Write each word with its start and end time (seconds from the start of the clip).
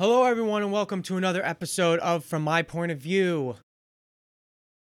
Hello, 0.00 0.22
everyone, 0.22 0.62
and 0.62 0.70
welcome 0.70 1.02
to 1.02 1.16
another 1.16 1.44
episode 1.44 1.98
of 1.98 2.24
From 2.24 2.42
My 2.42 2.62
Point 2.62 2.92
of 2.92 2.98
View. 2.98 3.56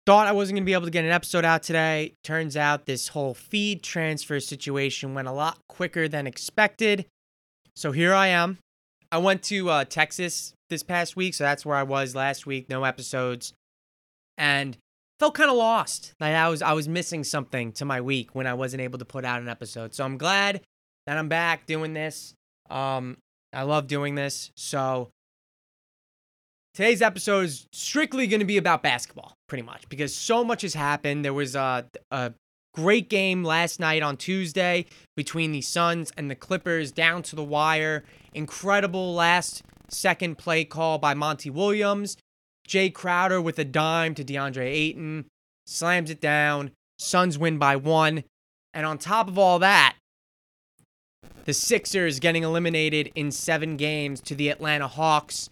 Thought 0.06 0.28
I 0.28 0.32
wasn't 0.32 0.58
going 0.58 0.64
to 0.64 0.68
be 0.68 0.74
able 0.74 0.86
to 0.86 0.92
get 0.92 1.06
an 1.06 1.10
episode 1.10 1.44
out 1.44 1.64
today. 1.64 2.14
Turns 2.24 2.56
out 2.56 2.86
this 2.86 3.08
whole 3.08 3.34
feed 3.34 3.82
transfer 3.82 4.40
situation 4.40 5.16
went 5.16 5.28
a 5.28 5.32
lot 5.32 5.58
quicker 5.68 6.08
than 6.08 6.28
expected. 6.28 7.08
So 7.76 7.92
here 7.92 8.14
I 8.14 8.28
am. 8.28 8.60
I 9.12 9.18
went 9.18 9.42
to 9.46 9.72
uh, 9.72 9.86
Texas 9.86 10.54
this 10.70 10.84
past 10.84 11.16
week, 11.16 11.34
so 11.34 11.46
that's 11.46 11.66
where 11.66 11.78
I 11.78 11.82
was 11.82 12.14
last 12.14 12.46
week. 12.46 12.70
No 12.70 12.84
episodes, 12.84 13.54
and 14.38 14.78
felt 15.20 15.34
kind 15.34 15.50
of 15.50 15.58
lost. 15.58 16.14
Like 16.20 16.36
I 16.36 16.48
was 16.48 16.62
I 16.62 16.74
was 16.74 16.88
missing 16.88 17.24
something 17.24 17.72
to 17.72 17.86
my 17.86 18.02
week 18.02 18.36
when 18.36 18.46
I 18.46 18.54
wasn't 18.54 18.82
able 18.82 19.00
to 19.00 19.06
put 19.06 19.26
out 19.26 19.42
an 19.42 19.50
episode. 19.50 19.96
So 19.96 20.06
I'm 20.06 20.20
glad 20.20 20.62
that 21.08 21.18
I'm 21.18 21.28
back 21.28 21.66
doing 21.66 21.96
this. 21.96 22.36
Um, 22.70 23.18
I 23.54 23.64
love 23.64 23.88
doing 23.88 24.16
this. 24.16 24.52
So 24.56 25.10
today's 26.74 27.02
episode 27.02 27.46
is 27.46 27.68
strictly 27.72 28.28
going 28.28 28.40
to 28.40 28.46
be 28.46 28.58
about 28.58 28.84
basketball, 28.84 29.34
pretty 29.48 29.64
much, 29.64 29.88
because 29.90 30.16
so 30.16 30.44
much 30.44 30.62
has 30.62 30.74
happened. 30.74 31.26
There 31.26 31.34
was 31.34 31.56
a, 31.56 31.88
a 32.12 32.34
great 32.74 33.10
game 33.10 33.44
last 33.44 33.80
night 33.80 34.04
on 34.04 34.18
Tuesday 34.18 34.86
between 35.16 35.52
the 35.52 35.62
Suns 35.62 36.12
and 36.18 36.30
the 36.30 36.36
Clippers 36.36 36.92
down 36.92 37.24
to 37.24 37.36
the 37.36 37.44
wire. 37.44 38.04
Incredible 38.34 39.14
last 39.14 39.64
second 39.90 40.38
play 40.38 40.64
call 40.64 41.00
by 41.00 41.14
Monty 41.14 41.50
Williams. 41.50 42.18
Jae 42.68 42.94
Crowder 42.94 43.42
with 43.42 43.58
a 43.58 43.66
dime 43.66 44.14
to 44.16 44.24
DeAndre 44.24 44.68
Ayton 44.68 45.26
slams 45.66 46.10
it 46.10 46.22
down. 46.22 46.72
Suns 47.00 47.38
win 47.38 47.58
by 47.58 47.76
one. 47.76 48.24
And 48.74 48.86
on 48.86 48.98
top 48.98 49.28
of 49.28 49.40
all 49.40 49.60
that, 49.60 49.96
the 51.48 51.54
Sixers 51.54 52.20
getting 52.20 52.44
eliminated 52.44 53.10
in 53.16 53.32
seven 53.32 53.78
games 53.78 54.20
to 54.20 54.36
the 54.36 54.50
Atlanta 54.50 54.88
Hawks. 54.88 55.50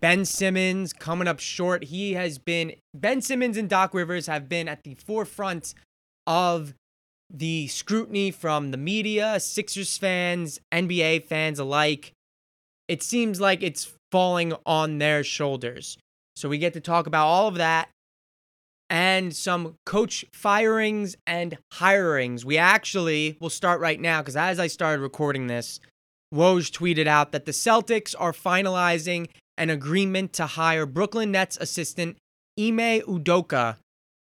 Ben 0.00 0.24
Simmons 0.24 0.92
coming 0.92 1.26
up 1.26 1.40
short. 1.40 1.84
He 1.84 2.12
has 2.12 2.38
been, 2.38 2.74
Ben 2.94 3.20
Simmons 3.20 3.56
and 3.56 3.68
Doc 3.68 3.92
Rivers 3.92 4.28
have 4.28 4.48
been 4.48 4.68
at 4.68 4.84
the 4.84 4.94
forefront 4.94 5.74
of 6.28 6.74
the 7.28 7.66
scrutiny 7.66 8.30
from 8.30 8.70
the 8.70 8.76
media, 8.76 9.40
Sixers 9.40 9.98
fans, 9.98 10.60
NBA 10.72 11.24
fans 11.26 11.58
alike. 11.58 12.12
It 12.86 13.02
seems 13.02 13.40
like 13.40 13.64
it's 13.64 13.92
falling 14.12 14.52
on 14.64 14.98
their 14.98 15.24
shoulders. 15.24 15.98
So 16.36 16.48
we 16.48 16.58
get 16.58 16.72
to 16.74 16.80
talk 16.80 17.08
about 17.08 17.26
all 17.26 17.48
of 17.48 17.56
that 17.56 17.88
and 18.92 19.34
some 19.34 19.74
coach 19.86 20.22
firings 20.34 21.16
and 21.26 21.56
hirings. 21.72 22.44
We 22.44 22.58
actually 22.58 23.38
will 23.40 23.48
start 23.48 23.80
right 23.80 23.98
now 23.98 24.20
because 24.20 24.36
as 24.36 24.60
I 24.60 24.66
started 24.66 25.00
recording 25.00 25.46
this, 25.46 25.80
Woj 26.32 26.70
tweeted 26.70 27.06
out 27.06 27.32
that 27.32 27.46
the 27.46 27.52
Celtics 27.52 28.14
are 28.18 28.32
finalizing 28.32 29.28
an 29.56 29.70
agreement 29.70 30.34
to 30.34 30.44
hire 30.44 30.84
Brooklyn 30.84 31.30
Nets 31.32 31.56
assistant 31.58 32.18
Ime 32.60 33.00
Udoka 33.00 33.76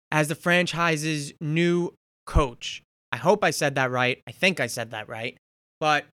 as 0.09 0.29
the 0.29 0.35
franchise's 0.35 1.33
new 1.41 1.93
coach. 2.25 2.81
I 3.11 3.17
hope 3.17 3.43
I 3.43 3.51
said 3.51 3.75
that 3.75 3.91
right. 3.91 4.21
I 4.25 4.31
think 4.31 4.61
I 4.61 4.67
said 4.67 4.91
that 4.91 5.09
right. 5.09 5.37
But 5.81 6.05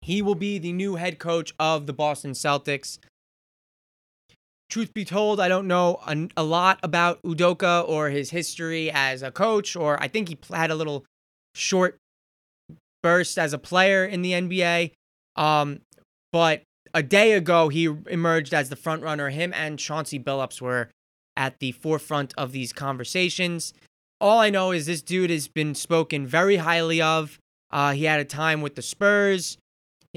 he 0.00 0.22
will 0.22 0.34
be 0.34 0.58
the 0.58 0.72
new 0.72 0.94
head 0.94 1.18
coach 1.18 1.52
of 1.58 1.86
the 1.86 1.92
Boston 1.92 2.32
Celtics 2.32 2.98
truth 4.68 4.92
be 4.92 5.04
told, 5.04 5.40
I 5.40 5.48
don't 5.48 5.66
know 5.66 6.00
a, 6.06 6.28
a, 6.36 6.42
lot 6.42 6.78
about 6.82 7.22
Udoka 7.22 7.88
or 7.88 8.10
his 8.10 8.30
history 8.30 8.90
as 8.90 9.22
a 9.22 9.30
coach, 9.30 9.76
or 9.76 10.02
I 10.02 10.08
think 10.08 10.28
he 10.28 10.38
had 10.52 10.70
a 10.70 10.74
little 10.74 11.04
short 11.54 11.96
burst 13.02 13.38
as 13.38 13.52
a 13.52 13.58
player 13.58 14.04
in 14.04 14.22
the 14.22 14.32
NBA. 14.32 14.92
Um, 15.36 15.80
but 16.32 16.62
a 16.92 17.02
day 17.02 17.32
ago, 17.32 17.68
he 17.68 17.84
emerged 17.84 18.52
as 18.52 18.68
the 18.68 18.76
front 18.76 19.02
runner. 19.02 19.30
Him 19.30 19.52
and 19.54 19.78
Chauncey 19.78 20.18
Billups 20.18 20.60
were 20.60 20.90
at 21.36 21.58
the 21.60 21.72
forefront 21.72 22.34
of 22.36 22.52
these 22.52 22.72
conversations. 22.72 23.74
All 24.20 24.38
I 24.38 24.50
know 24.50 24.72
is 24.72 24.86
this 24.86 25.02
dude 25.02 25.30
has 25.30 25.46
been 25.46 25.74
spoken 25.74 26.26
very 26.26 26.56
highly 26.56 27.02
of. 27.02 27.38
Uh, 27.70 27.92
he 27.92 28.04
had 28.04 28.20
a 28.20 28.24
time 28.24 28.62
with 28.62 28.74
the 28.74 28.82
Spurs, 28.82 29.58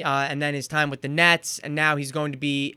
uh, 0.03 0.28
and 0.29 0.41
then 0.41 0.53
his 0.53 0.68
time 0.68 0.90
with 0.90 1.02
the 1.02 1.09
Nets, 1.09 1.59
and 1.59 1.75
now 1.75 1.97
he's 1.97 2.12
going 2.12 2.31
to 2.31 2.38
be 2.38 2.75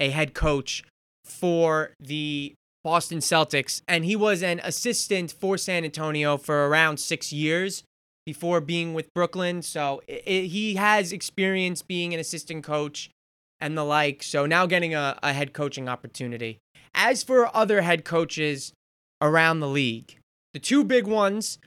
a 0.00 0.10
head 0.10 0.34
coach 0.34 0.82
for 1.24 1.92
the 2.00 2.54
Boston 2.82 3.18
Celtics, 3.18 3.80
and 3.88 4.04
he 4.04 4.14
was 4.14 4.42
an 4.42 4.60
assistant 4.62 5.32
for 5.32 5.56
San 5.56 5.84
Antonio 5.84 6.36
for 6.36 6.68
around 6.68 6.98
six 6.98 7.32
years 7.32 7.82
before 8.26 8.60
being 8.60 8.94
with 8.94 9.12
Brooklyn. 9.14 9.62
So 9.62 10.02
it, 10.06 10.22
it, 10.26 10.46
he 10.48 10.74
has 10.74 11.12
experience 11.12 11.82
being 11.82 12.12
an 12.12 12.20
assistant 12.20 12.62
coach 12.62 13.10
and 13.60 13.76
the 13.76 13.84
like. 13.84 14.22
So 14.22 14.44
now 14.44 14.66
getting 14.66 14.94
a, 14.94 15.18
a 15.22 15.32
head 15.32 15.54
coaching 15.54 15.88
opportunity. 15.88 16.58
As 16.94 17.22
for 17.22 17.54
other 17.56 17.80
head 17.82 18.04
coaches 18.04 18.72
around 19.20 19.60
the 19.60 19.68
league, 19.68 20.18
the 20.52 20.60
two 20.60 20.84
big 20.84 21.06
ones 21.06 21.58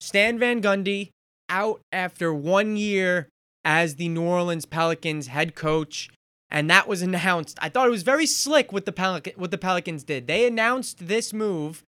Stan 0.00 0.38
Van 0.38 0.62
Gundy 0.62 1.10
out 1.48 1.80
after 1.92 2.32
one 2.32 2.76
year 2.76 3.28
as 3.64 3.96
the 3.96 4.08
New 4.08 4.22
Orleans 4.22 4.64
Pelicans 4.64 5.26
head 5.26 5.54
coach 5.54 6.10
and 6.50 6.68
that 6.70 6.88
was 6.88 7.02
announced. 7.02 7.58
I 7.60 7.68
thought 7.68 7.86
it 7.86 7.90
was 7.90 8.02
very 8.02 8.26
slick 8.26 8.72
what 8.72 8.84
the 8.84 8.92
Pelic- 8.92 9.36
what 9.36 9.50
the 9.50 9.58
Pelicans 9.58 10.04
did. 10.04 10.26
They 10.26 10.46
announced 10.46 11.06
this 11.06 11.32
move 11.32 11.82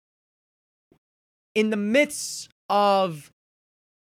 in 1.54 1.70
the 1.70 1.76
midst 1.76 2.48
of 2.68 3.30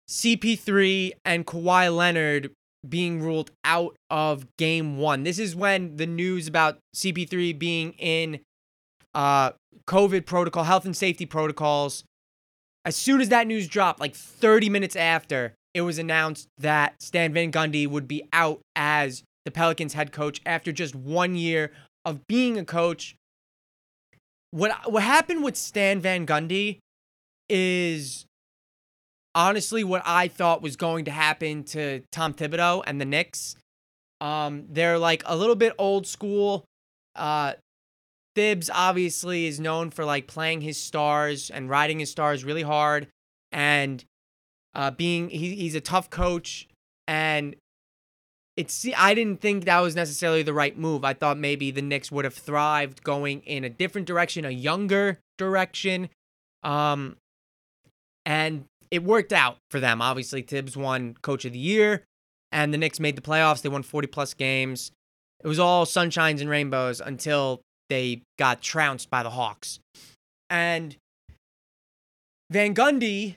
CP3 0.09 1.11
and 1.23 1.45
Kawhi 1.45 1.95
Leonard 1.95 2.51
being 2.87 3.21
ruled 3.21 3.51
out 3.63 3.95
of 4.09 4.45
game 4.57 4.97
1. 4.97 5.23
This 5.23 5.37
is 5.37 5.55
when 5.55 5.97
the 5.97 6.07
news 6.07 6.47
about 6.47 6.79
CP3 6.95 7.57
being 7.57 7.93
in 7.93 8.39
uh 9.13 9.51
COVID 9.87 10.25
protocol, 10.25 10.63
health 10.63 10.85
and 10.85 10.95
safety 10.95 11.25
protocols 11.25 12.03
as 12.85 12.95
soon 12.95 13.21
as 13.21 13.29
that 13.29 13.47
news 13.47 13.67
dropped, 13.67 13.99
like 13.99 14.15
30 14.15 14.69
minutes 14.69 14.95
after, 14.95 15.53
it 15.73 15.81
was 15.81 15.99
announced 15.99 16.47
that 16.57 17.01
Stan 17.01 17.33
Van 17.33 17.51
Gundy 17.51 17.87
would 17.87 18.07
be 18.07 18.23
out 18.33 18.61
as 18.75 19.23
the 19.45 19.51
Pelicans 19.51 19.93
head 19.93 20.11
coach 20.11 20.41
after 20.45 20.71
just 20.71 20.95
one 20.95 21.35
year 21.35 21.71
of 22.05 22.27
being 22.27 22.57
a 22.57 22.65
coach. 22.65 23.15
What 24.51 24.91
what 24.91 25.03
happened 25.03 25.43
with 25.43 25.55
Stan 25.55 25.99
Van 25.99 26.25
Gundy 26.25 26.79
is 27.49 28.25
honestly 29.35 29.83
what 29.83 30.01
I 30.05 30.27
thought 30.27 30.61
was 30.61 30.75
going 30.75 31.05
to 31.05 31.11
happen 31.11 31.63
to 31.65 32.01
Tom 32.11 32.33
Thibodeau 32.33 32.83
and 32.85 32.99
the 32.99 33.05
Knicks. 33.05 33.55
Um, 34.21 34.65
they're 34.69 34.97
like 34.97 35.23
a 35.25 35.35
little 35.35 35.55
bit 35.55 35.73
old 35.77 36.07
school. 36.07 36.65
Uh, 37.15 37.53
Thibs 38.35 38.69
obviously 38.73 39.47
is 39.47 39.59
known 39.59 39.89
for 39.91 40.05
like 40.05 40.27
playing 40.27 40.61
his 40.61 40.77
stars 40.77 41.49
and 41.49 41.69
riding 41.69 41.99
his 41.99 42.11
stars 42.11 42.43
really 42.43 42.61
hard, 42.61 43.07
and 43.51 44.03
uh, 44.75 44.91
being 44.91 45.29
he, 45.29 45.55
he's 45.55 45.75
a 45.75 45.81
tough 45.81 46.09
coach. 46.09 46.67
And 47.07 47.55
it's 48.59 48.85
I 48.97 49.13
didn't 49.13 49.39
think 49.39 49.63
that 49.65 49.79
was 49.79 49.95
necessarily 49.95 50.43
the 50.43 50.53
right 50.53 50.77
move. 50.77 51.05
I 51.05 51.13
thought 51.13 51.37
maybe 51.37 51.71
the 51.71 51.81
Knicks 51.81 52.11
would 52.11 52.25
have 52.25 52.33
thrived 52.33 53.05
going 53.05 53.39
in 53.43 53.63
a 53.63 53.69
different 53.69 54.05
direction, 54.05 54.43
a 54.43 54.49
younger 54.49 55.19
direction. 55.37 56.09
Um 56.61 57.15
and 58.25 58.65
it 58.91 59.01
worked 59.01 59.31
out 59.31 59.57
for 59.71 59.79
them. 59.79 60.01
Obviously, 60.01 60.41
Thibs 60.41 60.75
won 60.75 61.15
coach 61.21 61.45
of 61.45 61.53
the 61.53 61.59
year 61.59 62.03
and 62.51 62.73
the 62.73 62.77
Knicks 62.77 62.99
made 62.99 63.15
the 63.15 63.21
playoffs. 63.21 63.61
They 63.61 63.69
won 63.69 63.81
40 63.81 64.07
plus 64.07 64.33
games. 64.33 64.91
It 65.41 65.47
was 65.47 65.57
all 65.57 65.85
sunshines 65.85 66.41
and 66.41 66.49
rainbows 66.49 66.99
until 66.99 67.61
they 67.87 68.23
got 68.37 68.61
trounced 68.61 69.09
by 69.09 69.23
the 69.23 69.29
Hawks. 69.29 69.79
And 70.49 70.97
Van 72.51 72.75
Gundy 72.75 73.35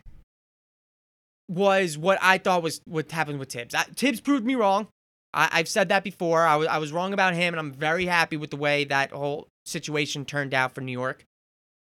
was 1.48 1.96
what 1.96 2.18
I 2.20 2.38
thought 2.38 2.64
was 2.64 2.80
what 2.86 3.12
happened 3.12 3.38
with 3.38 3.52
Thibs. 3.52 3.72
Tibbs 3.94 4.20
proved 4.20 4.44
me 4.44 4.56
wrong. 4.56 4.88
I, 5.34 5.58
have 5.58 5.68
said 5.68 5.88
that 5.88 6.04
before. 6.04 6.42
I 6.42 6.56
was 6.56 6.68
I 6.68 6.78
was 6.78 6.92
wrong 6.92 7.12
about 7.12 7.34
him, 7.34 7.54
and 7.54 7.60
I'm 7.60 7.72
very 7.72 8.06
happy 8.06 8.36
with 8.36 8.50
the 8.50 8.56
way 8.56 8.84
that 8.84 9.12
whole 9.12 9.48
situation 9.64 10.24
turned 10.24 10.52
out 10.52 10.74
for 10.74 10.80
New 10.80 10.92
York. 10.92 11.24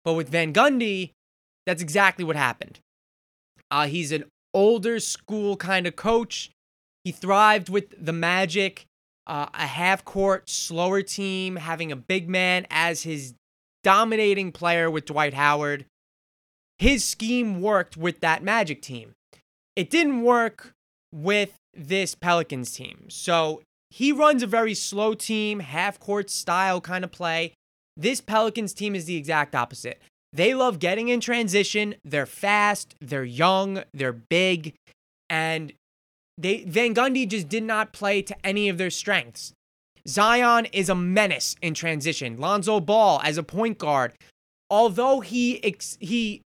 But 0.04 0.14
with 0.14 0.28
Van 0.28 0.52
Gundy, 0.52 1.10
that's 1.66 1.82
exactly 1.82 2.24
what 2.24 2.36
happened. 2.36 2.80
Uh, 3.70 3.86
he's 3.86 4.12
an 4.12 4.24
older 4.52 4.98
school 4.98 5.56
kind 5.56 5.86
of 5.86 5.96
coach. 5.96 6.50
He 7.04 7.12
thrived 7.12 7.68
with 7.68 7.94
the 8.04 8.12
Magic, 8.12 8.84
uh, 9.26 9.46
a 9.54 9.66
half 9.66 10.04
court, 10.04 10.50
slower 10.50 11.02
team, 11.02 11.56
having 11.56 11.92
a 11.92 11.96
big 11.96 12.28
man 12.28 12.66
as 12.70 13.02
his 13.02 13.34
dominating 13.82 14.52
player 14.52 14.90
with 14.90 15.06
Dwight 15.06 15.34
Howard. 15.34 15.86
His 16.78 17.04
scheme 17.04 17.60
worked 17.60 17.96
with 17.96 18.20
that 18.20 18.42
Magic 18.42 18.82
team. 18.82 19.12
It 19.76 19.90
didn't 19.90 20.22
work 20.22 20.72
with 21.12 21.54
this 21.74 22.14
Pelicans 22.14 22.72
team. 22.72 23.06
So 23.08 23.62
he 23.90 24.12
runs 24.12 24.42
a 24.42 24.46
very 24.46 24.74
slow 24.74 25.14
team, 25.14 25.60
half 25.60 25.98
court 25.98 26.30
style 26.30 26.80
kind 26.80 27.04
of 27.04 27.10
play. 27.10 27.54
This 27.96 28.20
Pelicans 28.20 28.72
team 28.72 28.94
is 28.94 29.04
the 29.04 29.16
exact 29.16 29.54
opposite. 29.54 30.00
They 30.32 30.54
love 30.54 30.78
getting 30.78 31.08
in 31.08 31.20
transition. 31.20 31.96
They're 32.04 32.26
fast, 32.26 32.94
they're 33.00 33.24
young, 33.24 33.82
they're 33.92 34.12
big, 34.12 34.74
and 35.28 35.72
they 36.38 36.64
Van 36.64 36.94
Gundy 36.94 37.28
just 37.28 37.48
did 37.48 37.64
not 37.64 37.92
play 37.92 38.22
to 38.22 38.46
any 38.46 38.68
of 38.68 38.78
their 38.78 38.90
strengths. 38.90 39.52
Zion 40.06 40.66
is 40.66 40.88
a 40.88 40.94
menace 40.94 41.56
in 41.60 41.74
transition. 41.74 42.38
Lonzo 42.38 42.80
Ball 42.80 43.20
as 43.22 43.36
a 43.36 43.42
point 43.42 43.78
guard, 43.78 44.12
although 44.70 45.20
he 45.20 45.62
ex- 45.64 45.98
he 46.00 46.42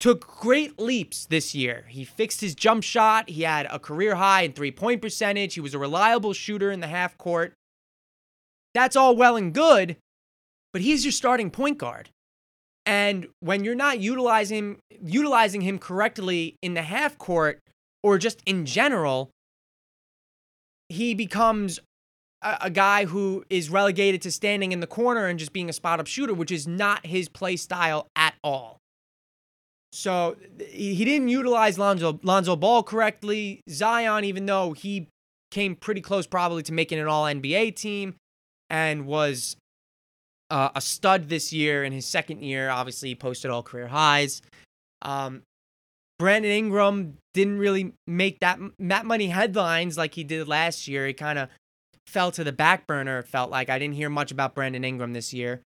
took 0.00 0.26
great 0.26 0.78
leaps 0.78 1.26
this 1.26 1.54
year. 1.54 1.84
He 1.88 2.04
fixed 2.04 2.40
his 2.40 2.54
jump 2.54 2.84
shot. 2.84 3.28
He 3.28 3.42
had 3.42 3.66
a 3.70 3.78
career 3.78 4.14
high 4.14 4.42
in 4.42 4.52
three-point 4.52 5.02
percentage. 5.02 5.54
He 5.54 5.60
was 5.60 5.74
a 5.74 5.78
reliable 5.78 6.32
shooter 6.32 6.70
in 6.70 6.80
the 6.80 6.86
half 6.86 7.18
court. 7.18 7.54
That's 8.74 8.96
all 8.96 9.16
well 9.16 9.36
and 9.36 9.52
good, 9.52 9.96
but 10.72 10.82
he's 10.82 11.04
your 11.04 11.12
starting 11.12 11.50
point 11.50 11.78
guard. 11.78 12.10
And 12.86 13.26
when 13.40 13.64
you're 13.64 13.74
not 13.74 14.00
utilizing 14.00 14.78
utilizing 15.02 15.60
him 15.60 15.78
correctly 15.78 16.56
in 16.62 16.74
the 16.74 16.82
half 16.82 17.18
court 17.18 17.60
or 18.02 18.18
just 18.18 18.40
in 18.46 18.66
general, 18.66 19.30
he 20.88 21.14
becomes 21.14 21.80
a, 22.42 22.56
a, 22.62 22.70
guy 22.70 23.04
who 23.04 23.44
is 23.50 23.68
relegated 23.68 24.22
to 24.22 24.30
standing 24.30 24.72
in 24.72 24.80
the 24.80 24.86
corner 24.86 25.26
and 25.26 25.38
just 25.38 25.52
being 25.52 25.68
a 25.68 25.72
spot 25.72 26.00
up 26.00 26.06
shooter, 26.06 26.32
which 26.32 26.50
is 26.50 26.66
not 26.66 27.04
his 27.04 27.28
play 27.28 27.56
style 27.56 28.06
at 28.16 28.34
all. 28.42 28.78
So 29.92 30.36
he 30.58 31.04
didn't 31.04 31.28
utilize 31.28 31.78
Lonzo, 31.78 32.20
Lonzo 32.22 32.56
Ball 32.56 32.82
correctly. 32.82 33.62
Zion, 33.70 34.24
even 34.24 34.46
though 34.46 34.72
he 34.72 35.08
came 35.50 35.74
pretty 35.74 36.00
close 36.00 36.26
probably 36.26 36.62
to 36.64 36.72
making 36.72 36.98
an 36.98 37.06
all 37.06 37.24
NBA 37.24 37.74
team 37.74 38.16
and 38.68 39.06
was 39.06 39.56
uh, 40.50 40.70
a 40.74 40.80
stud 40.80 41.28
this 41.28 41.52
year 41.52 41.84
in 41.84 41.92
his 41.92 42.06
second 42.06 42.42
year, 42.42 42.68
obviously 42.68 43.10
he 43.10 43.14
posted 43.14 43.50
all 43.50 43.62
career 43.62 43.88
highs. 43.88 44.42
Um, 45.00 45.42
Brandon 46.18 46.50
Ingram 46.50 47.16
didn't 47.32 47.58
really 47.58 47.94
make 48.06 48.40
that 48.40 48.58
that 48.80 49.06
many 49.06 49.28
headlines 49.28 49.96
like 49.96 50.14
he 50.14 50.24
did 50.24 50.48
last 50.48 50.88
year. 50.88 51.06
He 51.06 51.14
kind 51.14 51.38
of 51.38 51.48
fell 52.06 52.32
to 52.32 52.42
the 52.42 52.52
back 52.52 52.86
burner. 52.86 53.20
It 53.20 53.28
felt 53.28 53.50
like 53.50 53.70
I 53.70 53.78
didn't 53.78 53.94
hear 53.94 54.10
much 54.10 54.32
about 54.32 54.54
Brandon 54.54 54.84
Ingram 54.84 55.12
this 55.12 55.32
year. 55.32 55.62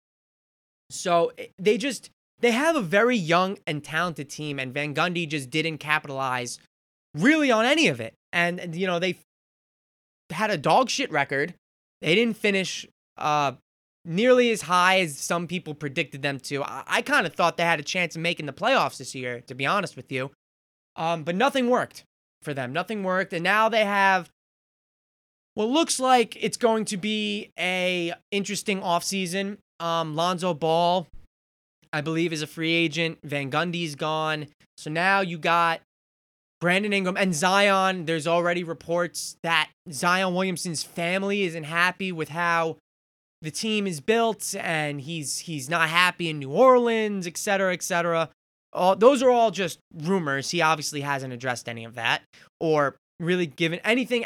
So 0.89 1.33
eh, 1.37 1.47
they 1.59 1.77
just 1.77 2.09
they 2.39 2.51
have 2.51 2.75
a 2.75 2.81
very 2.81 3.17
young 3.17 3.57
and 3.65 3.83
talented 3.83 4.29
team, 4.29 4.59
and 4.59 4.73
Van 4.73 4.93
Gundy 4.93 5.27
just 5.27 5.49
didn't 5.49 5.79
capitalize 5.79 6.59
really 7.15 7.51
on 7.51 7.65
any 7.65 7.87
of 7.87 7.99
it. 7.99 8.13
And 8.31 8.75
you 8.75 8.87
know 8.87 8.99
they 8.99 9.17
had 10.31 10.49
a 10.49 10.57
dog 10.57 10.89
shit 10.89 11.11
record. 11.11 11.53
They 12.01 12.13
didn't 12.13 12.37
finish 12.37 12.85
uh, 13.17 13.53
nearly 14.05 14.51
as 14.51 14.63
high 14.63 14.99
as 14.99 15.17
some 15.17 15.47
people 15.47 15.73
predicted 15.73 16.21
them 16.21 16.39
to. 16.41 16.63
I, 16.63 16.83
I 16.87 17.01
kind 17.01 17.25
of 17.25 17.33
thought 17.33 17.57
they 17.57 17.63
had 17.63 17.79
a 17.79 17.83
chance 17.83 18.15
of 18.15 18.21
making 18.21 18.45
the 18.45 18.53
playoffs 18.53 18.97
this 18.97 19.15
year, 19.15 19.41
to 19.47 19.55
be 19.55 19.65
honest 19.65 19.95
with 19.95 20.11
you. 20.11 20.31
Um, 20.95 21.23
but 21.23 21.35
nothing 21.35 21.69
worked 21.69 22.03
for 22.41 22.53
them. 22.53 22.73
Nothing 22.73 23.03
worked, 23.03 23.33
and 23.33 23.43
now 23.43 23.69
they 23.69 23.85
have 23.85 24.29
what 25.53 25.69
looks 25.69 25.99
like 25.99 26.37
it's 26.39 26.57
going 26.57 26.85
to 26.85 26.97
be 26.97 27.51
a 27.57 28.13
interesting 28.31 28.81
offseason. 28.81 29.57
Um, 29.79 30.15
Lonzo 30.15 30.53
Ball, 30.53 31.07
I 31.91 32.01
believe, 32.01 32.33
is 32.33 32.41
a 32.41 32.47
free 32.47 32.73
agent. 32.73 33.19
Van 33.23 33.49
Gundy's 33.49 33.95
gone. 33.95 34.47
So 34.77 34.89
now 34.89 35.21
you 35.21 35.37
got 35.37 35.81
Brandon 36.59 36.93
Ingram 36.93 37.17
and 37.17 37.33
Zion. 37.33 38.05
There's 38.05 38.27
already 38.27 38.63
reports 38.63 39.37
that 39.43 39.69
Zion 39.91 40.33
Williamson's 40.33 40.83
family 40.83 41.43
isn't 41.43 41.65
happy 41.65 42.11
with 42.11 42.29
how 42.29 42.77
the 43.41 43.51
team 43.51 43.85
is 43.85 43.99
built 43.99 44.55
and 44.59 45.01
he's 45.01 45.39
he's 45.39 45.69
not 45.69 45.89
happy 45.89 46.29
in 46.29 46.39
New 46.39 46.51
Orleans, 46.51 47.27
et 47.27 47.37
cetera, 47.37 47.73
et 47.73 47.83
cetera. 47.83 48.29
All, 48.73 48.95
those 48.95 49.21
are 49.21 49.29
all 49.29 49.51
just 49.51 49.79
rumors. 49.93 50.49
He 50.49 50.61
obviously 50.61 51.01
hasn't 51.01 51.33
addressed 51.33 51.69
any 51.69 51.83
of 51.83 51.95
that 51.95 52.23
or 52.59 52.95
really 53.19 53.45
given 53.45 53.79
anything 53.83 54.25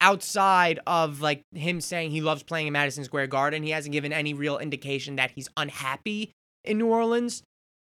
outside 0.00 0.78
of 0.86 1.20
like 1.20 1.42
him 1.54 1.80
saying 1.80 2.10
he 2.10 2.20
loves 2.20 2.42
playing 2.42 2.66
in 2.66 2.72
Madison 2.72 3.04
Square 3.04 3.28
Garden, 3.28 3.62
he 3.62 3.70
hasn't 3.70 3.92
given 3.92 4.12
any 4.12 4.34
real 4.34 4.58
indication 4.58 5.16
that 5.16 5.30
he's 5.30 5.48
unhappy 5.56 6.32
in 6.66 6.78
New 6.78 6.88
Orleans. 6.88 7.42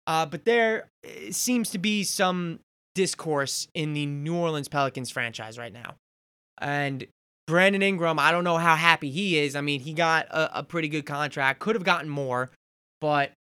Uh, 0.06 0.24
but 0.24 0.44
there 0.44 0.88
seems 1.30 1.70
to 1.70 1.78
be 1.78 2.02
some 2.02 2.60
discourse 2.94 3.68
in 3.74 3.92
the 3.92 4.06
New 4.06 4.34
Orleans 4.34 4.68
Pelicans 4.68 5.10
franchise 5.10 5.58
right 5.58 5.72
now. 5.72 5.94
And 6.60 7.06
Brandon 7.46 7.82
Ingram, 7.82 8.18
I 8.18 8.30
don't 8.30 8.44
know 8.44 8.56
how 8.56 8.74
happy 8.74 9.10
he 9.10 9.38
is. 9.38 9.54
I 9.54 9.60
mean, 9.60 9.80
he 9.80 9.92
got 9.92 10.26
a, 10.28 10.60
a 10.60 10.62
pretty 10.62 10.88
good 10.88 11.06
contract, 11.06 11.60
could 11.60 11.76
have 11.76 11.84
gotten 11.84 12.08
more, 12.08 12.50
but 13.00 13.32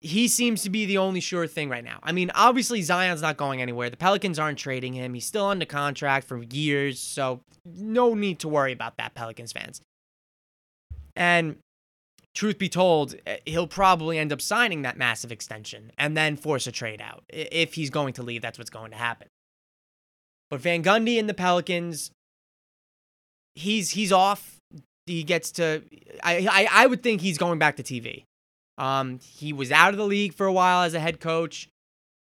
he 0.00 0.28
seems 0.28 0.62
to 0.62 0.70
be 0.70 0.86
the 0.86 0.98
only 0.98 1.20
sure 1.20 1.46
thing 1.46 1.68
right 1.68 1.82
now. 1.82 1.98
I 2.02 2.12
mean, 2.12 2.30
obviously 2.34 2.82
Zion's 2.82 3.22
not 3.22 3.36
going 3.36 3.62
anywhere. 3.62 3.88
The 3.88 3.96
Pelicans 3.96 4.38
aren't 4.38 4.58
trading 4.58 4.92
him. 4.92 5.14
He's 5.14 5.24
still 5.24 5.46
under 5.46 5.64
contract 5.64 6.26
for 6.28 6.42
years, 6.42 7.00
so 7.00 7.40
no 7.64 8.14
need 8.14 8.38
to 8.40 8.48
worry 8.48 8.72
about 8.72 8.98
that, 8.98 9.14
Pelicans 9.14 9.52
fans. 9.52 9.80
And 11.16 11.56
truth 12.36 12.58
be 12.58 12.68
told, 12.68 13.16
eh, 13.26 13.38
he'll 13.46 13.66
probably 13.66 14.18
end 14.18 14.32
up 14.32 14.40
signing 14.40 14.82
that 14.82 14.96
massive 14.96 15.32
extension 15.32 15.90
and 15.98 16.16
then 16.16 16.36
force 16.36 16.66
a 16.66 16.72
trade 16.72 17.00
out. 17.00 17.24
If 17.28 17.74
he's 17.74 17.90
going 17.90 18.12
to 18.14 18.22
leave, 18.22 18.42
that's 18.42 18.58
what's 18.58 18.70
going 18.70 18.92
to 18.92 18.96
happen. 18.96 19.28
But 20.50 20.60
Van 20.60 20.84
Gundy 20.84 21.18
and 21.18 21.28
the 21.28 21.34
Pelicans, 21.34 22.12
he's 23.56 23.90
he's 23.90 24.12
off. 24.12 24.56
He 25.06 25.24
gets 25.24 25.50
to 25.52 25.82
I 26.22 26.46
I, 26.50 26.68
I 26.84 26.86
would 26.86 27.02
think 27.02 27.20
he's 27.20 27.38
going 27.38 27.58
back 27.58 27.76
to 27.76 27.82
TV. 27.82 28.22
Um, 28.78 29.18
he 29.22 29.52
was 29.52 29.72
out 29.72 29.90
of 29.90 29.96
the 29.96 30.04
league 30.04 30.34
for 30.34 30.46
a 30.46 30.52
while 30.52 30.82
as 30.82 30.94
a 30.94 31.00
head 31.00 31.18
coach, 31.18 31.68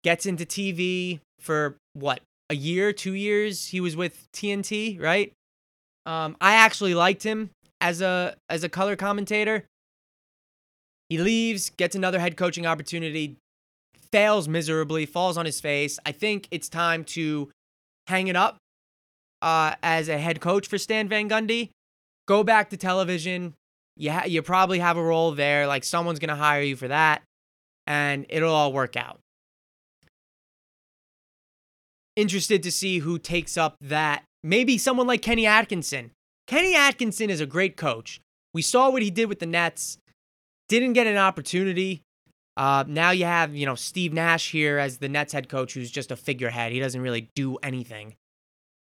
gets 0.04 0.24
into 0.24 0.46
TV 0.46 1.20
for 1.40 1.76
what, 1.94 2.20
a 2.48 2.54
year, 2.54 2.92
two 2.92 3.14
years? 3.14 3.66
He 3.66 3.80
was 3.80 3.96
with 3.96 4.26
TNT, 4.32 5.00
right? 5.00 5.32
Um, 6.06 6.36
I 6.40 6.54
actually 6.54 6.94
liked 6.94 7.24
him 7.24 7.50
as 7.80 8.00
a 8.00 8.36
as 8.48 8.64
a 8.64 8.68
color 8.68 8.96
commentator. 8.96 9.64
He 11.08 11.18
leaves, 11.18 11.70
gets 11.70 11.96
another 11.96 12.18
head 12.18 12.36
coaching 12.36 12.66
opportunity, 12.66 13.36
fails 14.10 14.48
miserably, 14.48 15.06
falls 15.06 15.36
on 15.36 15.46
his 15.46 15.60
face. 15.60 15.98
I 16.04 16.12
think 16.12 16.48
it's 16.50 16.68
time 16.68 17.04
to 17.04 17.50
hang 18.06 18.28
it 18.28 18.36
up 18.36 18.58
uh, 19.42 19.74
as 19.82 20.08
a 20.08 20.18
head 20.18 20.40
coach 20.40 20.66
for 20.68 20.78
Stan 20.78 21.08
Van 21.08 21.28
Gundy. 21.28 21.70
Go 22.26 22.44
back 22.44 22.70
to 22.70 22.76
television, 22.76 23.54
you 23.98 24.12
ha- 24.12 24.24
you 24.26 24.42
probably 24.42 24.78
have 24.78 24.96
a 24.96 25.02
role 25.02 25.32
there. 25.32 25.66
Like 25.66 25.84
someone's 25.84 26.18
gonna 26.18 26.36
hire 26.36 26.62
you 26.62 26.76
for 26.76 26.88
that, 26.88 27.22
and 27.86 28.24
it'll 28.28 28.54
all 28.54 28.72
work 28.72 28.96
out. 28.96 29.18
Interested 32.14 32.62
to 32.62 32.72
see 32.72 32.98
who 32.98 33.18
takes 33.18 33.56
up 33.56 33.76
that. 33.80 34.22
Maybe 34.42 34.78
someone 34.78 35.06
like 35.06 35.20
Kenny 35.20 35.46
Atkinson. 35.46 36.12
Kenny 36.46 36.74
Atkinson 36.74 37.28
is 37.28 37.40
a 37.40 37.46
great 37.46 37.76
coach. 37.76 38.20
We 38.54 38.62
saw 38.62 38.88
what 38.90 39.02
he 39.02 39.10
did 39.10 39.28
with 39.28 39.40
the 39.40 39.46
Nets. 39.46 39.98
Didn't 40.68 40.92
get 40.92 41.06
an 41.06 41.16
opportunity. 41.16 42.02
Uh, 42.56 42.84
now 42.86 43.10
you 43.10 43.24
have 43.24 43.54
you 43.54 43.66
know 43.66 43.74
Steve 43.74 44.12
Nash 44.12 44.50
here 44.50 44.78
as 44.78 44.98
the 44.98 45.08
Nets 45.08 45.32
head 45.32 45.48
coach, 45.48 45.74
who's 45.74 45.90
just 45.90 46.10
a 46.10 46.16
figurehead. 46.16 46.72
He 46.72 46.80
doesn't 46.80 47.00
really 47.00 47.28
do 47.34 47.56
anything. 47.62 48.16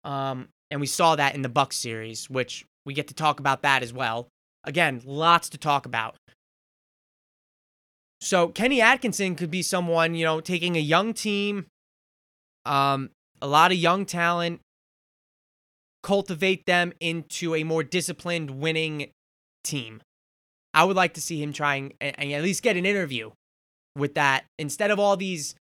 Um, 0.04 0.50
and 0.70 0.80
we 0.80 0.88
saw 0.88 1.16
that 1.16 1.36
in 1.36 1.42
the 1.42 1.50
Bucks 1.50 1.78
series, 1.78 2.30
which 2.30 2.66
we 2.86 2.94
get 2.94 3.08
to 3.08 3.14
talk 3.14 3.40
about 3.40 3.62
that 3.62 3.84
as 3.84 3.94
well. 3.94 4.28
Again, 4.64 5.02
lots 5.06 5.50
to 5.50 5.58
talk 5.58 5.86
about. 5.86 6.16
So 8.20 8.50
Kenny 8.50 8.82
Atkinson 8.82 9.36
could 9.36 9.50
be 9.50 9.64
someone, 9.64 10.14
you 10.14 10.26
know, 10.26 10.42
taking 10.42 10.76
a 10.76 10.80
young 10.80 11.14
team, 11.14 11.66
um, 12.66 13.10
a 13.42 13.48
lot 13.48 13.72
of 13.72 13.78
young 13.78 14.06
talent, 14.06 14.62
cultivate 16.04 16.66
them 16.66 16.94
into 17.00 17.56
a 17.56 17.64
more 17.64 17.84
disciplined, 17.84 18.52
winning 18.52 19.10
team. 19.64 20.02
I 20.74 20.84
would 20.84 20.96
like 20.96 21.14
to 21.16 21.22
see 21.22 21.42
him 21.42 21.54
trying 21.54 21.94
and, 22.00 22.32
at 22.32 22.44
least 22.44 22.64
get 22.64 22.78
an 22.78 22.86
interview 22.86 23.32
with 23.96 24.16
that 24.16 24.46
instead 24.58 24.92
of 24.92 25.00
all 25.00 25.18
these 25.18 25.56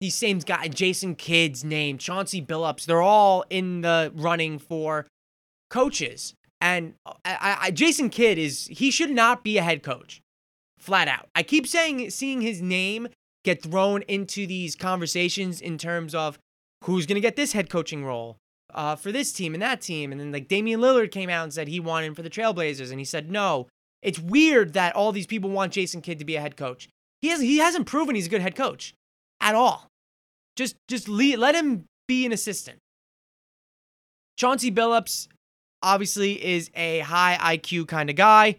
these 0.00 0.14
same 0.16 0.40
guys, 0.40 0.70
Jason 0.70 1.14
Kidd's 1.14 1.62
name, 1.62 1.96
Chauncey 1.96 2.42
Billups, 2.42 2.86
they're 2.86 3.00
all 3.00 3.44
in 3.50 3.82
the 3.82 4.12
running 4.16 4.58
for 4.58 5.06
coaches. 5.70 6.34
And 6.60 6.94
uh, 7.06 7.12
I, 7.24 7.56
I, 7.60 7.70
Jason 7.70 8.10
Kidd 8.10 8.36
is 8.36 8.66
he 8.66 8.90
should 8.90 9.10
not 9.10 9.44
be 9.44 9.58
a 9.58 9.62
head 9.62 9.84
coach, 9.84 10.20
flat 10.78 11.06
out. 11.06 11.28
I 11.36 11.44
keep 11.44 11.68
saying 11.68 12.10
seeing 12.10 12.40
his 12.40 12.60
name 12.60 13.08
get 13.44 13.62
thrown 13.62 14.02
into 14.02 14.46
these 14.46 14.74
conversations 14.74 15.60
in 15.60 15.78
terms 15.78 16.16
of 16.16 16.38
who's 16.84 17.06
going 17.06 17.16
to 17.16 17.20
get 17.20 17.36
this 17.36 17.52
head 17.52 17.70
coaching 17.70 18.04
role 18.04 18.38
uh, 18.74 18.96
for 18.96 19.12
this 19.12 19.32
team 19.32 19.54
and 19.54 19.62
that 19.62 19.80
team. 19.80 20.10
And 20.10 20.20
then 20.20 20.32
like 20.32 20.48
Damian 20.48 20.80
Lillard 20.80 21.10
came 21.12 21.30
out 21.30 21.44
and 21.44 21.54
said 21.54 21.68
he 21.68 21.80
wanted 21.80 22.06
him 22.06 22.14
for 22.14 22.22
the 22.22 22.30
Trailblazers, 22.30 22.90
and 22.90 22.98
he 22.98 23.04
said 23.04 23.30
no. 23.30 23.68
It's 24.02 24.18
weird 24.18 24.72
that 24.74 24.94
all 24.96 25.12
these 25.12 25.26
people 25.26 25.50
want 25.50 25.72
Jason 25.72 26.02
Kidd 26.02 26.18
to 26.18 26.24
be 26.24 26.36
a 26.36 26.40
head 26.40 26.56
coach. 26.56 26.88
He 27.20 27.28
has 27.28 27.40
he 27.40 27.58
hasn't 27.58 27.86
proven 27.86 28.14
he's 28.14 28.26
a 28.26 28.30
good 28.30 28.42
head 28.42 28.56
coach 28.56 28.94
at 29.40 29.54
all. 29.54 29.88
Just 30.56 30.76
just 30.88 31.08
lead, 31.08 31.38
let 31.38 31.54
him 31.54 31.84
be 32.08 32.26
an 32.26 32.32
assistant. 32.32 32.78
Chauncey 34.36 34.72
Billups 34.72 35.28
obviously 35.82 36.44
is 36.44 36.70
a 36.74 37.00
high 37.00 37.56
IQ 37.56 37.86
kind 37.88 38.10
of 38.10 38.16
guy. 38.16 38.56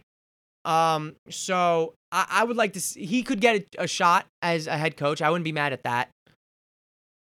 Um, 0.64 1.16
so 1.28 1.94
I, 2.10 2.26
I 2.30 2.44
would 2.44 2.56
like 2.56 2.72
to 2.74 2.80
see, 2.80 3.04
he 3.04 3.22
could 3.22 3.40
get 3.40 3.56
a, 3.56 3.82
a, 3.82 3.86
shot 3.86 4.26
as 4.40 4.66
a 4.66 4.76
head 4.78 4.96
coach. 4.96 5.20
I 5.20 5.28
wouldn't 5.28 5.44
be 5.44 5.52
mad 5.52 5.74
at 5.74 5.82
that. 5.82 6.08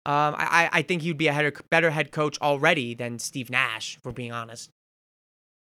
Um, 0.05 0.35
I, 0.37 0.69
I 0.71 0.81
think 0.81 1.03
he'd 1.03 1.17
be 1.17 1.27
a 1.27 1.33
header, 1.33 1.53
better 1.69 1.91
head 1.91 2.11
coach 2.11 2.37
already 2.41 2.93
than 2.93 3.19
Steve 3.19 3.49
Nash, 3.49 3.99
for 4.03 4.11
being 4.11 4.31
honest. 4.31 4.69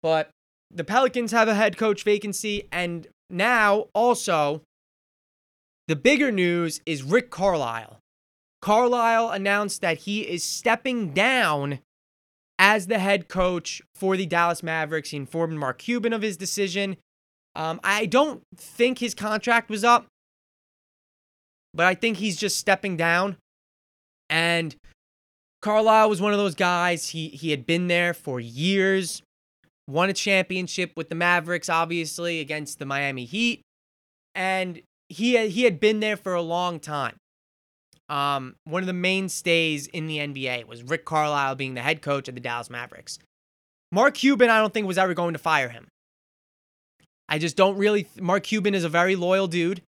But 0.01 0.29
the 0.71 0.83
Pelicans 0.83 1.31
have 1.31 1.47
a 1.47 1.55
head 1.55 1.77
coach 1.77 2.03
vacancy, 2.03 2.67
and 2.71 3.07
now 3.29 3.87
also 3.93 4.61
the 5.87 5.95
bigger 5.95 6.31
news 6.31 6.81
is 6.85 7.03
Rick 7.03 7.31
Carlisle. 7.31 7.99
Carlisle 8.61 9.29
announced 9.29 9.81
that 9.81 9.99
he 9.99 10.21
is 10.21 10.43
stepping 10.43 11.13
down 11.13 11.79
as 12.59 12.87
the 12.87 12.99
head 12.99 13.29
coach 13.29 13.81
for 13.95 14.17
the 14.17 14.25
Dallas 14.25 14.61
Mavericks. 14.61 15.11
He 15.11 15.17
informed 15.17 15.57
Mark 15.57 15.79
Cuban 15.79 16.13
of 16.13 16.21
his 16.21 16.37
decision. 16.37 16.97
Um, 17.55 17.79
I 17.83 18.05
don't 18.05 18.43
think 18.55 18.99
his 18.99 19.15
contract 19.15 19.69
was 19.69 19.83
up, 19.83 20.05
but 21.73 21.85
I 21.85 21.95
think 21.95 22.17
he's 22.17 22.37
just 22.37 22.57
stepping 22.57 22.97
down. 22.97 23.37
And 24.29 24.75
Carlisle 25.61 26.09
was 26.09 26.21
one 26.21 26.33
of 26.33 26.37
those 26.37 26.55
guys. 26.55 27.09
He 27.09 27.29
he 27.29 27.51
had 27.51 27.65
been 27.65 27.87
there 27.87 28.13
for 28.13 28.39
years, 28.39 29.23
won 29.89 30.09
a 30.09 30.13
championship 30.13 30.93
with 30.95 31.09
the 31.09 31.15
Mavericks, 31.15 31.69
obviously 31.69 32.39
against 32.39 32.79
the 32.79 32.85
Miami 32.85 33.25
Heat, 33.25 33.61
and 34.35 34.81
he 35.09 35.33
had, 35.33 35.49
he 35.49 35.63
had 35.63 35.79
been 35.79 35.99
there 35.99 36.17
for 36.17 36.33
a 36.33 36.41
long 36.41 36.79
time. 36.79 37.15
Um, 38.07 38.55
one 38.63 38.81
of 38.81 38.87
the 38.87 38.93
mainstays 38.93 39.87
in 39.87 40.07
the 40.07 40.17
NBA 40.17 40.65
was 40.65 40.83
Rick 40.83 41.05
Carlisle 41.05 41.55
being 41.55 41.75
the 41.75 41.81
head 41.81 42.01
coach 42.01 42.27
of 42.27 42.35
the 42.35 42.41
Dallas 42.41 42.69
Mavericks. 42.69 43.19
Mark 43.91 44.15
Cuban, 44.15 44.49
I 44.49 44.59
don't 44.59 44.73
think 44.73 44.87
was 44.87 44.97
ever 44.97 45.13
going 45.13 45.33
to 45.33 45.39
fire 45.39 45.69
him. 45.69 45.87
I 47.27 47.37
just 47.37 47.55
don't 47.55 47.77
really. 47.77 48.07
Mark 48.19 48.43
Cuban 48.43 48.73
is 48.73 48.83
a 48.83 48.89
very 48.89 49.15
loyal 49.15 49.47
dude. 49.47 49.81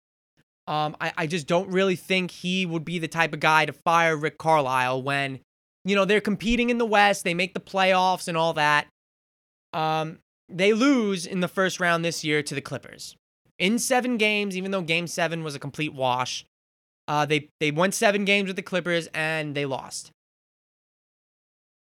Um, 0.68 0.96
I, 1.02 1.12
I 1.18 1.28
just 1.28 1.48
don't 1.48 1.70
really 1.70 1.96
think 1.96 2.30
he 2.30 2.66
would 2.66 2.86
be 2.86 3.00
the 3.00 3.08
type 3.08 3.34
of 3.34 3.40
guy 3.40 3.66
to 3.66 3.74
fire 3.74 4.16
Rick 4.16 4.38
Carlisle 4.38 5.02
when, 5.02 5.40
you 5.84 5.96
know, 5.96 6.06
they're 6.06 6.22
competing 6.22 6.70
in 6.70 6.78
the 6.78 6.86
West, 6.86 7.24
they 7.24 7.34
make 7.34 7.56
the 7.56 7.60
playoffs 7.60 8.28
and 8.28 8.38
all 8.38 8.54
that. 8.54 8.88
Um, 9.74 10.20
they 10.50 10.74
lose 10.74 11.26
in 11.26 11.40
the 11.40 11.48
first 11.48 11.80
round 11.80 12.04
this 12.04 12.24
year 12.24 12.44
to 12.44 12.56
the 12.56 12.62
Clippers 12.62 13.16
in 13.58 13.80
seven 13.80 14.18
games, 14.18 14.58
even 14.58 14.72
though 14.72 14.82
game 14.82 15.08
seven 15.08 15.44
was 15.44 15.56
a 15.56 15.60
complete 15.60 15.94
wash. 15.94 16.46
Uh, 17.08 17.26
they 17.26 17.50
they 17.60 17.72
won 17.72 17.92
seven 17.92 18.26
games 18.26 18.48
with 18.48 18.56
the 18.56 18.62
Clippers 18.62 19.08
and 19.14 19.56
they 19.56 19.66
lost. 19.66 20.12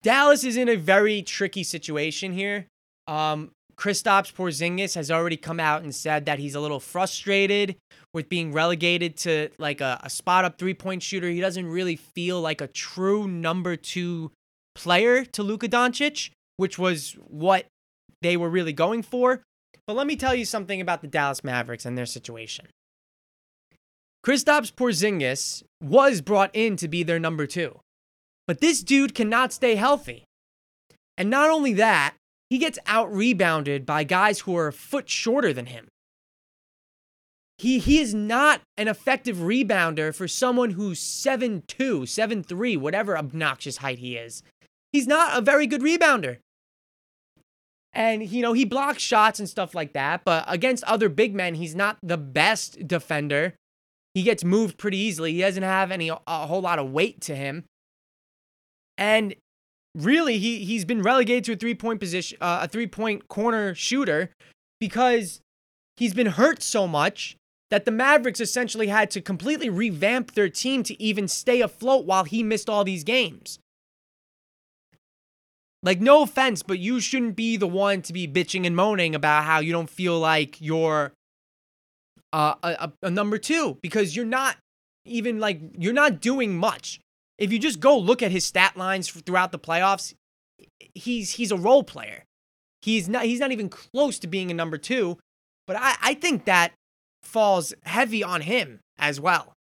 Dallas 0.02 0.44
is 0.44 0.58
in 0.58 0.68
a 0.68 0.76
very 0.76 1.22
tricky 1.22 1.64
situation 1.64 2.34
here. 2.34 2.68
Um, 3.08 3.52
Kristaps 3.76 4.34
Porzingis 4.34 4.96
has 4.96 5.10
already 5.10 5.38
come 5.38 5.60
out 5.60 5.82
and 5.82 5.96
said 5.96 6.26
that 6.26 6.40
he's 6.40 6.56
a 6.56 6.60
little 6.60 6.80
frustrated 6.80 7.76
with 8.14 8.30
being 8.30 8.52
relegated 8.52 9.18
to 9.18 9.50
like 9.58 9.82
a, 9.82 10.00
a 10.04 10.10
spot 10.10 10.46
up 10.46 10.58
three 10.58 10.74
point 10.74 11.02
shooter. 11.02 11.30
He 11.30 11.42
doesn't 11.42 11.66
really 11.66 11.96
feel 11.96 12.42
like 12.42 12.62
a 12.62 12.68
true 12.68 13.28
number 13.28 13.76
two 13.76 14.32
player 14.76 15.26
to 15.26 15.44
Luka 15.44 15.68
Doncic, 15.68 16.32
which 16.58 16.78
was 16.78 17.18
what 17.28 17.66
they 18.22 18.38
were 18.38 18.50
really 18.50 18.74
going 18.74 19.04
for. 19.04 19.42
But 19.86 19.96
let 19.96 20.08
me 20.08 20.16
tell 20.16 20.34
you 20.34 20.46
something 20.46 20.80
about 20.80 21.02
the 21.02 21.08
Dallas 21.08 21.44
Mavericks 21.44 21.86
and 21.86 21.98
their 21.98 22.06
situation. 22.06 22.68
Kristaps 24.26 24.72
Porzingis 24.72 25.64
was 25.82 26.22
brought 26.22 26.52
in 26.54 26.78
to 26.78 26.88
be 26.88 27.04
their 27.04 27.20
number 27.20 27.46
two. 27.46 27.80
But 28.48 28.62
this 28.62 28.82
dude 28.82 29.14
cannot 29.14 29.54
stay 29.54 29.76
healthy. 29.76 30.24
And 31.18 31.30
not 31.30 31.50
only 31.50 31.74
that, 31.74 32.16
he 32.50 32.58
gets 32.58 32.80
out 32.86 33.14
rebounded 33.14 33.86
by 33.86 34.04
guys 34.04 34.42
who 34.42 34.56
are 34.56 34.68
a 34.68 34.74
foot 34.74 35.10
shorter 35.10 35.54
than 35.54 35.68
him. 35.68 35.88
He, 37.58 37.80
he 37.80 38.00
is 38.00 38.14
not 38.14 38.62
an 38.78 38.88
effective 38.88 39.38
rebounder 39.38 40.14
for 40.14 40.28
someone 40.28 40.72
who's 40.72 41.00
7'2, 41.00 41.64
7'3, 41.66 42.78
whatever 42.78 43.18
obnoxious 43.18 43.78
height 43.78 44.00
he 44.00 44.18
is. 44.18 44.44
He's 44.92 45.08
not 45.08 45.38
a 45.38 45.42
very 45.42 45.68
good 45.68 45.82
rebounder. 45.82 46.38
And, 47.94 48.28
you 48.28 48.42
know, 48.42 48.54
he 48.54 48.66
blocks 48.66 49.04
shots 49.04 49.40
and 49.40 49.48
stuff 49.48 49.76
like 49.76 49.94
that, 49.94 50.24
but 50.26 50.46
against 50.48 50.84
other 50.86 51.10
big 51.10 51.36
men, 51.36 51.54
he's 51.54 51.76
not 51.76 51.98
the 52.02 52.18
best 52.18 52.88
defender. 52.88 53.54
He 54.16 54.24
gets 54.24 54.44
moved 54.44 54.78
pretty 54.78 54.98
easily. 54.98 55.34
He 55.34 55.42
doesn't 55.42 55.64
have 55.64 55.92
any 55.92 56.10
a 56.10 56.48
whole 56.48 56.62
lot 56.62 56.80
of 56.80 56.92
weight 56.92 57.22
to 57.22 57.36
him. 57.36 57.66
And 58.98 59.36
really, 59.96 60.40
he 60.40 60.66
he's 60.66 60.86
been 60.86 61.02
relegated 61.02 61.44
to 61.46 61.54
a 61.54 61.56
three 61.56 61.76
point 61.76 62.00
position, 62.00 62.38
uh, 62.42 62.62
a 62.64 62.68
three 62.68 62.88
point 62.88 63.28
corner 63.28 63.74
shooter, 63.76 64.32
because 64.80 65.42
he's 65.98 66.14
been 66.14 66.28
hurt 66.28 66.62
so 66.62 66.88
much 66.88 67.38
that 67.72 67.86
the 67.86 67.92
Mavericks 67.92 68.40
essentially 68.40 68.88
had 68.88 69.10
to 69.12 69.22
completely 69.22 69.70
revamp 69.70 70.34
their 70.34 70.50
team 70.50 70.84
to 70.84 71.02
even 71.02 71.28
stay 71.28 71.62
afloat 71.62 72.06
while 72.06 72.24
he 72.24 72.44
missed 72.44 72.70
all 72.70 72.84
these 72.84 73.04
games. 73.04 73.58
Like, 75.84 76.00
no 76.00 76.24
offense, 76.24 76.64
but 76.64 76.80
you 76.80 77.00
shouldn't 77.00 77.36
be 77.36 77.58
the 77.58 77.68
one 77.68 78.02
to 78.04 78.14
be 78.14 78.28
bitching 78.28 78.66
and 78.66 78.76
moaning 78.76 79.14
about 79.14 79.44
how 79.44 79.60
you 79.60 79.74
don't 79.74 79.90
feel 79.90 80.18
like 80.18 80.62
you're 80.62 81.12
uh, 82.32 82.56
a, 82.64 82.92
a 83.04 83.12
number 83.12 83.38
two 83.38 83.78
because 83.82 84.16
you're 84.16 84.26
not 84.26 84.58
even 85.06 85.40
like 85.40 85.60
you're 85.78 85.94
not 85.94 86.22
doing 86.22 86.58
much. 86.58 87.00
If 87.38 87.52
you 87.52 87.60
just 87.60 87.80
go 87.80 87.98
look 87.98 88.24
at 88.24 88.32
his 88.32 88.46
stat 88.46 88.78
lines 88.78 89.10
throughout 89.10 89.52
the 89.52 89.60
playoffs, 89.60 90.14
he's 90.96 91.32
he's 91.32 91.52
a 91.52 91.58
role 91.58 91.84
player. 91.84 92.24
He's 92.82 93.08
not 93.08 93.26
he's 93.26 93.40
not 93.40 93.52
even 93.52 93.70
close 93.70 94.18
to 94.20 94.28
being 94.28 94.50
a 94.50 94.54
number 94.54 94.78
two. 94.78 95.20
But 95.68 95.78
I, 95.78 95.96
I 96.02 96.14
think 96.16 96.46
that 96.46 96.74
falls 97.24 97.74
heavy 97.84 98.24
on 98.24 98.42
him 98.42 98.80
as 98.98 99.20
well. 99.20 99.54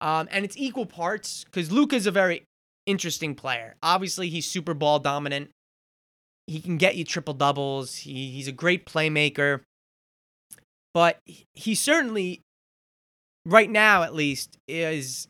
Um, 0.00 0.28
and 0.30 0.44
it's 0.44 0.56
equal 0.58 0.86
parts 0.86 1.44
because 1.44 1.72
Luka's 1.72 2.06
a 2.06 2.10
very 2.10 2.44
interesting 2.86 3.34
player. 3.34 3.76
Obviously, 3.82 4.28
he's 4.28 4.46
super 4.46 4.74
ball 4.74 4.98
dominant. 4.98 5.50
He 6.46 6.60
can 6.60 6.76
get 6.76 6.96
you 6.96 7.04
triple 7.04 7.34
doubles. 7.34 7.96
He, 7.96 8.30
he's 8.30 8.48
a 8.48 8.52
great 8.52 8.86
playmaker 8.86 9.60
but 10.96 11.20
he 11.52 11.74
certainly, 11.74 12.40
right 13.44 13.68
now 13.68 14.02
at 14.02 14.14
least, 14.14 14.56
is 14.66 15.28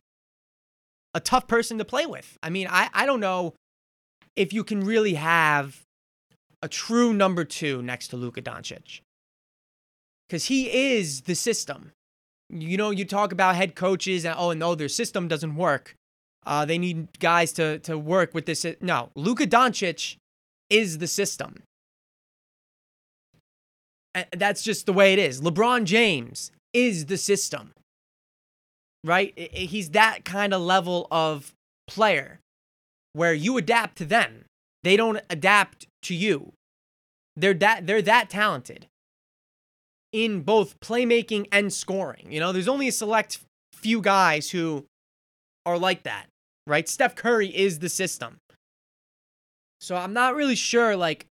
a 1.13 1.19
tough 1.19 1.49
person 1.49 1.79
to 1.79 1.85
play 1.85 2.07
with. 2.07 2.39
I 2.41 2.51
mean, 2.51 2.69
I, 2.71 2.89
I 2.95 3.05
don't 3.05 3.19
know 3.19 3.55
if 4.37 4.53
you 4.53 4.63
can 4.63 4.79
really 4.79 5.15
have 5.15 5.83
a 6.63 6.69
true 6.69 7.13
number 7.13 7.45
two 7.45 7.83
next 7.83 8.09
to 8.09 8.17
Luka 8.17 8.41
Doncic. 8.41 9.01
Because 10.29 10.45
he 10.45 10.95
is 10.95 11.23
the 11.23 11.35
system. 11.35 11.91
You 12.49 12.77
know, 12.77 12.91
you 12.91 13.05
talk 13.05 13.33
about 13.33 13.57
head 13.57 13.75
coaches 13.75 14.25
and 14.25 14.37
oh 14.39 14.53
no, 14.53 14.77
their 14.77 14.89
system 14.89 15.27
doesn't 15.27 15.57
work. 15.57 15.97
Uh, 16.47 16.65
they 16.65 16.79
need 16.79 17.19
guys 17.19 17.53
to 17.55 17.79
to 17.81 17.99
work 17.99 18.33
with 18.35 18.47
this. 18.47 18.65
No, 18.81 19.11
Luka 19.15 19.47
Doncic 19.47 20.17
is 20.71 20.99
the 20.99 21.07
system 21.07 21.63
that's 24.37 24.63
just 24.63 24.87
the 24.87 24.93
way 24.93 25.13
it 25.13 25.19
is. 25.19 25.41
LeBron 25.41 25.85
James 25.85 26.51
is 26.73 27.07
the 27.07 27.19
system, 27.19 27.73
right? 29.05 29.37
He's 29.53 29.91
that 29.91 30.25
kind 30.25 30.55
of 30.55 30.63
level 30.63 31.07
of 31.11 31.53
player 31.87 32.41
where 33.13 33.35
you 33.35 33.57
adapt 33.57 33.99
to 33.99 34.05
them. 34.05 34.45
They 34.83 34.97
don't 34.97 35.21
adapt 35.29 35.87
to 36.03 36.15
you. 36.15 36.53
They're 37.37 37.55
that 37.55 37.87
they're 37.87 38.03
that 38.03 38.31
talented 38.31 38.87
in 40.13 40.43
both 40.43 40.79
playmaking 40.81 41.47
and 41.53 41.73
scoring. 41.73 42.29
You 42.31 42.41
know, 42.41 42.53
there's 42.53 42.69
only 42.69 42.89
a 42.89 42.93
select 42.93 43.41
few 43.75 44.01
guys 44.01 44.51
who 44.51 44.87
are 45.67 45.79
like 45.79 46.05
that, 46.05 46.27
right? 46.67 46.89
Steph 46.89 47.15
Curry 47.15 47.49
is 47.49 47.79
the 47.79 47.89
system. 47.89 48.39
So 49.81 49.97
I'm 49.97 50.13
not 50.13 50.35
really 50.35 50.55
sure 50.55 50.97
like 50.97 51.27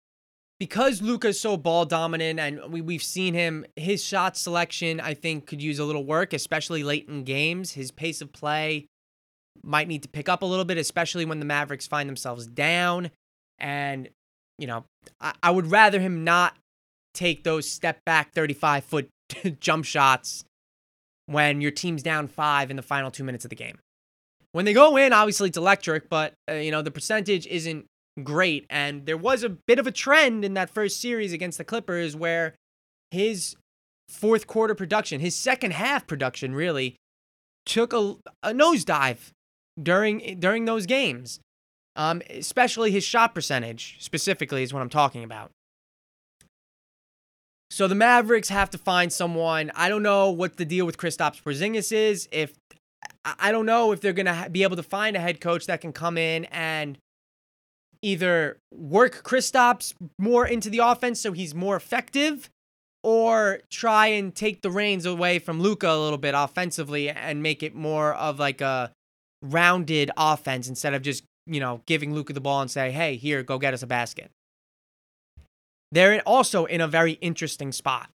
because 0.60 1.02
Luka's 1.02 1.40
so 1.40 1.58
ball 1.58 1.86
dominant 1.86 2.40
and 2.40 2.72
we, 2.72 2.82
we've 2.82 3.02
seen 3.02 3.34
him, 3.34 3.66
his 3.76 4.04
shot 4.04 4.38
selection, 4.38 5.00
I 5.00 5.16
think, 5.16 5.48
could 5.48 5.62
use 5.62 5.80
a 5.80 5.86
little 5.86 6.06
work, 6.06 6.34
especially 6.34 6.84
late 6.84 7.08
in 7.10 7.24
games. 7.24 7.74
His 7.74 7.90
pace 7.90 8.22
of 8.22 8.32
play 8.32 8.86
might 9.64 9.88
need 9.88 10.04
to 10.04 10.10
pick 10.10 10.30
up 10.30 10.44
a 10.44 10.46
little 10.46 10.66
bit, 10.66 10.78
especially 10.78 11.26
when 11.26 11.40
the 11.40 11.46
Mavericks 11.46 11.88
find 11.88 12.08
themselves 12.08 12.46
down. 12.46 13.10
And, 13.58 14.10
you 14.60 14.68
know, 14.68 14.86
I, 15.20 15.34
I 15.42 15.50
would 15.52 15.66
rather 15.66 16.00
him 16.00 16.24
not 16.24 16.56
take 17.16 17.44
those 17.44 17.68
step 17.68 18.00
back 18.06 18.32
35 18.34 18.84
foot 18.84 19.10
jump 19.60 19.86
shots 19.86 20.46
when 21.26 21.62
your 21.62 21.72
team's 21.72 22.04
down 22.04 22.28
five 22.28 22.70
in 22.70 22.76
the 22.76 22.84
final 22.84 23.10
two 23.10 23.24
minutes 23.24 23.46
of 23.46 23.50
the 23.50 23.56
game. 23.56 23.80
When 24.53 24.65
they 24.65 24.74
go 24.74 24.98
in, 24.98 25.13
obviously 25.13 25.50
it's 25.50 25.58
electric, 25.58 26.10
but, 26.10 26.34
uh, 26.50 26.55
you 26.55 26.72
know, 26.72 26.81
the 26.81 26.91
percentage 26.91 27.48
isn't 27.48 27.86
great. 28.24 28.65
And 28.70 29.05
there 29.05 29.17
was 29.17 29.43
a 29.43 29.50
bit 29.50 29.79
of 29.79 29.88
a 29.88 29.91
trend 29.91 30.43
in 30.43 30.53
that 30.55 30.70
first 30.70 31.00
series 31.00 31.31
against 31.31 31.58
the 31.58 31.63
Clippers 31.63 32.15
where 32.15 32.55
his 33.12 33.55
fourth 34.10 34.48
quarter 34.48 34.75
production, 34.75 35.22
his 35.22 35.36
second 35.36 35.72
half 35.72 36.05
production, 36.05 36.53
really 36.53 36.96
took 37.65 37.93
a, 37.93 38.15
a 38.43 38.51
nosedive 38.51 39.31
during 39.81 40.39
during 40.39 40.65
those 40.65 40.86
games. 40.86 41.39
Um, 41.96 42.22
especially 42.29 42.91
his 42.91 43.03
shot 43.03 43.36
percentage, 43.36 43.98
specifically, 44.00 44.63
is 44.63 44.74
what 44.74 44.81
I'm 44.81 44.89
talking 44.89 45.25
about. 45.25 45.51
So 47.70 47.88
the 47.88 47.96
Mavericks 47.96 48.50
have 48.50 48.70
to 48.72 48.77
find 48.77 49.12
someone. 49.12 49.72
I 49.75 49.89
don't 49.89 50.03
know 50.03 50.31
what 50.31 50.58
the 50.58 50.65
deal 50.65 50.86
with 50.86 50.98
Kristaps 50.98 51.41
Porzingis 51.41 51.91
is. 51.91 52.27
If 52.31 52.53
I 53.24 53.51
don't 53.51 53.66
know 53.66 53.92
if 53.92 54.01
they're 54.01 54.13
gonna 54.13 54.50
be 54.51 54.63
able 54.63 54.78
to 54.78 54.84
find 54.84 55.16
a 55.16 55.20
head 55.20 55.42
coach 55.42 55.68
that 55.68 55.82
can 55.82 55.94
come 55.94 56.18
in 56.18 56.46
and 56.46 56.98
either 58.01 58.58
work 58.74 59.24
Kristaps 59.24 59.94
more 60.18 60.48
into 60.48 60.70
the 60.70 60.80
offense 60.80 61.22
so 61.22 61.32
he's 61.32 61.54
more 61.54 61.75
effective, 61.75 62.50
or 63.04 63.60
try 63.72 64.08
and 64.08 64.36
take 64.36 64.62
the 64.62 64.70
reins 64.72 65.06
away 65.06 65.40
from 65.40 65.60
Luka 65.60 65.90
a 65.90 65.98
little 65.98 66.18
bit 66.18 66.36
offensively 66.38 67.10
and 67.10 67.42
make 67.42 67.63
it 67.63 67.74
more 67.74 68.13
of 68.13 68.40
like 68.40 68.62
a 68.62 68.92
rounded 69.42 70.12
offense 70.18 70.68
instead 70.68 70.94
of 70.94 71.01
just, 71.01 71.24
you 71.48 71.60
know, 71.60 71.82
giving 71.88 72.13
Luka 72.13 72.34
the 72.34 72.42
ball 72.42 72.62
and 72.62 72.70
say, 72.70 72.92
hey, 72.92 73.16
here, 73.16 73.42
go 73.42 73.58
get 73.58 73.74
us 73.74 73.82
a 73.82 73.88
basket. 73.88 74.30
They're 75.92 76.22
also 76.28 76.66
in 76.66 76.80
a 76.80 76.88
very 76.88 77.13
interesting 77.13 77.72
spot. 77.72 78.10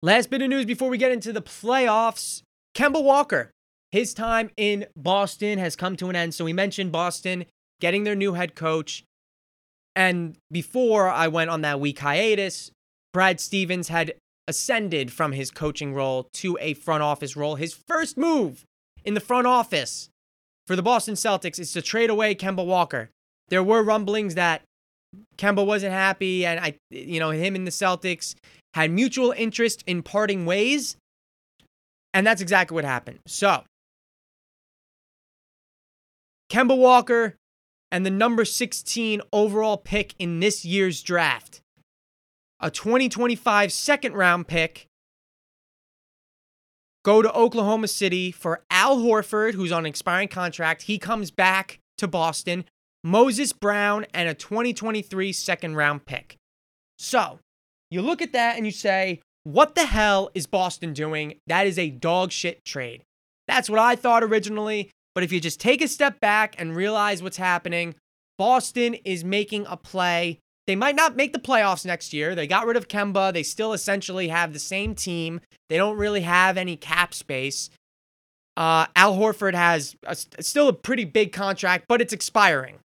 Last 0.00 0.30
bit 0.30 0.42
of 0.42 0.48
news 0.48 0.64
before 0.64 0.88
we 0.88 0.98
get 0.98 1.10
into 1.10 1.32
the 1.32 1.42
playoffs 1.42 2.42
Kemba 2.78 3.02
Walker. 3.02 3.50
His 3.90 4.14
time 4.14 4.50
in 4.56 4.86
Boston 4.96 5.58
has 5.58 5.74
come 5.74 5.96
to 5.96 6.10
an 6.10 6.14
end. 6.14 6.32
So 6.32 6.44
we 6.44 6.52
mentioned 6.52 6.92
Boston 6.92 7.44
getting 7.80 8.04
their 8.04 8.14
new 8.14 8.34
head 8.34 8.54
coach. 8.54 9.02
And 9.96 10.36
before 10.52 11.08
I 11.08 11.26
went 11.26 11.50
on 11.50 11.62
that 11.62 11.80
week 11.80 11.98
hiatus, 11.98 12.70
Brad 13.12 13.40
Stevens 13.40 13.88
had 13.88 14.14
ascended 14.46 15.10
from 15.10 15.32
his 15.32 15.50
coaching 15.50 15.92
role 15.92 16.28
to 16.34 16.56
a 16.60 16.74
front 16.74 17.02
office 17.02 17.34
role. 17.34 17.56
His 17.56 17.76
first 17.88 18.16
move 18.16 18.62
in 19.04 19.14
the 19.14 19.20
front 19.20 19.48
office 19.48 20.08
for 20.68 20.76
the 20.76 20.82
Boston 20.82 21.14
Celtics 21.14 21.58
is 21.58 21.72
to 21.72 21.82
trade 21.82 22.10
away 22.10 22.36
Kemba 22.36 22.64
Walker. 22.64 23.10
There 23.48 23.64
were 23.64 23.82
rumblings 23.82 24.36
that 24.36 24.62
Kemba 25.36 25.66
wasn't 25.66 25.94
happy, 25.94 26.46
and 26.46 26.60
I, 26.60 26.76
you 26.90 27.18
know, 27.18 27.30
him 27.30 27.56
and 27.56 27.66
the 27.66 27.72
Celtics 27.72 28.36
had 28.74 28.92
mutual 28.92 29.32
interest 29.32 29.82
in 29.86 30.04
parting 30.04 30.46
ways, 30.46 30.96
and 32.14 32.26
that's 32.26 32.40
exactly 32.40 32.74
what 32.74 32.84
happened. 32.84 33.20
So, 33.26 33.62
Kemba 36.50 36.76
Walker 36.76 37.36
and 37.90 38.04
the 38.04 38.10
number 38.10 38.44
16 38.44 39.20
overall 39.32 39.76
pick 39.76 40.14
in 40.18 40.40
this 40.40 40.64
year's 40.64 41.02
draft, 41.02 41.60
a 42.60 42.70
2025 42.70 43.72
second 43.72 44.14
round 44.14 44.48
pick, 44.48 44.86
go 47.04 47.22
to 47.22 47.32
Oklahoma 47.32 47.88
City 47.88 48.30
for 48.32 48.62
Al 48.70 48.98
Horford, 48.98 49.54
who's 49.54 49.72
on 49.72 49.80
an 49.80 49.86
expiring 49.86 50.28
contract. 50.28 50.82
He 50.82 50.98
comes 50.98 51.30
back 51.30 51.78
to 51.98 52.06
Boston 52.08 52.64
Moses 53.04 53.52
Brown, 53.52 54.06
and 54.12 54.28
a 54.28 54.34
2023 54.34 55.32
second 55.32 55.76
round 55.76 56.04
pick. 56.06 56.36
So 56.98 57.38
you 57.90 58.02
look 58.02 58.20
at 58.20 58.32
that 58.32 58.56
and 58.56 58.66
you 58.66 58.72
say, 58.72 59.20
what 59.48 59.74
the 59.74 59.86
hell 59.86 60.30
is 60.34 60.46
Boston 60.46 60.92
doing? 60.92 61.40
That 61.46 61.66
is 61.66 61.78
a 61.78 61.88
dog 61.88 62.32
shit 62.32 62.66
trade. 62.66 63.02
That's 63.46 63.70
what 63.70 63.78
I 63.78 63.96
thought 63.96 64.22
originally. 64.22 64.90
But 65.14 65.24
if 65.24 65.32
you 65.32 65.40
just 65.40 65.58
take 65.58 65.80
a 65.80 65.88
step 65.88 66.20
back 66.20 66.54
and 66.58 66.76
realize 66.76 67.22
what's 67.22 67.38
happening, 67.38 67.94
Boston 68.36 68.92
is 69.06 69.24
making 69.24 69.64
a 69.66 69.78
play. 69.78 70.38
They 70.66 70.76
might 70.76 70.96
not 70.96 71.16
make 71.16 71.32
the 71.32 71.38
playoffs 71.38 71.86
next 71.86 72.12
year. 72.12 72.34
They 72.34 72.46
got 72.46 72.66
rid 72.66 72.76
of 72.76 72.88
Kemba. 72.88 73.32
They 73.32 73.42
still 73.42 73.72
essentially 73.72 74.28
have 74.28 74.52
the 74.52 74.58
same 74.58 74.94
team. 74.94 75.40
They 75.70 75.78
don't 75.78 75.96
really 75.96 76.20
have 76.20 76.58
any 76.58 76.76
cap 76.76 77.14
space. 77.14 77.70
Uh, 78.54 78.84
Al 78.96 79.16
Horford 79.16 79.54
has 79.54 79.96
a, 80.04 80.14
still 80.14 80.68
a 80.68 80.74
pretty 80.74 81.06
big 81.06 81.32
contract, 81.32 81.86
but 81.88 82.02
it's 82.02 82.12
expiring. 82.12 82.80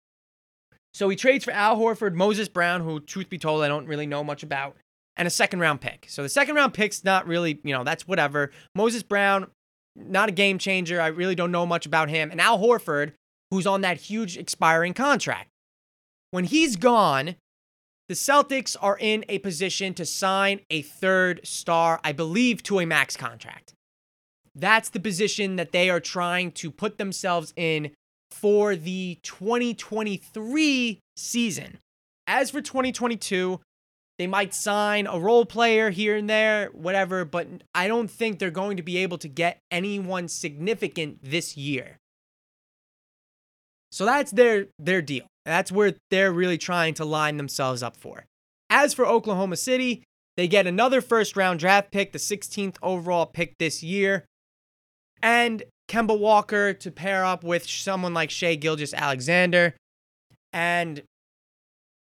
So 0.93 1.09
he 1.09 1.15
trades 1.15 1.43
for 1.43 1.51
Al 1.51 1.77
Horford, 1.77 2.13
Moses 2.13 2.49
Brown, 2.49 2.81
who, 2.81 2.99
truth 2.99 3.29
be 3.29 3.39
told, 3.39 3.63
I 3.63 3.67
don't 3.67 3.87
really 3.87 4.05
know 4.05 4.23
much 4.23 4.43
about, 4.43 4.75
and 5.17 5.27
a 5.27 5.31
second 5.31 5.59
round 5.59 5.81
pick. 5.81 6.05
So 6.09 6.23
the 6.23 6.29
second 6.29 6.55
round 6.55 6.73
pick's 6.73 7.03
not 7.03 7.27
really, 7.27 7.59
you 7.63 7.73
know, 7.73 7.83
that's 7.83 8.07
whatever. 8.07 8.51
Moses 8.75 9.03
Brown, 9.03 9.47
not 9.95 10.29
a 10.29 10.31
game 10.31 10.57
changer. 10.57 11.01
I 11.01 11.07
really 11.07 11.35
don't 11.35 11.51
know 11.51 11.65
much 11.65 11.85
about 11.85 12.09
him. 12.09 12.31
And 12.31 12.39
Al 12.39 12.59
Horford, 12.59 13.13
who's 13.49 13.67
on 13.67 13.81
that 13.81 13.97
huge 13.97 14.37
expiring 14.37 14.93
contract. 14.93 15.49
When 16.31 16.45
he's 16.45 16.77
gone, 16.77 17.35
the 18.07 18.15
Celtics 18.15 18.75
are 18.81 18.97
in 18.99 19.25
a 19.29 19.39
position 19.39 19.93
to 19.95 20.05
sign 20.05 20.61
a 20.69 20.81
third 20.81 21.41
star, 21.43 21.99
I 22.03 22.13
believe, 22.13 22.63
to 22.63 22.79
a 22.79 22.85
max 22.85 23.17
contract. 23.17 23.73
That's 24.55 24.89
the 24.89 24.99
position 24.99 25.57
that 25.57 25.71
they 25.71 25.89
are 25.89 25.99
trying 25.99 26.51
to 26.53 26.71
put 26.71 26.97
themselves 26.97 27.53
in 27.55 27.91
for 28.31 28.75
the 28.75 29.19
2023 29.23 30.99
season. 31.15 31.79
As 32.27 32.51
for 32.51 32.61
2022, 32.61 33.59
they 34.21 34.27
might 34.27 34.53
sign 34.53 35.07
a 35.07 35.19
role 35.19 35.47
player 35.47 35.89
here 35.89 36.15
and 36.15 36.29
there, 36.29 36.67
whatever, 36.73 37.25
but 37.25 37.47
I 37.73 37.87
don't 37.87 38.07
think 38.07 38.37
they're 38.37 38.51
going 38.51 38.77
to 38.77 38.83
be 38.83 38.97
able 38.97 39.17
to 39.17 39.27
get 39.27 39.57
anyone 39.71 40.27
significant 40.27 41.17
this 41.23 41.57
year. 41.57 41.97
So 43.91 44.05
that's 44.05 44.29
their 44.29 44.67
their 44.77 45.01
deal. 45.01 45.25
That's 45.43 45.71
where 45.71 45.95
they're 46.11 46.31
really 46.31 46.59
trying 46.59 46.93
to 46.95 47.03
line 47.03 47.37
themselves 47.37 47.81
up 47.81 47.97
for. 47.97 48.25
As 48.69 48.93
for 48.93 49.07
Oklahoma 49.07 49.57
City, 49.57 50.03
they 50.37 50.47
get 50.47 50.67
another 50.67 51.01
first 51.01 51.35
round 51.35 51.59
draft 51.59 51.89
pick, 51.89 52.11
the 52.11 52.19
16th 52.19 52.75
overall 52.83 53.25
pick 53.25 53.57
this 53.57 53.81
year. 53.81 54.25
And 55.23 55.63
Kemba 55.89 56.15
Walker 56.15 56.73
to 56.73 56.91
pair 56.91 57.25
up 57.25 57.43
with 57.43 57.67
someone 57.67 58.13
like 58.13 58.29
Shai 58.29 58.53
Gilgeous-Alexander. 58.53 59.75
And 60.53 61.01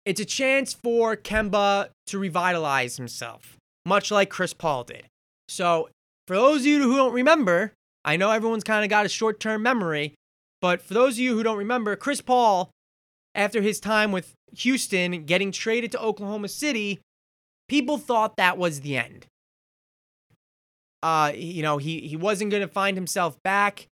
it's 0.04 0.20
a 0.20 0.24
chance 0.24 0.72
for 0.72 1.16
Kemba 1.16 1.88
to 2.08 2.18
revitalize 2.18 2.96
himself, 2.96 3.56
much 3.86 4.10
like 4.10 4.30
Chris 4.30 4.52
Paul 4.52 4.84
did. 4.84 5.06
So, 5.48 5.88
for 6.26 6.36
those 6.36 6.60
of 6.60 6.66
you 6.66 6.82
who 6.82 6.96
don't 6.96 7.12
remember, 7.12 7.72
I 8.04 8.16
know 8.16 8.30
everyone's 8.30 8.64
kind 8.64 8.84
of 8.84 8.90
got 8.90 9.06
a 9.06 9.08
short 9.08 9.38
term 9.40 9.62
memory, 9.62 10.14
but 10.60 10.80
for 10.82 10.94
those 10.94 11.14
of 11.14 11.18
you 11.20 11.36
who 11.36 11.42
don't 11.42 11.58
remember, 11.58 11.94
Chris 11.96 12.20
Paul, 12.20 12.70
after 13.34 13.60
his 13.60 13.80
time 13.80 14.12
with 14.12 14.32
Houston 14.56 15.24
getting 15.24 15.52
traded 15.52 15.92
to 15.92 16.00
Oklahoma 16.00 16.48
City, 16.48 17.00
people 17.68 17.98
thought 17.98 18.36
that 18.36 18.58
was 18.58 18.80
the 18.80 18.96
end. 18.96 19.26
Uh, 21.02 21.32
you 21.34 21.62
know, 21.62 21.78
he 21.78 22.00
he 22.00 22.16
wasn't 22.16 22.50
going 22.50 22.60
to 22.62 22.72
find 22.72 22.96
himself 22.96 23.36
back 23.42 23.86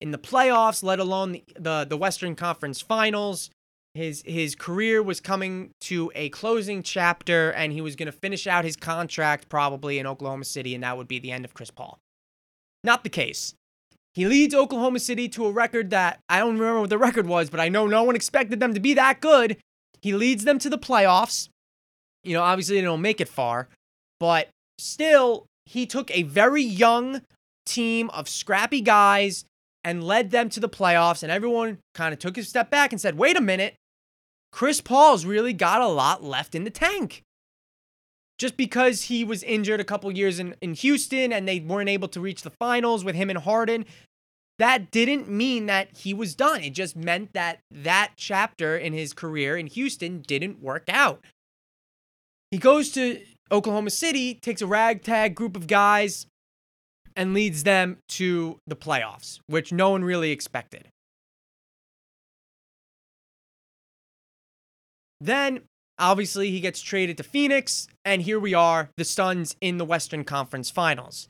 in 0.00 0.10
the 0.10 0.18
playoffs, 0.18 0.82
let 0.82 0.98
alone 0.98 1.32
the, 1.32 1.44
the 1.58 1.86
the 1.88 1.96
Western 1.96 2.34
Conference 2.34 2.80
Finals. 2.80 3.50
His 3.96 4.22
his 4.26 4.54
career 4.54 5.02
was 5.02 5.20
coming 5.20 5.70
to 5.82 6.12
a 6.14 6.28
closing 6.28 6.82
chapter, 6.82 7.50
and 7.50 7.72
he 7.72 7.80
was 7.80 7.96
going 7.96 8.06
to 8.06 8.12
finish 8.12 8.46
out 8.46 8.64
his 8.64 8.76
contract 8.76 9.48
probably 9.48 9.98
in 9.98 10.06
Oklahoma 10.06 10.44
City, 10.44 10.74
and 10.74 10.84
that 10.84 10.96
would 10.96 11.08
be 11.08 11.18
the 11.18 11.32
end 11.32 11.44
of 11.44 11.54
Chris 11.54 11.70
Paul. 11.70 11.98
Not 12.84 13.02
the 13.02 13.10
case. 13.10 13.54
He 14.14 14.26
leads 14.26 14.54
Oklahoma 14.54 15.00
City 15.00 15.28
to 15.30 15.46
a 15.46 15.50
record 15.50 15.90
that 15.90 16.20
I 16.28 16.38
don't 16.38 16.58
remember 16.58 16.80
what 16.80 16.90
the 16.90 16.98
record 16.98 17.26
was, 17.26 17.50
but 17.50 17.60
I 17.60 17.68
know 17.68 17.86
no 17.86 18.02
one 18.02 18.16
expected 18.16 18.60
them 18.60 18.74
to 18.74 18.80
be 18.80 18.94
that 18.94 19.20
good. 19.20 19.56
He 20.00 20.12
leads 20.12 20.44
them 20.44 20.58
to 20.60 20.70
the 20.70 20.78
playoffs. 20.78 21.48
You 22.22 22.34
know, 22.34 22.42
obviously 22.42 22.76
they 22.76 22.82
don't 22.82 23.02
make 23.02 23.20
it 23.20 23.28
far, 23.28 23.68
but 24.20 24.48
still 24.78 25.46
he 25.64 25.84
took 25.84 26.10
a 26.10 26.22
very 26.22 26.62
young 26.62 27.22
team 27.66 28.08
of 28.10 28.28
scrappy 28.28 28.80
guys 28.80 29.44
and 29.84 30.02
led 30.02 30.30
them 30.30 30.48
to 30.50 30.60
the 30.60 30.68
playoffs. 30.68 31.22
And 31.22 31.30
everyone 31.30 31.78
kind 31.94 32.12
of 32.12 32.18
took 32.18 32.38
a 32.38 32.42
step 32.42 32.70
back 32.70 32.92
and 32.92 33.00
said, 33.00 33.18
wait 33.18 33.36
a 33.36 33.40
minute, 33.40 33.74
Chris 34.56 34.80
Paul's 34.80 35.26
really 35.26 35.52
got 35.52 35.82
a 35.82 35.86
lot 35.86 36.24
left 36.24 36.54
in 36.54 36.64
the 36.64 36.70
tank. 36.70 37.22
Just 38.38 38.56
because 38.56 39.02
he 39.02 39.22
was 39.22 39.42
injured 39.42 39.80
a 39.80 39.84
couple 39.84 40.10
years 40.10 40.38
in, 40.38 40.54
in 40.62 40.72
Houston 40.72 41.30
and 41.30 41.46
they 41.46 41.60
weren't 41.60 41.90
able 41.90 42.08
to 42.08 42.22
reach 42.22 42.40
the 42.40 42.48
finals 42.58 43.04
with 43.04 43.14
him 43.14 43.28
and 43.28 43.40
Harden, 43.40 43.84
that 44.58 44.90
didn't 44.90 45.28
mean 45.28 45.66
that 45.66 45.94
he 45.98 46.14
was 46.14 46.34
done. 46.34 46.62
It 46.62 46.70
just 46.70 46.96
meant 46.96 47.34
that 47.34 47.58
that 47.70 48.12
chapter 48.16 48.78
in 48.78 48.94
his 48.94 49.12
career 49.12 49.58
in 49.58 49.66
Houston 49.66 50.22
didn't 50.22 50.62
work 50.62 50.84
out. 50.88 51.22
He 52.50 52.56
goes 52.56 52.92
to 52.92 53.20
Oklahoma 53.52 53.90
City 53.90 54.38
takes 54.40 54.62
a 54.62 54.66
ragtag 54.66 55.34
group 55.34 55.54
of 55.54 55.66
guys 55.66 56.28
and 57.14 57.34
leads 57.34 57.64
them 57.64 57.98
to 58.08 58.58
the 58.66 58.76
playoffs, 58.76 59.38
which 59.48 59.70
no 59.70 59.90
one 59.90 60.02
really 60.02 60.30
expected. 60.30 60.88
Then, 65.20 65.60
obviously, 65.98 66.50
he 66.50 66.60
gets 66.60 66.80
traded 66.80 67.16
to 67.18 67.22
Phoenix, 67.22 67.88
and 68.04 68.22
here 68.22 68.38
we 68.38 68.54
are, 68.54 68.90
the 68.96 69.04
Suns 69.04 69.56
in 69.60 69.78
the 69.78 69.84
Western 69.84 70.24
Conference 70.24 70.70
Finals. 70.70 71.28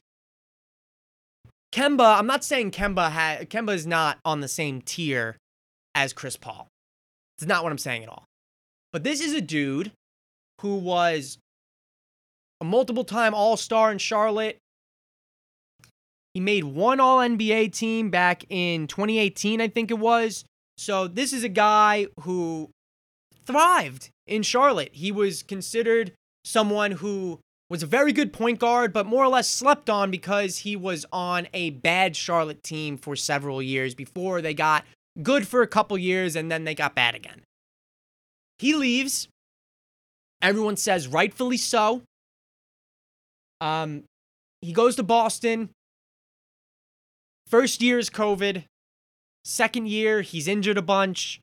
Kemba, 1.72 2.18
I'm 2.18 2.26
not 2.26 2.44
saying 2.44 2.70
Kemba 2.70 3.10
ha- 3.10 3.44
Kemba 3.44 3.74
is 3.74 3.86
not 3.86 4.18
on 4.24 4.40
the 4.40 4.48
same 4.48 4.80
tier 4.80 5.36
as 5.94 6.12
Chris 6.12 6.36
Paul. 6.36 6.68
It's 7.36 7.46
not 7.46 7.62
what 7.62 7.72
I'm 7.72 7.78
saying 7.78 8.02
at 8.02 8.08
all. 8.08 8.24
But 8.92 9.04
this 9.04 9.20
is 9.20 9.34
a 9.34 9.40
dude 9.40 9.92
who 10.62 10.76
was 10.76 11.38
a 12.60 12.64
multiple 12.64 13.04
time 13.04 13.34
All 13.34 13.56
Star 13.56 13.92
in 13.92 13.98
Charlotte. 13.98 14.58
He 16.32 16.40
made 16.40 16.64
one 16.64 17.00
All 17.00 17.18
NBA 17.18 17.72
team 17.72 18.10
back 18.10 18.44
in 18.48 18.86
2018, 18.86 19.60
I 19.60 19.68
think 19.68 19.90
it 19.90 19.98
was. 19.98 20.44
So 20.78 21.08
this 21.08 21.32
is 21.32 21.44
a 21.44 21.48
guy 21.48 22.06
who 22.20 22.70
thrived 23.46 24.10
in 24.26 24.42
Charlotte. 24.42 24.90
He 24.92 25.12
was 25.12 25.42
considered 25.42 26.12
someone 26.44 26.92
who 26.92 27.40
was 27.68 27.82
a 27.82 27.86
very 27.86 28.12
good 28.12 28.32
point 28.32 28.58
guard, 28.58 28.92
but 28.92 29.06
more 29.06 29.24
or 29.24 29.28
less 29.28 29.48
slept 29.48 29.90
on 29.90 30.10
because 30.10 30.58
he 30.58 30.76
was 30.76 31.04
on 31.12 31.48
a 31.52 31.70
bad 31.70 32.14
Charlotte 32.16 32.62
team 32.62 32.96
for 32.96 33.16
several 33.16 33.60
years 33.62 33.94
before 33.94 34.40
they 34.40 34.54
got 34.54 34.84
good 35.22 35.48
for 35.48 35.62
a 35.62 35.66
couple 35.66 35.96
years 35.98 36.36
and 36.36 36.50
then 36.50 36.64
they 36.64 36.74
got 36.74 36.94
bad 36.94 37.14
again. 37.14 37.42
He 38.58 38.74
leaves. 38.74 39.28
Everyone 40.40 40.76
says 40.76 41.08
rightfully 41.08 41.56
so. 41.56 42.02
Um, 43.60 44.04
he 44.60 44.72
goes 44.72 44.96
to 44.96 45.02
Boston. 45.02 45.70
First 47.48 47.82
year 47.82 47.98
is 47.98 48.10
COVID. 48.10 48.64
Second 49.44 49.88
year, 49.88 50.22
he's 50.22 50.48
injured 50.48 50.78
a 50.78 50.82
bunch. 50.82 51.40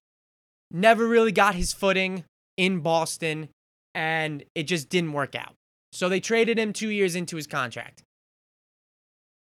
Never 0.74 1.08
really 1.08 1.32
got 1.32 1.54
his 1.54 1.72
footing 1.72 2.24
in 2.58 2.80
Boston, 2.80 3.50
and 3.94 4.44
it 4.56 4.64
just 4.64 4.90
didn't 4.90 5.14
work 5.14 5.36
out. 5.36 5.54
So 5.92 6.10
they 6.10 6.20
traded 6.20 6.58
him 6.58 6.74
two 6.74 6.90
years 6.90 7.16
into 7.16 7.36
his 7.36 7.46
contract. 7.46 8.02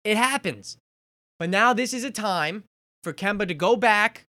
It 0.03 0.17
happens. 0.17 0.77
But 1.37 1.51
now 1.51 1.73
this 1.73 1.93
is 1.93 2.03
a 2.03 2.09
time 2.09 2.63
for 3.03 3.13
Kemba 3.13 3.47
to 3.47 3.53
go 3.53 3.75
back. 3.75 4.25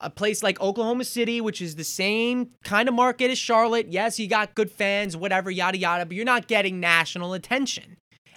A 0.00 0.10
place 0.10 0.42
like 0.42 0.60
Oklahoma 0.60 1.04
City, 1.04 1.40
which 1.40 1.62
is 1.62 1.76
the 1.76 1.84
same 1.84 2.50
kind 2.62 2.88
of 2.88 2.94
market 2.94 3.30
as 3.30 3.38
Charlotte. 3.38 3.88
Yes, 3.88 4.18
you 4.18 4.28
got 4.28 4.54
good 4.54 4.70
fans, 4.70 5.16
whatever, 5.16 5.50
yada, 5.50 5.78
yada, 5.78 6.04
but 6.04 6.14
you're 6.14 6.24
not 6.24 6.46
getting 6.46 6.78
national 6.78 7.32
attention 7.32 7.96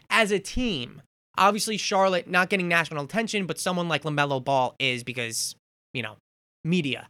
as 0.09 0.31
a 0.31 0.39
team. 0.39 1.01
Obviously, 1.37 1.77
Charlotte 1.77 2.27
not 2.27 2.49
getting 2.49 2.67
national 2.67 3.03
attention, 3.03 3.45
but 3.45 3.59
someone 3.59 3.87
like 3.87 4.03
LaMelo 4.03 4.43
Ball 4.43 4.75
is 4.79 5.03
because, 5.03 5.55
you 5.93 6.01
know, 6.01 6.17
media. 6.63 7.07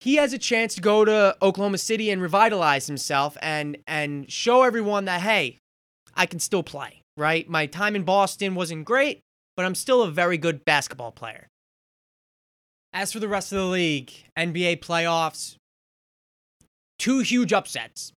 He 0.00 0.16
has 0.16 0.32
a 0.32 0.38
chance 0.38 0.74
to 0.76 0.80
go 0.80 1.04
to 1.04 1.36
Oklahoma 1.42 1.78
City 1.78 2.10
and 2.10 2.22
revitalize 2.22 2.86
himself 2.86 3.36
and 3.42 3.78
and 3.86 4.30
show 4.30 4.62
everyone 4.62 5.06
that 5.06 5.22
hey, 5.22 5.58
I 6.14 6.26
can 6.26 6.40
still 6.40 6.62
play, 6.62 7.02
right? 7.16 7.48
My 7.48 7.66
time 7.66 7.96
in 7.96 8.04
Boston 8.04 8.54
wasn't 8.54 8.84
great, 8.84 9.20
but 9.56 9.64
I'm 9.64 9.74
still 9.74 10.02
a 10.02 10.10
very 10.10 10.38
good 10.38 10.64
basketball 10.64 11.12
player. 11.12 11.48
As 12.92 13.12
for 13.12 13.20
the 13.20 13.28
rest 13.28 13.52
of 13.52 13.58
the 13.58 13.64
league, 13.64 14.12
NBA 14.36 14.80
playoffs, 14.80 15.56
two 16.98 17.20
huge 17.20 17.52
upsets. 17.52 18.12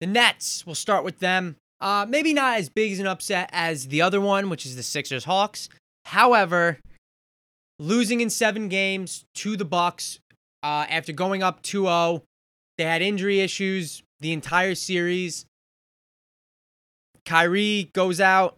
The 0.00 0.06
Nets, 0.06 0.64
we'll 0.64 0.74
start 0.74 1.04
with 1.04 1.18
them. 1.18 1.56
Uh, 1.80 2.06
maybe 2.08 2.32
not 2.32 2.58
as 2.58 2.68
big 2.68 2.92
as 2.92 2.98
an 2.98 3.06
upset 3.06 3.50
as 3.52 3.88
the 3.88 4.02
other 4.02 4.20
one, 4.20 4.48
which 4.48 4.66
is 4.66 4.76
the 4.76 4.82
Sixers 4.82 5.24
Hawks. 5.24 5.68
However, 6.06 6.78
losing 7.78 8.20
in 8.20 8.30
seven 8.30 8.68
games 8.68 9.24
to 9.34 9.56
the 9.56 9.64
Bucks 9.64 10.18
uh, 10.62 10.86
after 10.88 11.12
going 11.12 11.42
up 11.42 11.62
2-0, 11.62 12.22
they 12.76 12.84
had 12.84 13.02
injury 13.02 13.40
issues 13.40 14.02
the 14.20 14.32
entire 14.32 14.74
series. 14.74 15.46
Kyrie 17.24 17.90
goes 17.92 18.20
out 18.20 18.56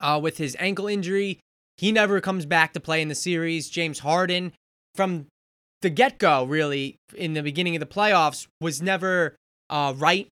uh, 0.00 0.18
with 0.22 0.38
his 0.38 0.56
ankle 0.58 0.86
injury. 0.86 1.40
He 1.76 1.92
never 1.92 2.20
comes 2.20 2.46
back 2.46 2.72
to 2.74 2.80
play 2.80 3.00
in 3.02 3.08
the 3.08 3.14
series. 3.14 3.68
James 3.68 4.00
Harden, 4.00 4.52
from 4.94 5.26
the 5.82 5.90
get 5.90 6.18
go, 6.18 6.44
really, 6.44 6.96
in 7.14 7.34
the 7.34 7.42
beginning 7.42 7.76
of 7.76 7.80
the 7.80 7.86
playoffs, 7.86 8.46
was 8.60 8.82
never 8.82 9.36
uh, 9.70 9.94
right 9.96 10.28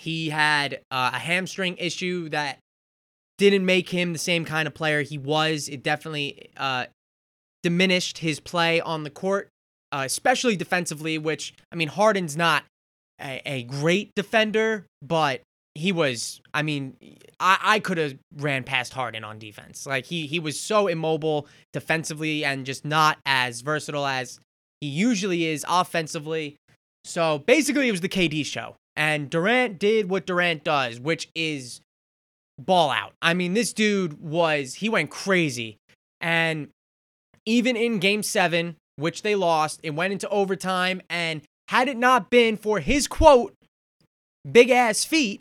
he 0.00 0.30
had 0.30 0.80
uh, 0.90 1.10
a 1.12 1.18
hamstring 1.18 1.76
issue 1.76 2.30
that 2.30 2.58
didn't 3.40 3.64
make 3.64 3.88
him 3.88 4.12
the 4.12 4.18
same 4.18 4.44
kind 4.44 4.68
of 4.68 4.74
player 4.74 5.00
he 5.00 5.16
was. 5.16 5.66
It 5.66 5.82
definitely 5.82 6.50
uh, 6.58 6.84
diminished 7.62 8.18
his 8.18 8.38
play 8.38 8.82
on 8.82 9.02
the 9.02 9.08
court, 9.08 9.48
uh, 9.90 10.02
especially 10.04 10.56
defensively, 10.56 11.16
which, 11.16 11.54
I 11.72 11.76
mean, 11.76 11.88
Harden's 11.88 12.36
not 12.36 12.64
a, 13.18 13.40
a 13.46 13.62
great 13.62 14.14
defender, 14.14 14.84
but 15.00 15.40
he 15.74 15.90
was, 15.90 16.42
I 16.52 16.60
mean, 16.60 16.98
I, 17.40 17.58
I 17.62 17.80
could 17.80 17.96
have 17.96 18.18
ran 18.36 18.62
past 18.62 18.92
Harden 18.92 19.24
on 19.24 19.38
defense. 19.38 19.86
Like, 19.86 20.04
he, 20.04 20.26
he 20.26 20.38
was 20.38 20.60
so 20.60 20.86
immobile 20.86 21.48
defensively 21.72 22.44
and 22.44 22.66
just 22.66 22.84
not 22.84 23.16
as 23.24 23.62
versatile 23.62 24.04
as 24.06 24.38
he 24.82 24.88
usually 24.88 25.46
is 25.46 25.64
offensively. 25.66 26.56
So 27.06 27.38
basically, 27.38 27.88
it 27.88 27.92
was 27.92 28.02
the 28.02 28.08
KD 28.10 28.44
show. 28.44 28.76
And 28.96 29.30
Durant 29.30 29.78
did 29.78 30.10
what 30.10 30.26
Durant 30.26 30.62
does, 30.62 31.00
which 31.00 31.30
is 31.34 31.80
ball 32.66 32.90
out. 32.90 33.12
I 33.22 33.34
mean, 33.34 33.54
this 33.54 33.72
dude 33.72 34.20
was, 34.20 34.74
he 34.74 34.88
went 34.88 35.10
crazy. 35.10 35.76
And 36.20 36.68
even 37.46 37.76
in 37.76 37.98
game 37.98 38.22
seven, 38.22 38.76
which 38.96 39.22
they 39.22 39.34
lost, 39.34 39.80
it 39.82 39.94
went 39.94 40.12
into 40.12 40.28
overtime. 40.28 41.00
And 41.08 41.42
had 41.68 41.88
it 41.88 41.96
not 41.96 42.30
been 42.30 42.56
for 42.56 42.80
his 42.80 43.06
quote, 43.06 43.54
big 44.50 44.70
ass 44.70 45.04
feet, 45.04 45.40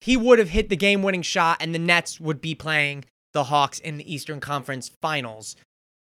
he 0.00 0.16
would 0.16 0.38
have 0.38 0.50
hit 0.50 0.68
the 0.68 0.76
game 0.76 1.02
winning 1.02 1.22
shot 1.22 1.56
and 1.60 1.74
the 1.74 1.78
Nets 1.78 2.20
would 2.20 2.40
be 2.40 2.54
playing 2.54 3.06
the 3.32 3.44
Hawks 3.44 3.78
in 3.78 3.96
the 3.96 4.12
Eastern 4.12 4.40
Conference 4.40 4.90
Finals. 5.00 5.56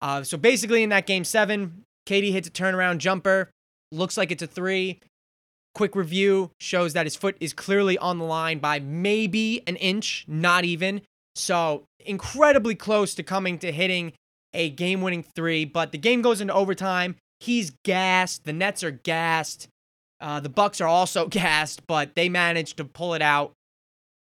Uh, 0.02 0.24
so 0.24 0.38
basically, 0.38 0.84
in 0.84 0.90
that 0.90 1.08
game 1.08 1.24
seven, 1.24 1.84
KD 2.08 2.32
hits 2.32 2.48
a 2.48 2.52
turnaround 2.52 3.00
jumper. 3.00 3.50
Looks 3.92 4.18
like 4.18 4.32
it's 4.32 4.44
a 4.44 4.48
three. 4.48 5.00
Quick 5.74 5.96
review 5.96 6.52
shows 6.60 6.94
that 6.94 7.06
his 7.06 7.16
foot 7.16 7.38
is 7.40 7.54
clearly 7.54 7.98
on 7.98 8.18
the 8.18 8.26
line 8.26 8.60
by 8.60 8.80
maybe 8.80 9.62
an 9.68 9.76
inch, 9.76 10.26
not 10.28 10.66
even. 10.66 11.02
So, 11.36 11.84
incredibly 12.00 12.74
close 12.74 13.14
to 13.16 13.24
coming 13.24 13.60
to 13.60 13.72
hitting 13.72 14.14
a 14.54 14.70
game 14.70 15.02
winning 15.02 15.24
three, 15.24 15.66
but 15.66 15.92
the 15.92 15.98
game 15.98 16.22
goes 16.22 16.42
into 16.42 16.54
overtime. 16.54 17.16
He's 17.40 17.72
gassed. 17.84 18.46
The 18.46 18.54
Nets 18.54 18.84
are 18.84 18.92
gassed. 18.92 19.68
Uh, 20.20 20.40
the 20.40 20.50
Bucks 20.50 20.82
are 20.82 20.88
also 20.88 21.28
gassed, 21.30 21.86
but 21.86 22.16
they 22.16 22.30
managed 22.30 22.78
to 22.78 22.86
pull 22.86 23.14
it 23.14 23.22
out 23.22 23.54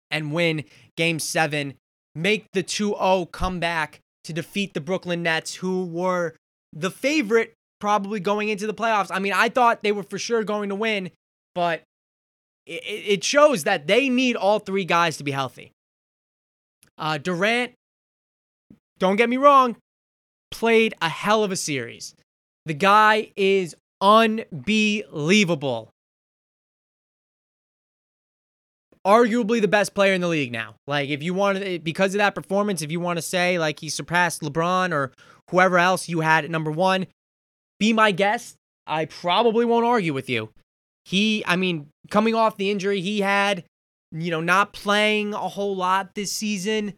and 0.09 0.31
win 0.31 0.63
game 0.97 1.19
seven, 1.19 1.75
make 2.15 2.45
the 2.53 2.63
2 2.63 2.95
0 2.97 3.27
comeback 3.31 3.99
to 4.23 4.33
defeat 4.33 4.73
the 4.73 4.81
Brooklyn 4.81 5.23
Nets, 5.23 5.55
who 5.55 5.85
were 5.85 6.35
the 6.71 6.91
favorite 6.91 7.53
probably 7.79 8.19
going 8.19 8.49
into 8.49 8.65
the 8.65 8.73
playoffs. 8.73 9.09
I 9.11 9.19
mean, 9.19 9.33
I 9.33 9.49
thought 9.49 9.83
they 9.83 9.91
were 9.91 10.03
for 10.03 10.17
sure 10.17 10.43
going 10.43 10.69
to 10.69 10.75
win, 10.75 11.11
but 11.55 11.83
it, 12.65 12.83
it 12.85 13.23
shows 13.23 13.63
that 13.63 13.87
they 13.87 14.09
need 14.09 14.35
all 14.35 14.59
three 14.59 14.85
guys 14.85 15.17
to 15.17 15.23
be 15.23 15.31
healthy. 15.31 15.71
Uh, 16.97 17.17
Durant, 17.17 17.73
don't 18.99 19.15
get 19.15 19.29
me 19.29 19.37
wrong, 19.37 19.75
played 20.51 20.93
a 21.01 21.09
hell 21.09 21.43
of 21.43 21.51
a 21.51 21.55
series. 21.55 22.15
The 22.65 22.73
guy 22.73 23.31
is 23.35 23.75
unbelievable. 23.99 25.89
Arguably 29.05 29.59
the 29.59 29.67
best 29.67 29.93
player 29.93 30.13
in 30.13 30.21
the 30.21 30.29
league 30.29 30.53
now. 30.53 30.75
Like, 30.87 31.09
if 31.09 31.21
you 31.21 31.33
want 31.33 31.57
to, 31.57 31.79
because 31.79 32.13
of 32.13 32.19
that 32.19 32.35
performance, 32.35 32.81
if 32.81 32.89
you 32.89 33.01
want 33.01 33.17
to 33.17 33.21
say 33.21 33.59
like 33.59 33.81
he 33.81 33.89
surpassed 33.89 34.41
LeBron 34.41 34.93
or 34.93 35.11
whoever 35.49 35.77
else 35.77 36.07
you 36.07 36.21
had 36.21 36.45
at 36.45 36.51
number 36.51 36.71
one, 36.71 37.07
be 37.79 37.91
my 37.91 38.11
guest. 38.11 38.55
I 38.87 39.05
probably 39.05 39.65
won't 39.65 39.85
argue 39.85 40.13
with 40.13 40.29
you. 40.29 40.51
He, 41.05 41.43
I 41.45 41.55
mean, 41.55 41.89
coming 42.09 42.35
off 42.35 42.57
the 42.57 42.71
injury 42.71 43.01
he 43.01 43.21
had, 43.21 43.65
you 44.11 44.31
know, 44.31 44.41
not 44.41 44.73
playing 44.73 45.33
a 45.33 45.49
whole 45.49 45.75
lot 45.75 46.15
this 46.15 46.31
season, 46.31 46.93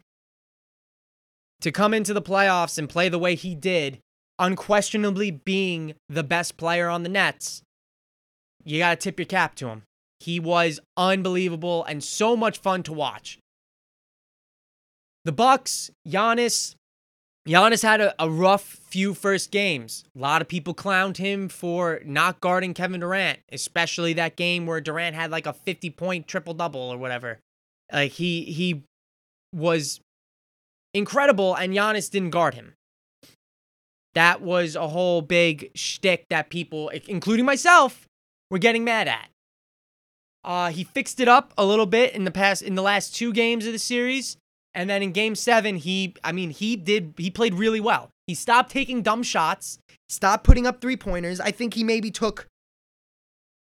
to 1.60 1.72
come 1.72 1.94
into 1.94 2.12
the 2.12 2.22
playoffs 2.22 2.78
and 2.78 2.88
play 2.88 3.08
the 3.08 3.18
way 3.18 3.34
he 3.34 3.54
did, 3.54 3.98
unquestionably 4.38 5.30
being 5.30 5.94
the 6.08 6.22
best 6.22 6.56
player 6.56 6.88
on 6.88 7.02
the 7.02 7.08
Nets, 7.08 7.62
you 8.64 8.78
got 8.78 8.90
to 8.90 8.96
tip 8.96 9.18
your 9.18 9.26
cap 9.26 9.54
to 9.56 9.68
him. 9.68 9.82
He 10.20 10.40
was 10.40 10.80
unbelievable 10.96 11.84
and 11.84 12.02
so 12.02 12.36
much 12.36 12.58
fun 12.58 12.82
to 12.84 12.92
watch. 12.92 13.38
The 15.24 15.32
Bucks, 15.32 15.90
Giannis, 16.06 16.74
Giannis 17.46 17.82
had 17.82 18.00
a, 18.00 18.14
a, 18.18 18.28
rough 18.28 18.62
few 18.62 19.14
first 19.14 19.52
games. 19.52 20.04
A 20.16 20.18
lot 20.18 20.42
of 20.42 20.48
people 20.48 20.74
clowned 20.74 21.16
him 21.16 21.48
for 21.48 22.00
not 22.04 22.40
guarding 22.40 22.74
Kevin 22.74 23.00
Durant, 23.00 23.38
especially 23.52 24.12
that 24.14 24.34
game 24.34 24.66
where 24.66 24.80
Durant 24.80 25.14
had 25.14 25.30
like 25.30 25.46
a 25.46 25.52
50 25.52 25.90
point 25.90 26.26
triple 26.26 26.54
double 26.54 26.80
or 26.80 26.98
whatever. 26.98 27.38
Like 27.92 28.12
he 28.12 28.44
he 28.44 28.82
was 29.54 30.00
incredible 30.92 31.54
and 31.54 31.72
Giannis 31.72 32.10
didn't 32.10 32.30
guard 32.30 32.54
him. 32.54 32.74
That 34.14 34.40
was 34.40 34.74
a 34.74 34.88
whole 34.88 35.22
big 35.22 35.70
shtick 35.74 36.24
that 36.30 36.50
people, 36.50 36.88
including 37.06 37.44
myself, 37.44 38.06
were 38.50 38.58
getting 38.58 38.82
mad 38.82 39.08
at. 39.08 39.28
Uh, 40.42 40.70
he 40.70 40.84
fixed 40.84 41.20
it 41.20 41.28
up 41.28 41.52
a 41.58 41.66
little 41.66 41.86
bit 41.86 42.14
in 42.14 42.24
the 42.24 42.30
past 42.30 42.62
in 42.62 42.76
the 42.76 42.82
last 42.82 43.14
two 43.14 43.32
games 43.32 43.66
of 43.66 43.72
the 43.72 43.78
series. 43.78 44.36
And 44.76 44.90
then 44.90 45.02
in 45.02 45.12
game 45.12 45.34
seven, 45.34 45.76
he, 45.76 46.14
I 46.22 46.32
mean, 46.32 46.50
he 46.50 46.76
did, 46.76 47.14
he 47.16 47.30
played 47.30 47.54
really 47.54 47.80
well. 47.80 48.10
He 48.26 48.34
stopped 48.34 48.70
taking 48.70 49.00
dumb 49.00 49.22
shots, 49.22 49.78
stopped 50.10 50.44
putting 50.44 50.66
up 50.66 50.82
three 50.82 50.98
pointers. 50.98 51.40
I 51.40 51.50
think 51.50 51.72
he 51.72 51.82
maybe 51.82 52.10
took 52.10 52.46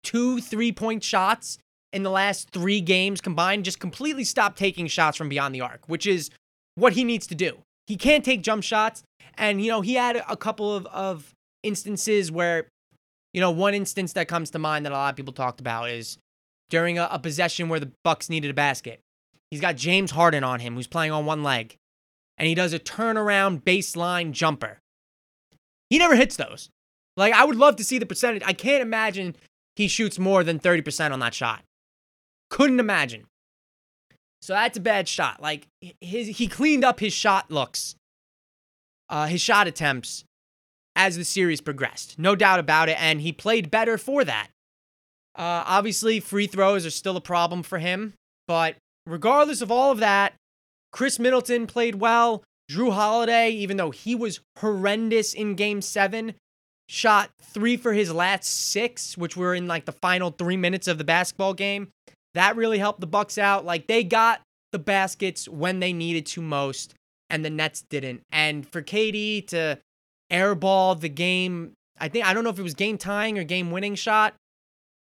two 0.04 0.41
three 0.41 0.73
point 0.73 1.04
shots 1.04 1.58
in 1.93 2.04
the 2.04 2.12
last 2.12 2.49
three 2.49 2.82
games 2.82 3.21
combined, 3.21 3.63
just 3.63 3.80
completely 3.80 4.25
stopped 4.25 4.58
taking 4.58 4.88
shots 4.88 5.15
from 5.15 5.30
beyond 5.30 5.56
the 5.56 5.62
arc, 5.62 5.88
which 5.88 6.06
is 6.06 6.30
what 6.75 6.93
he 6.93 7.06
needs 7.06 7.25
to 7.28 7.36
do. 7.36 7.60
He 7.88 7.95
can't 7.95 8.25
take 8.25 8.43
jump 8.43 8.63
shots. 8.63 9.01
And, 9.38 9.63
you 9.63 9.71
know, 9.71 9.80
he 9.80 9.93
had 9.93 10.21
a 10.28 10.36
couple 10.36 10.75
of, 10.75 10.86
of 10.88 11.34
instances 11.63 12.30
where, 12.30 12.67
you 13.34 13.39
know, 13.39 13.51
one 13.51 13.73
instance 13.73 14.12
that 14.13 14.28
comes 14.28 14.49
to 14.51 14.60
mind 14.60 14.86
that 14.86 14.91
a 14.91 14.95
lot 14.95 15.12
of 15.12 15.15
people 15.15 15.34
talked 15.34 15.62
about 15.62 15.89
is 15.89 16.17
during 16.69 16.99
a, 16.99 17.08
a 17.10 17.19
possession 17.19 17.69
where 17.69 17.80
the 17.80 17.91
Bucks 18.04 18.30
needed 18.30 18.51
a 18.51 18.54
basket. 18.54 18.99
He's 19.52 19.62
got 19.62 19.76
James 19.76 20.12
Harden 20.12 20.44
on 20.44 20.60
him, 20.60 20.76
who's 20.76 20.88
playing 20.88 21.12
on 21.12 21.26
one 21.26 21.44
leg. 21.44 21.78
and 22.38 22.48
he 22.48 22.56
does 22.56 22.74
a 22.74 22.80
turnaround 22.80 23.64
baseline 23.64 24.32
jumper. 24.32 24.80
He 25.90 25.98
never 25.98 26.16
hits 26.16 26.36
those. 26.36 26.70
Like, 27.16 27.34
I 27.34 27.46
would 27.46 27.56
love 27.56 27.78
to 27.78 27.84
see 27.84 27.98
the 27.98 28.06
percentage. 28.06 28.44
I 28.46 28.52
can't 28.52 28.82
imagine 28.82 29.36
he 29.78 29.88
shoots 29.88 30.20
more 30.20 30.44
than 30.44 30.60
30% 30.60 31.12
on 31.12 31.20
that 31.20 31.34
shot. 31.34 31.64
Couldn't 32.50 32.80
imagine. 32.82 33.26
So 34.42 34.52
that's 34.54 34.78
a 34.78 34.82
bad 34.82 35.08
shot. 35.08 35.42
Like, 35.42 35.68
his, 36.02 36.38
he 36.38 36.48
cleaned 36.48 36.84
up 36.84 37.00
his 37.00 37.14
shot 37.14 37.50
looks, 37.50 37.96
uh, 39.10 39.28
his 39.28 39.40
shot 39.42 39.68
attempts 39.68 40.26
as 40.96 41.16
the 41.16 41.24
series 41.24 41.62
progressed. 41.62 42.20
No 42.20 42.36
doubt 42.36 42.60
about 42.60 42.90
it. 42.90 43.02
And 43.02 43.22
he 43.22 43.32
played 43.32 43.72
better 43.72 43.98
for 43.98 44.26
that. 44.26 44.50
Uh, 45.36 45.64
obviously, 45.66 46.20
free 46.20 46.48
throws 46.48 46.86
are 46.86 46.92
still 46.92 47.16
a 47.16 47.22
problem 47.22 47.64
for 47.64 47.80
him. 47.80 48.14
But 48.48 48.76
regardless 49.06 49.62
of 49.62 49.72
all 49.72 49.91
of 49.91 50.00
that, 50.00 50.34
Khris 50.91 51.20
Middleton 51.20 51.68
played 51.68 51.96
well. 51.96 52.44
Jrue 52.72 52.94
Holiday, 52.94 53.52
even 53.52 53.78
though 53.78 53.91
he 53.91 54.15
was 54.15 54.39
horrendous 54.58 55.34
in 55.34 55.56
game 55.56 55.82
seven, 55.82 56.34
shot 56.89 57.30
three 57.41 57.78
for 57.78 57.94
his 57.94 58.13
last 58.13 58.46
six, 58.46 59.18
which 59.18 59.38
were 59.38 59.54
in 59.54 59.68
like 59.68 59.86
the 59.86 59.91
final 59.91 60.32
three 60.32 60.58
minutes 60.58 60.88
of 60.88 60.98
the 60.98 61.04
basketball 61.04 61.54
game. 61.54 61.89
That 62.34 62.56
really 62.56 62.80
helped 62.80 63.02
the 63.02 63.08
Bucks 63.08 63.38
out. 63.38 63.65
Like 63.65 63.88
they 63.88 64.04
got 64.04 64.41
the 64.72 64.80
baskets 64.80 65.48
when 65.48 65.80
they 65.80 65.94
needed 65.94 66.26
to 66.28 66.41
most, 66.41 66.96
and 67.30 67.46
the 67.46 67.50
Nets 67.50 67.84
didn't. 67.89 68.22
And 68.32 68.68
for 68.68 68.82
KD 68.82 69.48
to 69.48 69.80
airball 70.32 71.00
the 71.00 71.10
game, 71.10 71.74
I 72.00 72.10
think 72.10 72.26
I 72.26 72.34
don't 72.34 72.44
know 72.44 72.50
if 72.50 72.60
it 72.60 72.63
was 72.63 72.74
game 72.74 72.98
tying 72.98 73.38
or 73.38 73.44
game 73.44 73.72
winning 73.72 73.96
shot 73.96 74.34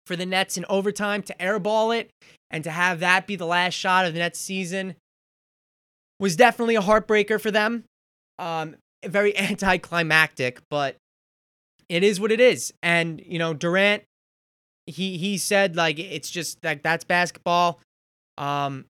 for 0.06 0.16
the 0.16 0.26
Nets 0.26 0.56
in 0.56 0.64
overtime 0.68 1.22
to 1.24 1.34
airball 1.38 1.96
it 1.96 2.10
and 2.52 2.62
to 2.64 2.70
have 2.70 3.00
that 3.00 3.26
be 3.26 3.34
the 3.34 3.46
last 3.46 3.74
shot 3.74 4.04
of 4.06 4.12
the 4.12 4.18
Nets 4.18 4.38
season 4.38 4.94
was 6.20 6.36
definitely 6.36 6.76
a 6.76 6.82
heartbreaker 6.82 7.40
for 7.40 7.50
them. 7.50 7.84
Um, 8.38 8.76
very 9.04 9.36
anticlimactic, 9.38 10.60
but 10.70 10.96
it 11.88 12.04
is 12.04 12.20
what 12.20 12.30
it 12.30 12.40
is. 12.40 12.72
And 12.82 13.20
you 13.24 13.38
know, 13.38 13.54
Durant, 13.54 14.04
he 14.86 15.16
he 15.16 15.38
said 15.38 15.74
like 15.74 15.98
it's 15.98 16.30
just 16.30 16.62
like 16.62 16.82
that's 16.82 17.04
basketball. 17.04 17.80
Um, 18.38 18.84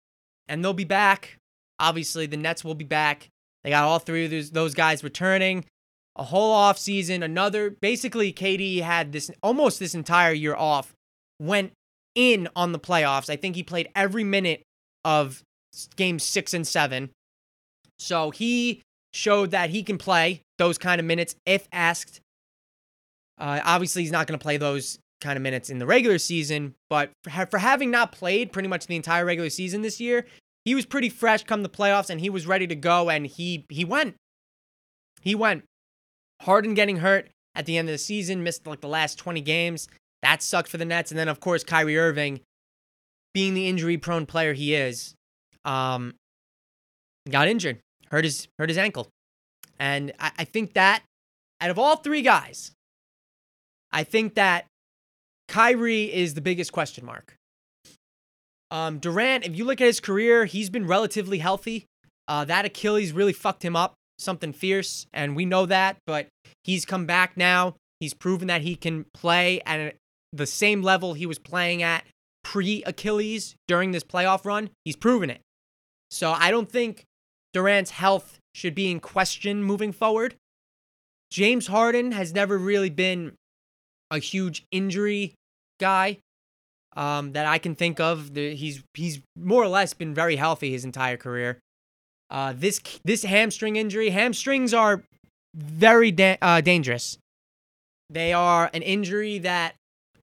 and 0.48 0.64
they'll 0.64 0.72
be 0.72 0.84
back. 0.84 1.36
Obviously, 1.78 2.26
the 2.26 2.36
Nets 2.36 2.64
will 2.64 2.74
be 2.74 2.84
back. 2.84 3.28
They 3.62 3.70
got 3.70 3.84
all 3.84 3.98
three 3.98 4.24
of 4.24 4.30
those 4.30 4.50
those 4.50 4.74
guys 4.74 5.04
returning. 5.04 5.64
A 6.16 6.24
whole 6.24 6.52
off 6.52 6.76
season, 6.78 7.22
another 7.22 7.70
basically 7.70 8.32
KD 8.32 8.82
had 8.82 9.12
this 9.12 9.30
almost 9.42 9.78
this 9.78 9.94
entire 9.94 10.32
year 10.32 10.56
off. 10.56 10.92
Went 11.40 11.72
in 12.14 12.48
on 12.56 12.72
the 12.72 12.78
playoffs. 12.78 13.30
I 13.30 13.36
think 13.36 13.56
he 13.56 13.62
played 13.62 13.88
every 13.94 14.24
minute 14.24 14.62
of 15.04 15.42
games 15.96 16.24
6 16.24 16.54
and 16.54 16.66
7. 16.66 17.10
So 17.98 18.30
he 18.30 18.82
showed 19.12 19.50
that 19.50 19.70
he 19.70 19.82
can 19.82 19.98
play 19.98 20.42
those 20.58 20.78
kind 20.78 21.00
of 21.00 21.06
minutes 21.06 21.34
if 21.46 21.68
asked. 21.72 22.20
Uh, 23.38 23.60
obviously, 23.64 24.02
he's 24.02 24.12
not 24.12 24.26
going 24.26 24.38
to 24.38 24.42
play 24.42 24.56
those 24.56 24.98
kind 25.20 25.36
of 25.36 25.42
minutes 25.42 25.70
in 25.70 25.78
the 25.78 25.86
regular 25.86 26.18
season, 26.18 26.74
but 26.88 27.10
for, 27.24 27.46
for 27.46 27.58
having 27.58 27.90
not 27.90 28.12
played 28.12 28.52
pretty 28.52 28.68
much 28.68 28.86
the 28.86 28.96
entire 28.96 29.24
regular 29.24 29.50
season 29.50 29.82
this 29.82 30.00
year, 30.00 30.26
he 30.64 30.74
was 30.74 30.86
pretty 30.86 31.08
fresh 31.08 31.44
come 31.44 31.62
the 31.62 31.68
playoffs 31.68 32.10
and 32.10 32.20
he 32.20 32.30
was 32.30 32.46
ready 32.46 32.66
to 32.66 32.74
go 32.74 33.10
and 33.10 33.26
he 33.26 33.64
he 33.68 33.84
went. 33.84 34.14
He 35.22 35.34
went. 35.34 35.64
Harden 36.42 36.74
getting 36.74 36.98
hurt 36.98 37.28
at 37.54 37.66
the 37.66 37.76
end 37.76 37.88
of 37.88 37.92
the 37.92 37.98
season, 37.98 38.42
missed 38.42 38.66
like 38.66 38.80
the 38.80 38.88
last 38.88 39.18
20 39.18 39.40
games. 39.42 39.88
That 40.22 40.42
sucked 40.42 40.68
for 40.68 40.76
the 40.76 40.84
Nets. 40.84 41.10
And 41.10 41.18
then 41.18 41.28
of 41.28 41.40
course 41.40 41.64
Kyrie 41.64 41.98
Irving, 41.98 42.40
being 43.34 43.54
the 43.54 43.68
injury 43.68 43.96
prone 43.96 44.26
player 44.26 44.52
he 44.52 44.74
is, 44.74 45.14
um, 45.64 46.14
got 47.28 47.48
injured 47.48 47.78
hurt 48.10 48.24
his 48.24 48.48
hurt 48.58 48.68
his 48.68 48.78
ankle. 48.78 49.08
And 49.78 50.12
I, 50.18 50.32
I 50.38 50.44
think 50.44 50.74
that 50.74 51.02
out 51.60 51.70
of 51.70 51.78
all 51.78 51.96
three 51.96 52.22
guys, 52.22 52.72
I 53.92 54.04
think 54.04 54.34
that 54.34 54.66
Kyrie 55.48 56.12
is 56.12 56.34
the 56.34 56.40
biggest 56.40 56.72
question 56.72 57.04
mark. 57.04 57.34
Um, 58.70 58.98
Durant, 58.98 59.44
if 59.44 59.56
you 59.56 59.64
look 59.64 59.80
at 59.80 59.86
his 59.86 60.00
career, 60.00 60.44
he's 60.44 60.70
been 60.70 60.86
relatively 60.86 61.38
healthy. 61.38 61.86
Uh, 62.28 62.44
that 62.44 62.64
Achilles 62.64 63.12
really 63.12 63.32
fucked 63.32 63.64
him 63.64 63.74
up, 63.74 63.94
something 64.18 64.52
fierce, 64.52 65.06
and 65.12 65.34
we 65.34 65.44
know 65.44 65.66
that. 65.66 65.96
But 66.06 66.28
he's 66.62 66.84
come 66.84 67.04
back 67.04 67.36
now. 67.36 67.74
He's 67.98 68.14
proven 68.14 68.46
that 68.46 68.62
he 68.62 68.76
can 68.76 69.06
play 69.12 69.60
at 69.66 69.96
the 70.32 70.46
same 70.46 70.82
level 70.82 71.14
he 71.14 71.26
was 71.26 71.38
playing 71.38 71.82
at 71.82 72.04
pre 72.42 72.82
Achilles 72.84 73.54
during 73.68 73.92
this 73.92 74.04
playoff 74.04 74.44
run. 74.44 74.70
He's 74.84 74.96
proven 74.96 75.30
it. 75.30 75.40
So 76.10 76.32
I 76.32 76.50
don't 76.50 76.70
think 76.70 77.04
Durant's 77.52 77.92
health 77.92 78.38
should 78.54 78.74
be 78.74 78.90
in 78.90 79.00
question 79.00 79.62
moving 79.62 79.92
forward. 79.92 80.34
James 81.30 81.68
Harden 81.68 82.12
has 82.12 82.34
never 82.34 82.58
really 82.58 82.90
been 82.90 83.32
a 84.10 84.18
huge 84.18 84.64
injury 84.72 85.34
guy 85.78 86.18
um, 86.96 87.32
that 87.32 87.46
I 87.46 87.58
can 87.58 87.74
think 87.74 88.00
of. 88.00 88.34
He's 88.34 88.82
he's 88.94 89.20
more 89.36 89.62
or 89.62 89.68
less 89.68 89.94
been 89.94 90.14
very 90.14 90.36
healthy 90.36 90.72
his 90.72 90.84
entire 90.84 91.16
career. 91.16 91.58
Uh, 92.30 92.52
this 92.56 92.80
this 93.04 93.22
hamstring 93.22 93.76
injury, 93.76 94.10
hamstrings 94.10 94.74
are 94.74 95.02
very 95.54 96.10
da- 96.10 96.38
uh, 96.42 96.60
dangerous. 96.60 97.18
They 98.08 98.32
are 98.32 98.70
an 98.74 98.82
injury 98.82 99.38
that 99.38 99.74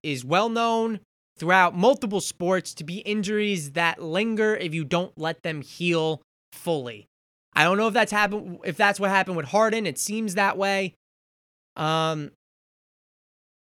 is 0.02 0.24
well 0.24 0.48
known 0.48 1.00
throughout 1.38 1.76
multiple 1.76 2.20
sports 2.20 2.74
to 2.74 2.84
be 2.84 2.98
injuries 2.98 3.72
that 3.72 4.02
linger 4.02 4.56
if 4.56 4.74
you 4.74 4.84
don't 4.84 5.16
let 5.16 5.42
them 5.42 5.62
heal 5.62 6.20
fully. 6.52 7.06
I 7.54 7.64
don't 7.64 7.78
know 7.78 7.88
if 7.88 7.94
that's 7.94 8.12
happened 8.12 8.58
if 8.64 8.76
that's 8.76 9.00
what 9.00 9.10
happened 9.10 9.36
with 9.36 9.46
Harden. 9.46 9.86
It 9.86 9.98
seems 9.98 10.34
that 10.34 10.56
way. 10.58 10.94
Um 11.76 12.32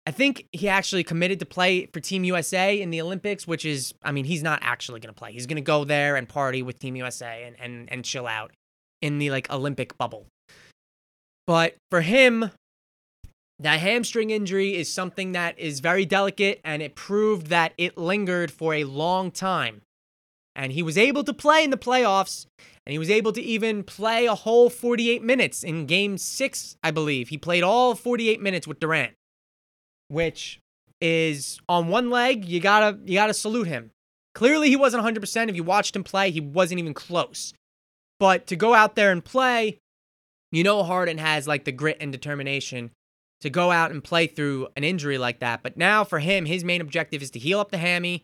I 0.04 0.10
think 0.10 0.46
he 0.50 0.68
actually 0.68 1.04
committed 1.04 1.38
to 1.40 1.46
play 1.46 1.86
for 1.86 2.00
Team 2.00 2.24
USA 2.24 2.80
in 2.80 2.90
the 2.90 3.00
Olympics, 3.00 3.46
which 3.46 3.64
is 3.64 3.94
I 4.02 4.12
mean, 4.12 4.24
he's 4.24 4.42
not 4.42 4.58
actually 4.62 5.00
going 5.00 5.14
to 5.14 5.18
play. 5.18 5.32
He's 5.32 5.46
going 5.46 5.56
to 5.56 5.62
go 5.62 5.84
there 5.84 6.16
and 6.16 6.28
party 6.28 6.62
with 6.62 6.78
Team 6.78 6.96
USA 6.96 7.44
and 7.44 7.56
and 7.60 7.90
and 7.90 8.04
chill 8.04 8.26
out 8.26 8.52
in 9.00 9.18
the 9.18 9.30
like 9.30 9.50
Olympic 9.50 9.96
bubble. 9.98 10.26
But 11.46 11.76
for 11.90 12.00
him, 12.00 12.50
that 13.62 13.80
hamstring 13.80 14.30
injury 14.30 14.74
is 14.74 14.92
something 14.92 15.32
that 15.32 15.58
is 15.58 15.80
very 15.80 16.04
delicate 16.04 16.60
and 16.64 16.82
it 16.82 16.94
proved 16.94 17.48
that 17.48 17.72
it 17.78 17.96
lingered 17.96 18.50
for 18.50 18.74
a 18.74 18.84
long 18.84 19.30
time. 19.30 19.82
And 20.54 20.72
he 20.72 20.82
was 20.82 20.98
able 20.98 21.24
to 21.24 21.32
play 21.32 21.64
in 21.64 21.70
the 21.70 21.76
playoffs 21.76 22.46
and 22.84 22.92
he 22.92 22.98
was 22.98 23.10
able 23.10 23.32
to 23.32 23.40
even 23.40 23.84
play 23.84 24.26
a 24.26 24.34
whole 24.34 24.68
48 24.68 25.22
minutes 25.22 25.62
in 25.62 25.86
game 25.86 26.18
six, 26.18 26.76
I 26.82 26.90
believe. 26.90 27.28
He 27.28 27.38
played 27.38 27.62
all 27.62 27.94
48 27.94 28.40
minutes 28.40 28.66
with 28.66 28.80
Durant, 28.80 29.14
which 30.08 30.60
is 31.00 31.60
on 31.68 31.88
one 31.88 32.10
leg, 32.10 32.44
you 32.44 32.60
gotta 32.60 32.98
you 33.04 33.14
gotta 33.14 33.34
salute 33.34 33.66
him. 33.66 33.90
Clearly 34.34 34.68
he 34.68 34.76
wasn't 34.76 35.04
100%. 35.04 35.48
If 35.48 35.56
you 35.56 35.64
watched 35.64 35.94
him 35.94 36.04
play, 36.04 36.30
he 36.30 36.40
wasn't 36.40 36.80
even 36.80 36.94
close. 36.94 37.52
But 38.18 38.46
to 38.48 38.56
go 38.56 38.74
out 38.74 38.94
there 38.94 39.12
and 39.12 39.24
play, 39.24 39.78
you 40.50 40.64
know 40.64 40.82
Harden 40.82 41.18
has 41.18 41.46
like 41.46 41.64
the 41.64 41.72
grit 41.72 41.98
and 42.00 42.12
determination 42.12 42.90
to 43.42 43.50
go 43.50 43.70
out 43.70 43.90
and 43.90 44.02
play 44.02 44.26
through 44.26 44.68
an 44.76 44.84
injury 44.84 45.18
like 45.18 45.40
that. 45.40 45.62
But 45.62 45.76
now 45.76 46.04
for 46.04 46.20
him, 46.20 46.46
his 46.46 46.64
main 46.64 46.80
objective 46.80 47.22
is 47.22 47.30
to 47.32 47.38
heal 47.38 47.60
up 47.60 47.70
the 47.70 47.78
hammy 47.78 48.22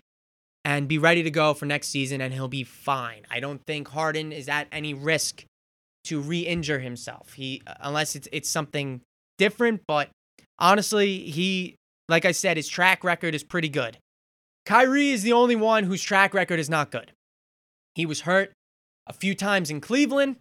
and 0.64 0.88
be 0.88 0.98
ready 0.98 1.22
to 1.22 1.30
go 1.30 1.54
for 1.54 1.66
next 1.66 1.88
season, 1.88 2.20
and 2.20 2.32
he'll 2.32 2.48
be 2.48 2.64
fine. 2.64 3.22
I 3.30 3.40
don't 3.40 3.60
think 3.66 3.88
Harden 3.88 4.32
is 4.32 4.48
at 4.48 4.68
any 4.72 4.94
risk 4.94 5.44
to 6.04 6.20
re-injure 6.20 6.78
himself. 6.78 7.34
He 7.34 7.62
uh, 7.66 7.74
unless 7.80 8.16
it's 8.16 8.28
it's 8.32 8.48
something 8.48 9.00
different, 9.38 9.82
but 9.86 10.10
honestly, 10.58 11.18
he 11.30 11.76
like 12.08 12.24
I 12.24 12.32
said, 12.32 12.56
his 12.56 12.68
track 12.68 13.04
record 13.04 13.34
is 13.34 13.42
pretty 13.44 13.68
good. 13.68 13.98
Kyrie 14.66 15.10
is 15.10 15.22
the 15.22 15.32
only 15.32 15.56
one 15.56 15.84
whose 15.84 16.02
track 16.02 16.34
record 16.34 16.58
is 16.58 16.70
not 16.70 16.90
good. 16.90 17.12
He 17.94 18.06
was 18.06 18.22
hurt 18.22 18.52
a 19.06 19.12
few 19.12 19.34
times 19.34 19.70
in 19.70 19.80
Cleveland 19.80 20.36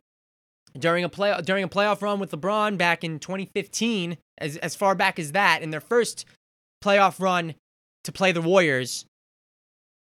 during 0.80 1.04
a 1.04 1.10
play 1.10 1.40
during 1.44 1.64
a 1.64 1.70
playoff 1.70 2.02
run 2.02 2.20
with 2.20 2.32
LeBron 2.32 2.78
back 2.78 3.04
in 3.04 3.20
2015, 3.20 4.18
as 4.38 4.58
as 4.58 4.76
far 4.76 4.96
back 4.96 5.20
as 5.20 5.32
that, 5.34 5.62
in 5.62 5.72
their 5.72 5.82
first 5.82 6.26
playoff 6.84 7.20
run 7.20 7.56
to 8.04 8.12
play 8.12 8.32
the 8.32 8.42
Warriors. 8.42 9.06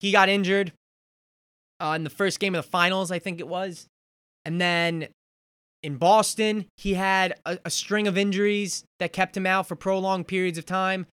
He 0.01 0.13
got 0.13 0.29
injured 0.29 0.73
uh, 1.81 1.95
in 1.97 2.05
the 2.05 2.11
first 2.11 2.41
game 2.41 2.55
of 2.55 2.65
the 2.65 2.71
finals, 2.71 3.11
I 3.11 3.19
think 3.19 3.41
it 3.41 3.49
was. 3.49 3.87
And 4.45 4.61
then 4.61 5.09
in 5.83 5.97
Boston, 5.97 6.67
he 6.77 6.95
had 6.95 7.35
a, 7.45 7.59
a 7.65 7.71
string 7.71 8.07
of 8.07 8.19
injuries 8.19 8.85
that 8.99 9.13
kept 9.13 9.37
him 9.37 9.47
out 9.47 9.67
for 9.67 9.77
prolonged 9.77 10.29
periods 10.29 10.59
of 10.59 10.67
time. 10.67 11.07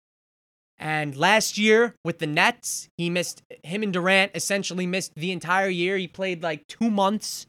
And 0.79 1.17
last 1.17 1.59
year 1.59 1.95
with 2.05 2.19
the 2.19 2.27
Nets, 2.27 2.89
he 2.97 3.09
missed, 3.09 3.43
him 3.63 3.83
and 3.83 3.93
Durant 3.93 4.33
essentially 4.35 4.87
missed 4.87 5.15
the 5.15 5.33
entire 5.33 5.69
year. 5.69 5.97
He 5.97 6.09
played 6.09 6.43
like 6.43 6.67
two 6.67 6.91
months. 6.91 7.47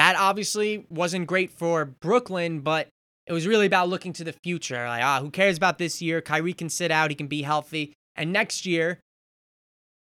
That 0.00 0.16
obviously 0.16 0.86
wasn't 0.88 1.26
great 1.26 1.50
for 1.50 1.84
Brooklyn, 1.84 2.60
but 2.60 2.88
it 3.26 3.34
was 3.34 3.46
really 3.46 3.66
about 3.66 3.90
looking 3.90 4.14
to 4.14 4.24
the 4.24 4.32
future. 4.32 4.82
Like, 4.86 5.04
ah, 5.04 5.20
who 5.20 5.30
cares 5.30 5.58
about 5.58 5.76
this 5.76 6.00
year? 6.00 6.22
Kyrie 6.22 6.54
can 6.54 6.70
sit 6.70 6.90
out, 6.90 7.10
he 7.10 7.14
can 7.14 7.26
be 7.26 7.42
healthy. 7.42 7.92
And 8.16 8.32
next 8.32 8.64
year, 8.64 8.98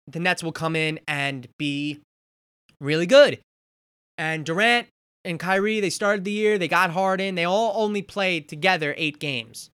the 0.08 0.19
Nets 0.19 0.41
will 0.41 0.52
come 0.52 0.76
in 0.76 1.00
and 1.08 1.48
be 1.60 2.00
really 2.82 3.06
good. 3.06 3.39
And 4.17 4.43
Durant, 4.43 4.88
and 5.24 5.39
Kyrie, 5.39 5.82
they 5.82 5.91
started 5.91 6.26
the 6.26 6.32
year, 6.32 6.58
they 6.58 6.67
got 6.67 6.89
Harden, 6.89 7.36
they 7.36 7.45
all 7.45 7.74
only 7.80 8.02
played 8.02 8.50
together 8.50 8.95
eight 8.98 9.19
games. 9.19 9.69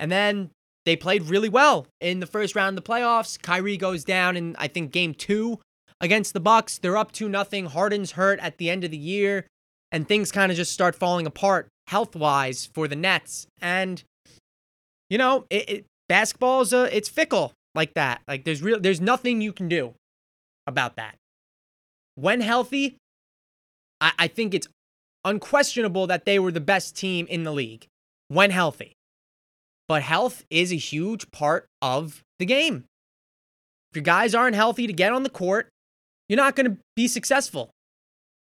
And 0.00 0.10
then 0.10 0.50
they 0.84 0.96
played 0.96 1.26
really 1.26 1.48
well 1.48 1.86
in 2.00 2.18
the 2.18 2.26
first 2.26 2.56
round 2.56 2.76
of 2.76 2.82
the 2.82 2.90
playoffs. 2.90 3.40
Kyrie 3.40 3.76
goes 3.76 4.02
down 4.02 4.36
in 4.36 4.56
I 4.58 4.66
think 4.66 4.90
game 4.90 5.14
2 5.14 5.60
against 6.02 6.34
the 6.34 6.40
Bucks. 6.40 6.76
They're 6.76 6.98
up 6.98 7.12
2 7.12 7.28
nothing. 7.28 7.66
Harden's 7.66 8.12
hurt 8.12 8.38
at 8.40 8.58
the 8.58 8.68
end 8.68 8.84
of 8.84 8.90
the 8.90 8.98
year 8.98 9.46
and 9.90 10.06
things 10.06 10.32
kind 10.32 10.50
of 10.50 10.56
just 10.56 10.72
start 10.72 10.94
falling 10.94 11.26
apart 11.26 11.68
health-wise 11.86 12.68
for 12.74 12.88
the 12.88 12.96
Nets. 12.96 13.46
And 13.60 14.02
you 15.08 15.18
know, 15.18 15.44
it, 15.50 15.70
it 15.70 15.86
basketball 16.08 16.62
is 16.62 16.72
a, 16.72 16.94
it's 16.94 17.08
fickle 17.08 17.52
like 17.74 17.94
that. 17.94 18.22
Like 18.26 18.44
there's 18.44 18.62
real 18.62 18.80
there's 18.80 19.00
nothing 19.00 19.40
you 19.40 19.52
can 19.52 19.68
do 19.68 19.94
about 20.66 20.96
that. 20.96 21.16
When 22.14 22.40
healthy, 22.40 22.96
I, 24.00 24.12
I 24.18 24.26
think 24.26 24.54
it's 24.54 24.68
unquestionable 25.24 26.06
that 26.08 26.24
they 26.24 26.38
were 26.38 26.50
the 26.50 26.60
best 26.60 26.96
team 26.96 27.26
in 27.28 27.44
the 27.44 27.52
league 27.52 27.86
when 28.28 28.50
healthy. 28.50 28.94
But 29.88 30.02
health 30.02 30.44
is 30.50 30.72
a 30.72 30.76
huge 30.76 31.30
part 31.30 31.66
of 31.82 32.22
the 32.38 32.46
game. 32.46 32.84
If 33.90 33.96
your 33.96 34.04
guys 34.04 34.34
aren't 34.34 34.56
healthy 34.56 34.86
to 34.86 34.92
get 34.92 35.12
on 35.12 35.22
the 35.22 35.28
court, 35.28 35.68
you're 36.28 36.36
not 36.36 36.56
going 36.56 36.70
to 36.70 36.76
be 36.96 37.08
successful. 37.08 37.70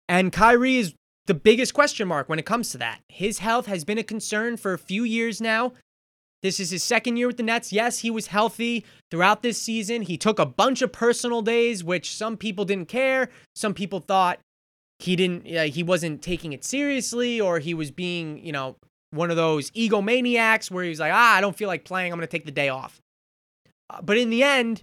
And 0.09 0.33
Kyrie 0.33 0.77
is 0.77 0.95
the 1.27 1.35
biggest 1.35 1.75
question 1.75 2.09
mark 2.09 2.29
when 2.29 2.39
it 2.39 2.47
comes 2.47 2.71
to 2.71 2.79
that. 2.79 3.01
His 3.09 3.39
health 3.39 3.67
has 3.67 3.85
been 3.85 3.99
a 3.99 4.03
concern 4.03 4.57
for 4.57 4.73
a 4.73 4.79
few 4.79 5.05
years 5.05 5.41
now. 5.41 5.73
This 6.43 6.59
is 6.59 6.71
his 6.71 6.83
second 6.83 7.17
year 7.17 7.29
with 7.29 7.37
the 7.37 7.45
Nets. 7.45 7.73
Yes, 7.73 8.01
he 8.01 8.11
was 8.11 8.27
healthy 8.27 8.85
throughout 9.11 9.43
this 9.43 9.63
season. 9.63 10.03
He 10.03 10.17
took 10.17 10.41
a 10.41 10.47
bunch 10.47 10.83
of 10.83 10.91
personal 10.91 11.41
days, 11.41 11.85
which 11.85 12.17
some 12.17 12.37
people 12.37 12.65
didn't 12.65 12.89
care. 12.89 13.29
Some 13.55 13.75
people 13.75 14.01
thought 14.01 14.41
he 14.99 15.15
didn't, 15.15 15.47
uh, 15.57 15.65
he 15.65 15.85
wasn't 15.85 16.21
taking 16.21 16.53
it 16.53 16.65
seriously, 16.65 17.41
or 17.41 17.61
he 17.61 17.75
was 17.75 17.93
being, 17.93 18.45
you 18.45 18.51
know, 18.51 18.77
one 19.13 19.31
of 19.31 19.37
those 19.37 19.71
egomaniacs 19.73 20.71
where 20.71 20.85
he's 20.85 20.99
like, 20.99 21.13
ah, 21.13 21.37
I 21.37 21.41
don't 21.41 21.57
feel 21.57 21.69
like 21.69 21.85
playing. 21.85 22.13
I'm 22.13 22.19
going 22.19 22.27
to 22.27 22.31
take 22.31 22.45
the 22.45 22.51
day 22.51 22.71
off. 22.71 22.99
Uh, 23.89 24.03
but 24.03 24.19
in 24.19 24.31
the 24.31 24.43
end, 24.43 24.83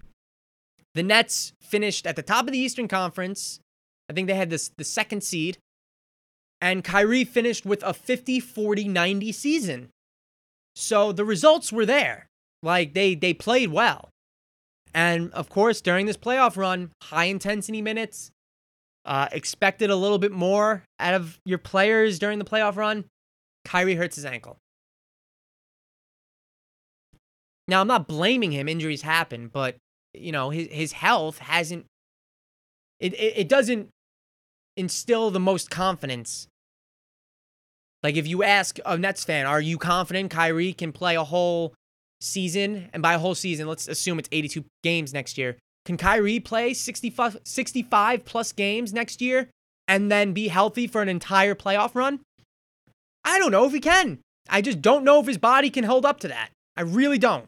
the 0.96 1.04
Nets 1.04 1.54
finished 1.62 2.06
at 2.08 2.16
the 2.16 2.24
top 2.24 2.46
of 2.46 2.52
the 2.52 2.60
Eastern 2.60 2.88
Conference. 2.88 3.60
I 4.10 4.14
think 4.14 4.28
they 4.28 4.36
had 4.36 4.50
this 4.50 4.72
the 4.78 4.84
second 4.84 5.24
seed. 5.24 5.58
And 6.62 6.84
Kyrie 6.84 7.24
finished 7.24 7.66
with 7.66 7.84
a 7.84 7.94
50 7.94 8.40
40 8.40 8.88
90 8.88 9.32
season. 9.32 9.90
So 10.76 11.12
the 11.12 11.26
results 11.26 11.72
were 11.72 11.86
there. 11.86 12.28
Like 12.64 12.94
they 12.94 13.16
they 13.16 13.34
played 13.34 13.72
well. 13.72 14.10
And 14.94 15.32
of 15.34 15.50
course, 15.50 15.82
during 15.82 16.06
this 16.06 16.18
playoff 16.18 16.58
run, 16.58 16.92
high 17.04 17.26
intensity 17.26 17.82
minutes, 17.82 18.32
uh, 19.06 19.28
expected 19.32 19.90
a 19.90 19.96
little 19.96 20.18
bit 20.18 20.32
more 20.32 20.84
out 21.00 21.14
of 21.14 21.40
your 21.46 21.60
players 21.60 22.20
during 22.20 22.40
the 22.40 22.46
playoff 22.46 22.76
run. 22.76 23.06
Kyrie 23.66 23.96
hurts 23.96 24.16
his 24.16 24.26
ankle. 24.26 24.58
Now, 27.68 27.82
I'm 27.82 27.88
not 27.88 28.08
blaming 28.08 28.52
him. 28.52 28.68
Injuries 28.68 29.04
happen, 29.04 29.48
but 29.48 29.76
you 30.14 30.32
know 30.32 30.50
his 30.50 30.68
his 30.72 30.92
health 30.94 31.40
hasn't. 31.40 31.86
It 33.00 33.14
it, 33.14 33.34
it 33.38 33.50
doesn't 33.50 33.90
instill 34.76 35.32
the 35.32 35.40
most 35.40 35.70
confidence 35.70 36.48
like 38.04 38.16
if 38.16 38.28
you 38.28 38.44
ask 38.44 38.80
a 38.86 38.98
Nets 38.98 39.24
fan, 39.24 39.46
are 39.46 39.60
you 39.60 39.78
confident 39.78 40.32
Kyrie 40.32 40.74
can 40.74 40.92
play 40.92 41.16
a 41.16 41.24
whole 41.24 41.74
season? 42.22 42.90
And 42.94 43.04
by 43.04 43.14
a 43.14 43.20
whole 43.20 43.36
season, 43.36 43.68
let's 43.68 43.88
assume 43.88 44.20
it's 44.20 44.30
82 44.32 44.64
games 44.84 45.14
next 45.14 45.38
year. 45.38 45.58
Can 45.86 45.98
Kyrie 45.98 46.40
play 46.40 46.74
65, 46.74 47.38
65 47.44 48.26
plus 48.26 48.52
games 48.52 48.94
next 48.94 49.22
year 49.22 49.50
and 49.88 50.12
then 50.12 50.34
be 50.34 50.48
healthy 50.48 50.88
for 50.88 51.02
an 51.02 51.10
entire 51.10 51.56
playoff 51.56 51.96
run? 51.96 52.22
I 53.26 53.38
don't 53.38 53.52
know 53.52 53.66
if 53.66 53.74
he 53.74 53.80
can. 53.80 54.20
I 54.50 54.62
just 54.62 54.82
don't 54.82 55.04
know 55.04 55.20
if 55.20 55.28
his 55.28 55.38
body 55.38 55.70
can 55.70 55.84
hold 55.84 56.06
up 56.06 56.20
to 56.22 56.30
that. 56.30 56.50
I 56.78 56.82
really 56.82 57.18
don't. 57.18 57.48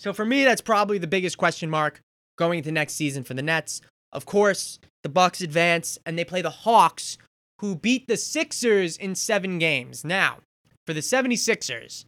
So 0.00 0.14
for 0.14 0.24
me, 0.24 0.44
that's 0.44 0.62
probably 0.62 0.96
the 0.96 1.06
biggest 1.06 1.36
question 1.36 1.68
mark 1.68 2.00
going 2.38 2.56
into 2.56 2.72
next 2.72 2.94
season 2.94 3.22
for 3.22 3.34
the 3.34 3.42
Nets. 3.42 3.82
Of 4.12 4.24
course, 4.24 4.78
the 5.02 5.10
Bucks 5.10 5.42
advance 5.42 5.98
and 6.06 6.18
they 6.18 6.24
play 6.24 6.40
the 6.40 6.48
Hawks, 6.48 7.18
who 7.60 7.76
beat 7.76 8.08
the 8.08 8.16
Sixers 8.16 8.96
in 8.96 9.14
seven 9.14 9.58
games. 9.58 10.02
Now, 10.02 10.38
for 10.86 10.94
the 10.94 11.00
76ers, 11.00 12.06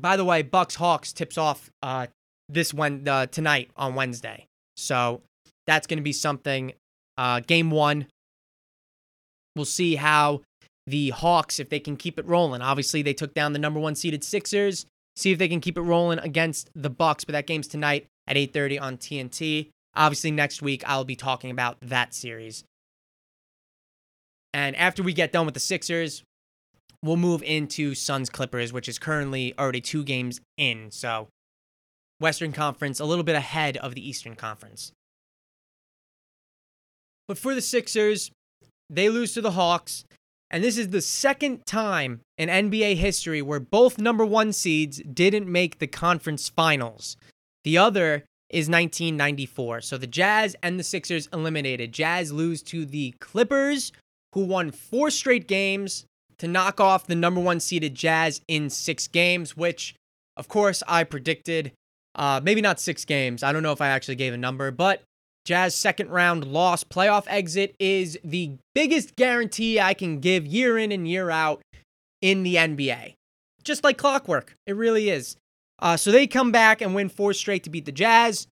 by 0.00 0.16
the 0.16 0.24
way, 0.24 0.40
Bucks 0.40 0.76
Hawks 0.76 1.12
tips 1.12 1.36
off 1.36 1.70
uh, 1.82 2.06
this 2.48 2.72
one 2.72 3.06
uh, 3.06 3.26
tonight 3.26 3.70
on 3.76 3.94
Wednesday. 3.94 4.46
So 4.78 5.20
that's 5.66 5.86
going 5.86 5.98
to 5.98 6.02
be 6.02 6.14
something. 6.14 6.72
Uh, 7.18 7.40
game 7.40 7.70
one, 7.70 8.06
we'll 9.54 9.66
see 9.66 9.96
how 9.96 10.40
the 10.86 11.10
Hawks, 11.10 11.60
if 11.60 11.68
they 11.68 11.80
can 11.80 11.98
keep 11.98 12.18
it 12.18 12.26
rolling. 12.26 12.62
Obviously, 12.62 13.02
they 13.02 13.12
took 13.12 13.34
down 13.34 13.52
the 13.52 13.58
number 13.58 13.78
one 13.78 13.94
seeded 13.94 14.24
Sixers. 14.24 14.86
See 15.18 15.32
if 15.32 15.38
they 15.38 15.48
can 15.48 15.60
keep 15.60 15.76
it 15.76 15.82
rolling 15.82 16.20
against 16.20 16.70
the 16.76 16.88
Bucks. 16.88 17.24
But 17.24 17.32
that 17.32 17.48
game's 17.48 17.66
tonight 17.66 18.06
at 18.28 18.36
8:30 18.36 18.78
on 18.78 18.96
TNT. 18.96 19.70
Obviously, 19.96 20.30
next 20.30 20.62
week 20.62 20.84
I'll 20.86 21.04
be 21.04 21.16
talking 21.16 21.50
about 21.50 21.76
that 21.80 22.14
series. 22.14 22.62
And 24.54 24.76
after 24.76 25.02
we 25.02 25.12
get 25.12 25.32
done 25.32 25.44
with 25.44 25.54
the 25.54 25.60
Sixers, 25.60 26.22
we'll 27.02 27.16
move 27.16 27.42
into 27.42 27.96
Suns 27.96 28.30
Clippers, 28.30 28.72
which 28.72 28.88
is 28.88 29.00
currently 29.00 29.58
already 29.58 29.80
two 29.80 30.04
games 30.04 30.40
in. 30.56 30.92
So, 30.92 31.26
Western 32.20 32.52
Conference 32.52 33.00
a 33.00 33.04
little 33.04 33.24
bit 33.24 33.34
ahead 33.34 33.76
of 33.78 33.96
the 33.96 34.08
Eastern 34.08 34.36
Conference. 34.36 34.92
But 37.26 37.38
for 37.38 37.56
the 37.56 37.60
Sixers, 37.60 38.30
they 38.88 39.08
lose 39.08 39.34
to 39.34 39.40
the 39.40 39.50
Hawks. 39.50 40.04
And 40.50 40.64
this 40.64 40.78
is 40.78 40.88
the 40.88 41.02
second 41.02 41.66
time 41.66 42.20
in 42.38 42.48
NBA 42.48 42.96
history 42.96 43.42
where 43.42 43.60
both 43.60 43.98
number 43.98 44.24
one 44.24 44.52
seeds 44.52 45.02
didn't 45.02 45.46
make 45.46 45.78
the 45.78 45.86
conference 45.86 46.48
finals. 46.48 47.16
The 47.64 47.76
other 47.76 48.24
is 48.48 48.68
1994. 48.68 49.82
So 49.82 49.98
the 49.98 50.06
Jazz 50.06 50.56
and 50.62 50.78
the 50.78 50.84
Sixers 50.84 51.28
eliminated. 51.32 51.92
Jazz 51.92 52.32
lose 52.32 52.62
to 52.62 52.86
the 52.86 53.14
Clippers, 53.20 53.92
who 54.32 54.44
won 54.44 54.70
four 54.70 55.10
straight 55.10 55.46
games 55.46 56.06
to 56.38 56.48
knock 56.48 56.80
off 56.80 57.06
the 57.06 57.14
number 57.14 57.40
one 57.40 57.60
seeded 57.60 57.94
Jazz 57.94 58.40
in 58.48 58.70
six 58.70 59.06
games, 59.06 59.56
which, 59.56 59.94
of 60.36 60.48
course, 60.48 60.82
I 60.88 61.04
predicted. 61.04 61.72
Uh, 62.14 62.40
maybe 62.42 62.60
not 62.60 62.80
six 62.80 63.04
games. 63.04 63.42
I 63.42 63.52
don't 63.52 63.62
know 63.62 63.72
if 63.72 63.80
I 63.80 63.88
actually 63.88 64.16
gave 64.16 64.32
a 64.32 64.38
number, 64.38 64.70
but 64.70 65.02
Jazz 65.48 65.74
second 65.74 66.10
round 66.10 66.44
loss 66.44 66.84
playoff 66.84 67.24
exit 67.26 67.74
is 67.78 68.18
the 68.22 68.52
biggest 68.74 69.16
guarantee 69.16 69.80
I 69.80 69.94
can 69.94 70.20
give 70.20 70.46
year 70.46 70.76
in 70.76 70.92
and 70.92 71.08
year 71.08 71.30
out 71.30 71.62
in 72.20 72.42
the 72.42 72.56
NBA. 72.56 73.14
Just 73.64 73.82
like 73.82 73.96
clockwork. 73.96 74.56
It 74.66 74.76
really 74.76 75.08
is. 75.08 75.38
Uh, 75.78 75.96
so 75.96 76.12
they 76.12 76.26
come 76.26 76.52
back 76.52 76.82
and 76.82 76.94
win 76.94 77.08
four 77.08 77.32
straight 77.32 77.64
to 77.64 77.70
beat 77.70 77.86
the 77.86 77.92
Jazz. 77.92 78.46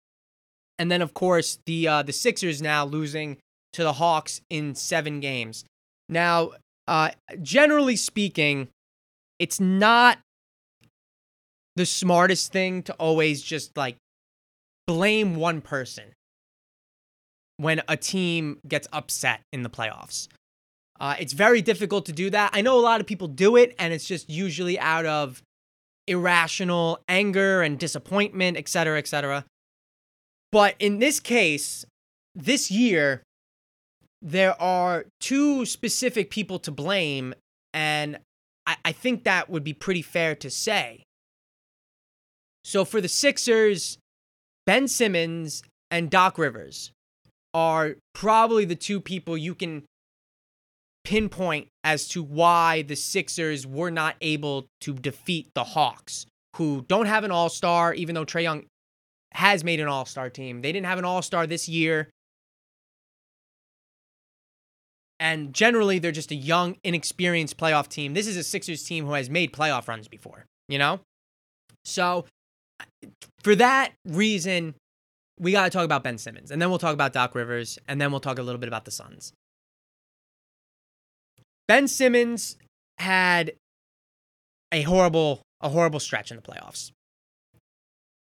And 0.79 0.89
then, 0.89 1.01
of 1.01 1.13
course, 1.13 1.59
the 1.65 1.85
uh, 1.85 2.01
the 2.01 2.13
Sixers 2.13 2.61
now 2.61 2.85
losing 2.85 3.39
to 3.73 3.83
the 3.83 3.93
Hawks 3.93 4.39
in 4.49 4.73
seven 4.73 5.19
games. 5.19 5.65
Now, 6.07 6.51
uh, 6.87 7.09
generally 7.41 7.97
speaking, 7.97 8.69
it's 9.37 9.59
not 9.59 10.19
the 11.75 11.85
smartest 11.85 12.53
thing 12.53 12.83
to 12.83 12.93
always 12.93 13.41
just 13.41 13.75
like 13.75 13.97
blame 14.87 15.35
one 15.35 15.59
person 15.59 16.13
when 17.57 17.81
a 17.87 17.97
team 17.97 18.59
gets 18.67 18.87
upset 18.91 19.41
in 19.53 19.63
the 19.63 19.69
playoffs. 19.69 20.27
Uh, 20.99 21.15
it's 21.19 21.33
very 21.33 21.61
difficult 21.61 22.05
to 22.05 22.11
do 22.11 22.29
that. 22.29 22.51
I 22.53 22.61
know 22.61 22.79
a 22.79 22.81
lot 22.81 23.01
of 23.01 23.07
people 23.07 23.27
do 23.27 23.55
it, 23.55 23.75
and 23.77 23.93
it's 23.93 24.05
just 24.05 24.29
usually 24.29 24.79
out 24.79 25.05
of 25.05 25.41
irrational 26.07 26.99
anger 27.09 27.61
and 27.61 27.79
disappointment, 27.79 28.57
et 28.57 28.69
cetera, 28.69 28.97
et 28.97 29.07
cetera. 29.07 29.45
But 30.51 30.75
in 30.79 30.99
this 30.99 31.19
case, 31.19 31.85
this 32.33 32.71
year, 32.71 33.23
there 34.21 34.59
are 34.61 35.05
two 35.19 35.65
specific 35.65 36.29
people 36.29 36.59
to 36.59 36.71
blame, 36.71 37.33
and 37.73 38.19
I, 38.65 38.77
I 38.85 38.91
think 38.91 39.23
that 39.23 39.49
would 39.49 39.63
be 39.63 39.73
pretty 39.73 40.01
fair 40.01 40.35
to 40.35 40.49
say. 40.49 41.03
So 42.63 42.85
for 42.85 43.01
the 43.01 43.09
Sixers, 43.09 43.97
Ben 44.65 44.87
Simmons 44.87 45.61
and 45.91 46.09
Doc 46.09 46.37
Rivers 46.37 46.91
are 47.55 47.95
probably 48.13 48.65
the 48.65 48.75
two 48.75 48.99
people 48.99 49.37
you 49.37 49.55
can 49.55 49.83
pinpoint 51.05 51.69
as 51.85 52.07
to 52.09 52.21
why 52.21 52.81
the 52.81 52.95
Sixers 52.95 53.65
were 53.65 53.89
not 53.89 54.17
able 54.19 54.67
to 54.81 54.93
defeat 54.93 55.47
the 55.55 55.63
Hawks, 55.63 56.25
who 56.57 56.83
don't 56.89 57.05
have 57.05 57.23
an 57.23 57.31
all 57.31 57.47
star, 57.47 57.93
even 57.93 58.13
though 58.13 58.25
Trae 58.25 58.43
Young 58.43 58.65
has 59.31 59.63
made 59.63 59.79
an 59.79 59.87
all 59.87 60.05
star 60.05 60.29
team. 60.29 60.61
They 60.61 60.73
didn't 60.73 60.87
have 60.87 60.99
an 60.99 61.05
all 61.05 61.21
star 61.21 61.47
this 61.47 61.69
year. 61.69 62.09
And 65.17 65.53
generally, 65.53 65.97
they're 65.97 66.11
just 66.11 66.31
a 66.31 66.35
young, 66.35 66.75
inexperienced 66.83 67.57
playoff 67.57 67.87
team. 67.87 68.13
This 68.13 68.27
is 68.27 68.35
a 68.35 68.43
Sixers 68.43 68.83
team 68.83 69.05
who 69.05 69.13
has 69.13 69.29
made 69.29 69.53
playoff 69.53 69.87
runs 69.87 70.09
before, 70.09 70.45
you 70.67 70.77
know? 70.77 70.99
So, 71.85 72.25
for 73.41 73.55
that 73.55 73.93
reason, 74.05 74.75
we 75.39 75.51
got 75.51 75.65
to 75.65 75.69
talk 75.69 75.85
about 75.85 76.03
Ben 76.03 76.17
Simmons, 76.17 76.51
and 76.51 76.61
then 76.61 76.69
we'll 76.69 76.79
talk 76.79 76.93
about 76.93 77.13
Doc 77.13 77.35
Rivers, 77.35 77.77
and 77.87 77.99
then 77.99 78.11
we'll 78.11 78.19
talk 78.21 78.39
a 78.39 78.43
little 78.43 78.59
bit 78.59 78.67
about 78.67 78.85
the 78.85 78.91
Suns. 78.91 79.33
Ben 81.67 81.87
Simmons 81.87 82.57
had 82.99 83.53
a 84.71 84.83
horrible, 84.83 85.41
a 85.61 85.69
horrible 85.69 85.99
stretch 85.99 86.31
in 86.31 86.37
the 86.37 86.43
playoffs. 86.43 86.91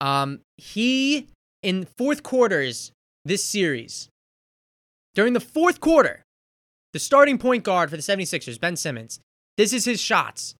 Um, 0.01 0.41
he 0.57 1.27
in 1.63 1.87
fourth 1.97 2.21
quarters 2.21 2.91
this 3.23 3.43
series, 3.43 4.09
during 5.13 5.33
the 5.33 5.39
fourth 5.39 5.79
quarter, 5.79 6.23
the 6.93 6.99
starting 6.99 7.37
point 7.37 7.63
guard 7.63 7.89
for 7.89 7.95
the 7.95 8.01
76ers, 8.01 8.59
Ben 8.59 8.75
Simmons, 8.75 9.19
this 9.57 9.73
is 9.73 9.85
his 9.85 9.99
shots. 10.01 10.55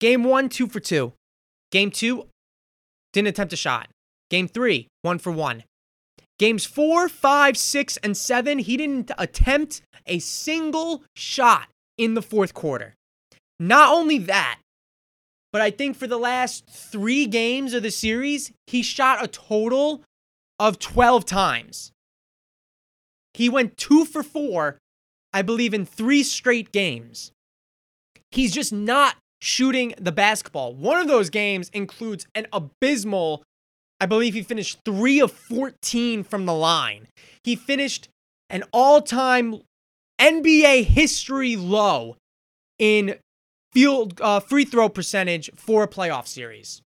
Game 0.00 0.24
one, 0.24 0.48
two 0.48 0.66
for 0.66 0.80
two. 0.80 1.12
Game 1.70 1.90
two, 1.90 2.26
didn't 3.12 3.28
attempt 3.28 3.52
a 3.52 3.56
shot. 3.56 3.88
Game 4.30 4.48
three, 4.48 4.88
one 5.02 5.18
for 5.18 5.30
one. 5.30 5.64
Games 6.38 6.64
four, 6.64 7.08
five, 7.08 7.56
six, 7.56 7.96
and 7.98 8.16
seven, 8.16 8.58
he 8.58 8.76
didn't 8.76 9.10
attempt 9.18 9.82
a 10.06 10.18
single 10.18 11.04
shot 11.14 11.68
in 11.96 12.14
the 12.14 12.22
fourth 12.22 12.54
quarter. 12.54 12.94
Not 13.60 13.94
only 13.94 14.18
that, 14.18 14.58
but 15.52 15.60
I 15.60 15.70
think 15.70 15.96
for 15.96 16.06
the 16.06 16.18
last 16.18 16.66
three 16.66 17.26
games 17.26 17.74
of 17.74 17.82
the 17.82 17.90
series, 17.90 18.52
he 18.66 18.82
shot 18.82 19.22
a 19.22 19.28
total 19.28 20.02
of 20.58 20.78
12 20.78 21.24
times. 21.26 21.92
He 23.34 23.48
went 23.48 23.76
two 23.76 24.04
for 24.04 24.22
four, 24.22 24.78
I 25.32 25.42
believe, 25.42 25.74
in 25.74 25.86
three 25.86 26.22
straight 26.22 26.72
games. 26.72 27.32
He's 28.30 28.52
just 28.52 28.72
not 28.72 29.16
shooting 29.40 29.94
the 29.98 30.12
basketball. 30.12 30.74
One 30.74 30.98
of 30.98 31.08
those 31.08 31.30
games 31.30 31.68
includes 31.70 32.26
an 32.34 32.46
abysmal, 32.52 33.42
I 34.02 34.06
believe 34.06 34.34
he 34.34 34.42
finished 34.42 34.80
three 34.84 35.20
of 35.20 35.30
14 35.30 36.24
from 36.24 36.44
the 36.44 36.52
line. 36.52 37.06
He 37.44 37.54
finished 37.54 38.08
an 38.50 38.64
all 38.72 39.00
time 39.00 39.60
NBA 40.20 40.86
history 40.86 41.54
low 41.54 42.16
in 42.80 43.14
field 43.72 44.20
uh, 44.20 44.40
free 44.40 44.64
throw 44.64 44.88
percentage 44.88 45.52
for 45.54 45.84
a 45.84 45.88
playoff 45.88 46.26
series. 46.26 46.82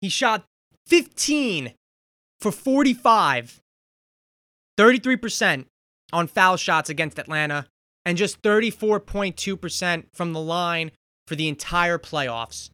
He 0.00 0.08
shot 0.08 0.42
15 0.88 1.74
for 2.40 2.50
45, 2.50 3.60
33% 4.76 5.66
on 6.12 6.26
foul 6.26 6.56
shots 6.56 6.90
against 6.90 7.20
Atlanta, 7.20 7.66
and 8.04 8.18
just 8.18 8.42
34.2% 8.42 10.06
from 10.12 10.32
the 10.32 10.40
line 10.40 10.90
for 11.28 11.36
the 11.36 11.46
entire 11.46 11.98
playoffs. 11.98 12.70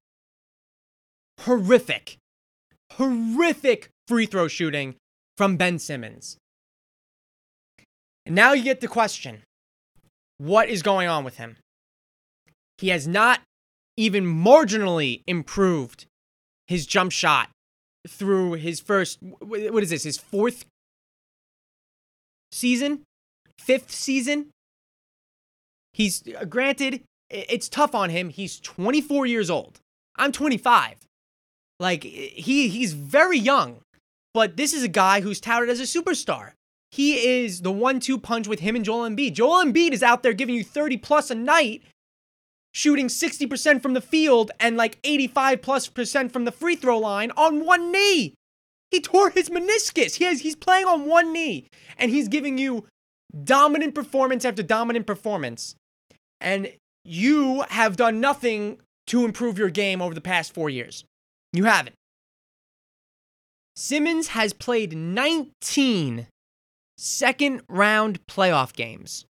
Horrific, 1.40 2.16
horrific 2.96 3.88
free 4.08 4.26
throw 4.26 4.48
shooting 4.48 4.96
from 5.36 5.56
Ben 5.56 5.78
Simmons. 5.78 6.36
And 8.24 8.34
now 8.34 8.52
you 8.52 8.62
get 8.62 8.80
the 8.80 8.88
question 8.88 9.42
what 10.38 10.68
is 10.68 10.82
going 10.82 11.08
on 11.08 11.24
with 11.24 11.36
him? 11.36 11.56
He 12.78 12.88
has 12.88 13.06
not 13.06 13.40
even 13.96 14.24
marginally 14.24 15.22
improved 15.26 16.06
his 16.66 16.86
jump 16.86 17.12
shot 17.12 17.48
through 18.08 18.54
his 18.54 18.80
first, 18.80 19.18
what 19.22 19.82
is 19.82 19.90
this, 19.90 20.02
his 20.02 20.18
fourth 20.18 20.64
season? 22.50 23.02
Fifth 23.58 23.92
season? 23.92 24.46
He's 25.92 26.22
uh, 26.26 26.44
granted, 26.44 27.02
it's 27.30 27.68
tough 27.68 27.94
on 27.94 28.10
him. 28.10 28.30
He's 28.30 28.58
24 28.58 29.26
years 29.26 29.50
old. 29.50 29.78
I'm 30.16 30.32
25. 30.32 30.96
Like 31.82 32.04
he 32.04 32.68
he's 32.68 32.92
very 32.92 33.38
young, 33.38 33.80
but 34.32 34.56
this 34.56 34.72
is 34.72 34.84
a 34.84 34.88
guy 34.88 35.20
who's 35.20 35.40
touted 35.40 35.68
as 35.68 35.80
a 35.80 35.82
superstar. 35.82 36.52
He 36.92 37.42
is 37.42 37.62
the 37.62 37.72
one-two 37.72 38.18
punch 38.18 38.46
with 38.46 38.60
him 38.60 38.76
and 38.76 38.84
Joel 38.84 39.08
Embiid. 39.08 39.32
Joel 39.32 39.64
Embiid 39.64 39.90
is 39.90 40.02
out 40.02 40.22
there 40.22 40.32
giving 40.32 40.54
you 40.54 40.62
30 40.62 40.98
plus 40.98 41.28
a 41.28 41.34
night, 41.34 41.82
shooting 42.72 43.08
60% 43.08 43.82
from 43.82 43.94
the 43.94 44.00
field 44.00 44.52
and 44.60 44.76
like 44.76 44.98
85 45.02 45.60
plus 45.60 45.88
percent 45.88 46.32
from 46.32 46.44
the 46.44 46.52
free 46.52 46.76
throw 46.76 46.98
line 46.98 47.32
on 47.36 47.66
one 47.66 47.90
knee. 47.90 48.34
He 48.92 49.00
tore 49.00 49.30
his 49.30 49.48
meniscus. 49.50 50.16
He 50.16 50.24
has 50.24 50.42
he's 50.42 50.54
playing 50.54 50.86
on 50.86 51.06
one 51.06 51.32
knee 51.32 51.66
and 51.98 52.12
he's 52.12 52.28
giving 52.28 52.58
you 52.58 52.86
dominant 53.42 53.96
performance 53.96 54.44
after 54.44 54.62
dominant 54.62 55.06
performance. 55.06 55.74
And 56.40 56.70
you 57.04 57.64
have 57.70 57.96
done 57.96 58.20
nothing 58.20 58.78
to 59.08 59.24
improve 59.24 59.58
your 59.58 59.70
game 59.70 60.00
over 60.00 60.14
the 60.14 60.20
past 60.20 60.54
4 60.54 60.70
years. 60.70 61.04
You 61.52 61.64
haven't. 61.64 61.96
Simmons 63.76 64.28
has 64.28 64.52
played 64.52 64.96
19 64.96 66.26
second 66.96 67.62
round 67.68 68.24
playoff 68.26 68.72
games, 68.74 69.26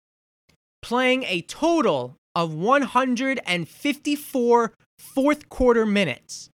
playing 0.83 1.23
a 1.25 1.41
total 1.43 2.17
of 2.35 2.55
154 2.55 4.73
fourth 4.99 5.49
quarter 5.49 5.87
minutes. 5.87 6.51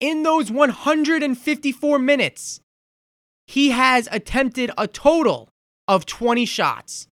In 0.00 0.22
those 0.22 0.50
154 0.50 1.98
minutes, 1.98 2.60
he 3.46 3.70
has 3.70 4.08
attempted 4.12 4.70
a 4.78 4.86
total 4.86 5.48
of 5.88 6.06
20 6.06 6.46
shots. 6.46 7.08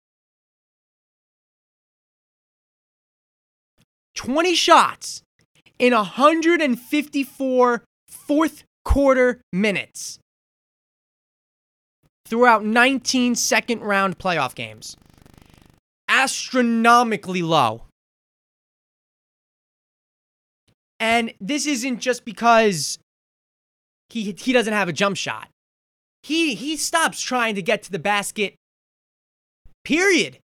20 4.14 4.54
shots 4.54 5.22
in 5.78 5.92
154 5.92 7.84
fourth 8.08 8.64
quarter 8.84 9.40
minutes 9.52 10.18
throughout 12.26 12.64
19 12.64 13.34
second 13.34 13.80
round 13.80 14.18
playoff 14.18 14.54
games. 14.54 14.96
Astronomically 16.08 17.42
low. 17.42 17.82
And 20.98 21.34
this 21.40 21.66
isn't 21.66 22.00
just 22.00 22.24
because 22.24 22.98
he 24.08 24.34
he 24.38 24.52
doesn't 24.52 24.72
have 24.72 24.88
a 24.88 24.92
jump 24.92 25.16
shot. 25.16 25.48
He 26.22 26.54
he 26.54 26.76
stops 26.76 27.20
trying 27.20 27.54
to 27.54 27.62
get 27.62 27.82
to 27.84 27.92
the 27.92 27.98
basket. 27.98 28.54
Period. 29.84 30.38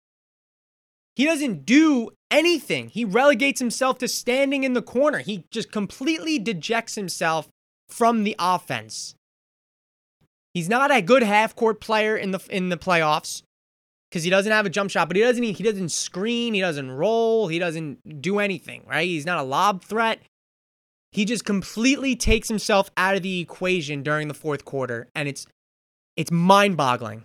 He 1.16 1.24
doesn't 1.24 1.64
do 1.64 2.10
anything. 2.30 2.88
He 2.88 3.04
relegates 3.04 3.60
himself 3.60 3.98
to 3.98 4.08
standing 4.08 4.64
in 4.64 4.72
the 4.72 4.82
corner. 4.82 5.18
He 5.18 5.44
just 5.50 5.70
completely 5.72 6.38
dejects 6.38 6.94
himself 6.94 7.48
from 7.88 8.24
the 8.24 8.36
offense. 8.38 9.14
He's 10.54 10.68
not 10.68 10.94
a 10.94 11.02
good 11.02 11.22
half 11.22 11.54
court 11.54 11.80
player 11.80 12.16
in 12.16 12.30
the 12.32 12.40
in 12.50 12.68
the 12.68 12.76
playoffs 12.76 13.42
because 14.10 14.24
he 14.24 14.30
doesn't 14.30 14.50
have 14.50 14.66
a 14.66 14.70
jump 14.70 14.90
shot, 14.90 15.08
but 15.08 15.16
he 15.16 15.22
doesn't 15.22 15.42
he 15.42 15.62
doesn't 15.62 15.90
screen, 15.90 16.54
he 16.54 16.60
doesn't 16.60 16.90
roll, 16.90 17.48
he 17.48 17.58
doesn't 17.58 18.20
do 18.20 18.38
anything, 18.38 18.82
right? 18.88 19.06
He's 19.06 19.26
not 19.26 19.38
a 19.38 19.44
lob 19.44 19.84
threat. 19.84 20.20
He 21.12 21.24
just 21.24 21.44
completely 21.44 22.14
takes 22.14 22.48
himself 22.48 22.90
out 22.96 23.16
of 23.16 23.22
the 23.22 23.40
equation 23.40 24.02
during 24.02 24.28
the 24.28 24.34
fourth 24.34 24.64
quarter, 24.64 25.08
and 25.14 25.28
it's 25.28 25.46
it's 26.16 26.30
mind-boggling. 26.30 27.24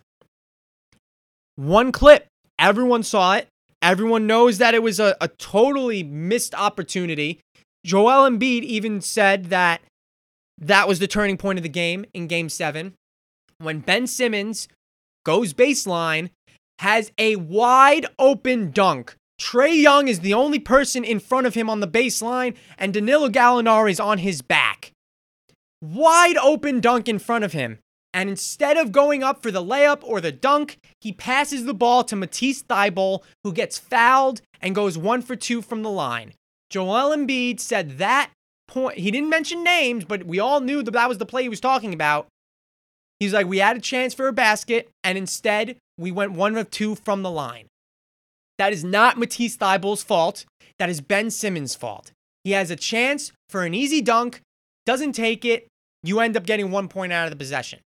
One 1.56 1.92
clip, 1.92 2.28
everyone 2.60 3.04
saw 3.04 3.36
it. 3.36 3.48
Everyone 3.82 4.28
knows 4.28 4.58
that 4.58 4.74
it 4.74 4.84
was 4.84 5.00
a, 5.00 5.16
a 5.22 5.28
totally 5.28 6.04
missed 6.04 6.56
opportunity. 6.56 7.40
Joel 7.86 8.30
Embiid 8.30 8.64
even 8.64 9.02
said 9.02 9.46
that 9.46 9.82
that 10.58 10.88
was 10.88 11.00
the 11.00 11.08
turning 11.08 11.38
point 11.38 11.60
of 11.60 11.64
the 11.64 11.70
game 11.70 12.06
in 12.14 12.28
game 12.28 12.50
seven 12.50 12.94
when 13.58 13.80
Ben 13.80 14.08
Simmons 14.08 14.68
goes 15.26 15.54
baseline, 15.54 16.30
has 16.80 17.12
a 17.18 17.36
wide 17.36 18.06
open 18.20 18.72
dunk. 18.72 19.16
Trae 19.40 19.82
Young 19.82 20.08
is 20.08 20.22
the 20.22 20.34
only 20.34 20.60
person 20.60 21.04
in 21.04 21.20
front 21.20 21.48
of 21.48 21.56
him 21.56 21.70
on 21.70 21.80
the 21.80 21.88
baseline, 21.88 22.56
and 22.78 22.94
Danilo 22.94 23.30
Gallinari 23.30 23.92
is 23.92 24.00
on 24.00 24.20
his 24.20 24.42
back. 24.42 24.92
Wide 25.82 26.38
open 26.38 26.80
dunk 26.80 27.08
in 27.08 27.20
front 27.20 27.44
of 27.44 27.54
him. 27.54 27.80
And 28.16 28.30
instead 28.30 28.78
of 28.78 28.94
going 28.94 29.24
up 29.24 29.44
for 29.44 29.52
the 29.52 29.62
layup 29.62 30.00
or 30.02 30.22
the 30.22 30.32
dunk, 30.32 30.78
he 31.02 31.12
passes 31.12 31.66
the 31.66 31.74
ball 31.74 32.06
to 32.06 32.16
Matisse 32.16 32.64
Thybulle, 32.64 33.22
who 33.44 33.52
gets 33.52 33.78
fouled 33.78 34.40
and 34.62 34.74
goes 34.74 34.98
one 34.98 35.22
for 35.22 35.36
two 35.36 35.62
from 35.62 35.84
the 35.84 35.90
line. 35.92 36.32
Joel 36.70 37.14
Embiid 37.14 37.60
said 37.60 37.98
that 37.98 38.30
point. 38.70 39.00
He 39.00 39.12
didn't 39.12 39.30
mention 39.30 39.66
names, 39.66 40.06
but 40.06 40.24
we 40.24 40.40
all 40.40 40.62
knew 40.62 40.82
that 40.82 40.92
that 40.92 41.10
was 41.10 41.18
the 41.18 41.26
play 41.26 41.44
he 41.44 41.50
was 41.50 41.60
talking 41.60 41.94
about. 41.94 42.28
He's 43.20 43.34
like, 43.34 43.48
we 43.48 43.58
had 43.58 43.76
a 43.76 43.82
chance 43.82 44.14
for 44.14 44.30
a 44.30 44.34
basket, 44.34 44.90
and 45.04 45.18
instead 45.18 45.76
we 45.98 46.10
went 46.10 46.32
one 46.32 46.56
of 46.56 46.72
two 46.72 46.96
from 46.96 47.22
the 47.22 47.30
line. 47.30 47.68
That 48.58 48.72
is 48.72 48.86
not 48.86 49.18
Matisse 49.18 49.58
Thybulle's 49.58 50.04
fault. 50.04 50.46
That 50.80 50.90
is 50.90 51.02
Ben 51.02 51.30
Simmons' 51.32 51.76
fault. 51.76 52.14
He 52.46 52.52
has 52.52 52.72
a 52.72 52.78
chance 52.78 53.34
for 53.50 53.66
an 53.66 53.74
easy 53.74 54.02
dunk, 54.02 54.40
doesn't 54.86 55.12
take 55.12 55.44
it. 55.44 55.68
You 56.02 56.22
end 56.22 56.38
up 56.38 56.46
getting 56.46 56.72
one 56.72 56.88
point 56.88 57.12
out 57.12 57.26
of 57.26 57.32
the 57.32 57.38
possession. 57.38 57.80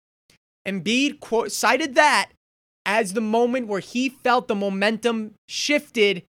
Embiid 0.68 1.20
quote, 1.20 1.52
cited 1.52 1.96
that 1.96 2.30
as 2.86 3.14
the 3.14 3.22
moment 3.22 3.68
where 3.68 3.80
he 3.80 4.10
felt 4.10 4.48
the 4.48 4.56
momentum 4.56 5.34
shifted 5.48 6.24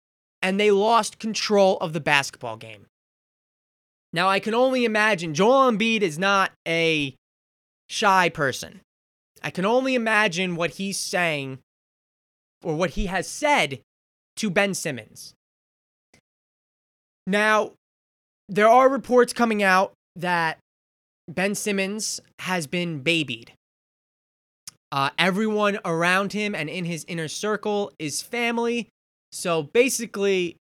and 0.42 0.60
they 0.60 0.70
lost 0.70 1.18
control 1.18 1.78
of 1.78 1.92
the 1.92 2.00
basketball 2.00 2.56
game. 2.56 2.86
Now, 4.12 4.28
I 4.28 4.40
can 4.40 4.54
only 4.54 4.84
imagine 4.84 5.34
Joel 5.34 5.70
Embiid 5.70 6.02
is 6.02 6.18
not 6.18 6.52
a 6.66 7.14
shy 7.88 8.28
person. 8.28 8.80
I 9.42 9.50
can 9.50 9.64
only 9.64 9.94
imagine 9.94 10.56
what 10.56 10.72
he's 10.72 10.98
saying 10.98 11.58
or 12.62 12.74
what 12.74 12.90
he 12.90 13.06
has 13.06 13.28
said 13.28 13.80
to 14.36 14.50
Ben 14.50 14.74
Simmons. 14.74 15.34
Now, 17.26 17.72
there 18.48 18.68
are 18.68 18.88
reports 18.88 19.32
coming 19.32 19.62
out 19.62 19.92
that 20.14 20.58
Ben 21.28 21.54
Simmons 21.54 22.20
has 22.40 22.66
been 22.66 23.00
babied. 23.00 23.52
Uh, 24.96 25.10
everyone 25.18 25.78
around 25.84 26.32
him 26.32 26.54
and 26.54 26.70
in 26.70 26.86
his 26.86 27.04
inner 27.06 27.28
circle 27.28 27.92
is 27.98 28.22
family. 28.22 28.88
So 29.30 29.62
basically, 29.62 30.56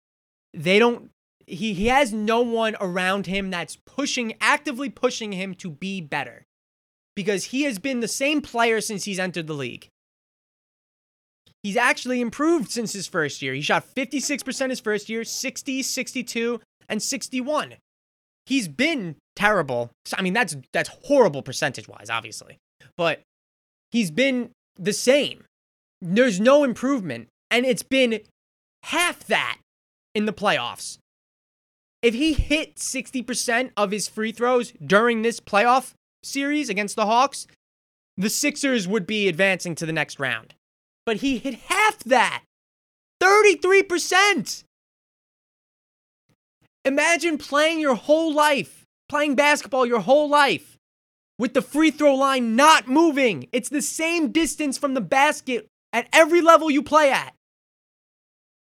they 0.55 0.79
don't. 0.79 1.11
He, 1.49 1.75
he 1.75 1.89
has 1.89 2.13
no 2.13 2.41
one 2.41 2.77
around 2.81 3.27
him 3.27 3.51
that's 3.51 3.77
pushing, 3.85 4.35
actively 4.41 4.89
pushing 4.89 5.33
him 5.33 5.57
to 5.57 5.69
be 5.69 6.01
better 6.01 6.45
because 7.17 7.47
he 7.47 7.63
has 7.63 7.81
been 7.81 7.99
the 7.99 8.07
same 8.07 8.41
player 8.41 8.81
since 8.81 9.03
he's 9.03 9.19
entered 9.19 9.49
the 9.49 9.53
league. 9.53 9.89
He's 11.65 11.77
actually 11.77 12.21
improved 12.21 12.71
since 12.71 12.93
his 12.93 13.09
first 13.09 13.43
year. 13.43 13.53
He 13.53 13.63
shot 13.63 13.85
56% 13.97 14.71
his 14.71 14.79
first 14.79 15.09
year, 15.09 15.25
60, 15.25 15.83
62, 15.83 16.61
and 16.89 17.03
61. 17.03 17.75
He's 18.47 18.69
been 18.69 19.17
terrible. 19.35 19.91
I 20.17 20.23
mean, 20.23 20.35
that's 20.35 20.57
that's 20.73 20.91
horrible 21.07 21.43
percentage-wise, 21.43 22.11
obviously. 22.11 22.59
But 22.97 23.23
he's 23.91 24.11
been 24.11 24.51
the 24.77 24.93
same. 24.93 25.45
There's 26.01 26.41
no 26.41 26.65
improvement, 26.65 27.29
and 27.51 27.67
it's 27.67 27.83
been 27.83 28.21
half 28.85 29.25
that 29.27 29.59
in 30.15 30.27
the 30.27 30.33
playoffs. 30.33 30.99
If 32.03 32.15
he 32.15 32.33
hit 32.33 32.77
60% 32.77 33.73
of 33.77 33.91
his 33.91 34.09
free 34.09 34.33
throws 34.33 34.73
during 34.85 35.23
this 35.23 35.39
playoff 35.39 35.93
series 36.23 36.71
against 36.71 36.97
the 36.97 37.07
Hawks, 37.07 37.47
the 38.17 38.31
Sixers 38.31 38.89
would 38.89 39.07
be 39.07 39.29
advancing 39.29 39.75
to 39.77 39.87
the 39.87 39.93
next 39.93 40.19
round. 40.19 40.55
But 41.05 41.19
he 41.19 41.39
hit 41.39 41.55
half 41.55 41.99
that 42.05 42.45
33%. 43.23 44.65
Imagine 46.87 47.37
playing 47.37 47.81
your 47.81 47.95
whole 47.95 48.33
life, 48.33 48.85
playing 49.09 49.35
basketball 49.35 49.85
your 49.85 50.01
whole 50.01 50.29
life 50.29 50.79
with 51.41 51.55
the 51.55 51.63
free 51.63 51.91
throw 51.91 52.15
line 52.15 52.55
not 52.55 52.87
moving. 52.87 53.49
It's 53.51 53.69
the 53.69 53.83
same 53.83 54.31
distance 54.31 54.79
from 54.79 54.95
the 54.95 55.01
basket 55.01 55.67
at 55.93 56.09
every 56.13 56.41
level 56.41 56.71
you 56.71 56.83
play 56.83 57.11
at. 57.11 57.35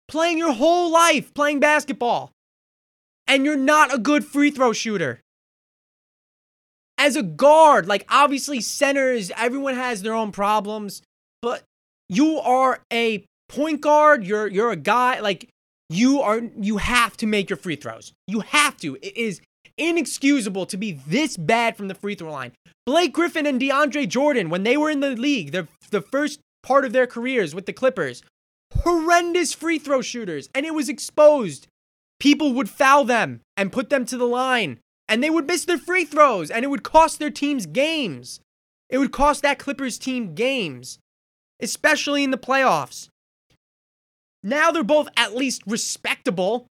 Playing 0.07 0.39
your 0.39 0.53
whole 0.53 0.93
life 0.93 1.35
playing 1.35 1.59
basketball, 1.59 2.31
and 3.27 3.45
you're 3.45 3.57
not 3.57 3.93
a 3.93 3.99
good 3.99 4.25
free 4.25 4.51
throw 4.51 4.73
shooter 4.73 5.21
as 6.99 7.15
a 7.17 7.23
guard, 7.23 7.87
like 7.87 8.05
obviously 8.11 8.61
centers, 8.61 9.31
everyone 9.37 9.75
has 9.75 10.03
their 10.03 10.15
own 10.15 10.33
problems, 10.33 11.01
but 11.41 11.63
you 12.09 12.39
are 12.41 12.81
a 12.93 13.25
point 13.49 13.81
guard, 13.81 14.25
you're 14.25 14.49
you're 14.49 14.73
a 14.73 14.77
guy 14.77 15.21
like 15.21 15.49
you 15.89 16.21
are 16.21 16.43
you 16.59 16.79
have 16.79 17.17
to 17.19 17.27
make 17.27 17.49
your 17.49 17.57
free 17.57 17.77
throws. 17.77 18.13
You 18.27 18.41
have 18.41 18.77
to. 18.79 18.97
It 18.97 19.17
is 19.17 19.41
inexcusable 19.79 20.67
to 20.67 20.77
be 20.77 21.01
this 21.07 21.37
bad 21.37 21.77
from 21.77 21.89
the 21.89 21.95
free 21.95 22.15
throw 22.15 22.33
line. 22.33 22.53
Blake 22.87 23.13
Griffin 23.13 23.47
and 23.47 23.61
DeAndre 23.61 24.09
Jordan 24.09 24.51
when 24.51 24.63
they 24.63 24.77
were 24.77 24.91
in 24.91 25.01
the 25.01 25.11
league, 25.11 25.53
the 25.53 25.69
the 25.91 26.01
first 26.01 26.41
part 26.63 26.85
of 26.85 26.93
their 26.93 27.07
careers 27.07 27.55
with 27.55 27.67
the 27.67 27.73
Clippers, 27.73 28.23
horrendous 28.83 29.53
free 29.53 29.79
throw 29.79 30.03
shooters 30.03 30.49
and 30.55 30.67
it 30.67 30.75
was 30.75 30.89
exposed. 30.89 31.67
People 32.21 32.53
would 32.55 32.69
foul 32.69 33.05
them 33.05 33.41
and 33.57 33.73
put 33.73 33.91
them 33.91 34.05
to 34.07 34.17
the 34.17 34.27
line 34.27 34.81
and 35.09 35.23
they 35.23 35.31
would 35.31 35.47
miss 35.47 35.65
their 35.65 35.79
free 35.79 36.05
throws 36.05 36.51
and 36.51 36.65
it 36.65 36.69
would 36.69 36.83
cost 36.83 37.19
their 37.19 37.31
teams 37.31 37.67
games. 37.67 38.41
It 38.91 38.99
would 38.99 39.13
cost 39.13 39.43
that 39.43 39.59
Clippers 39.59 39.99
team 39.99 40.35
games, 40.35 40.99
especially 41.61 42.25
in 42.25 42.31
the 42.31 42.39
playoffs. 42.39 43.09
Now 44.43 44.71
they're 44.71 44.83
both 44.83 45.09
at 45.17 45.35
least 45.35 45.63
respectable. 45.67 46.67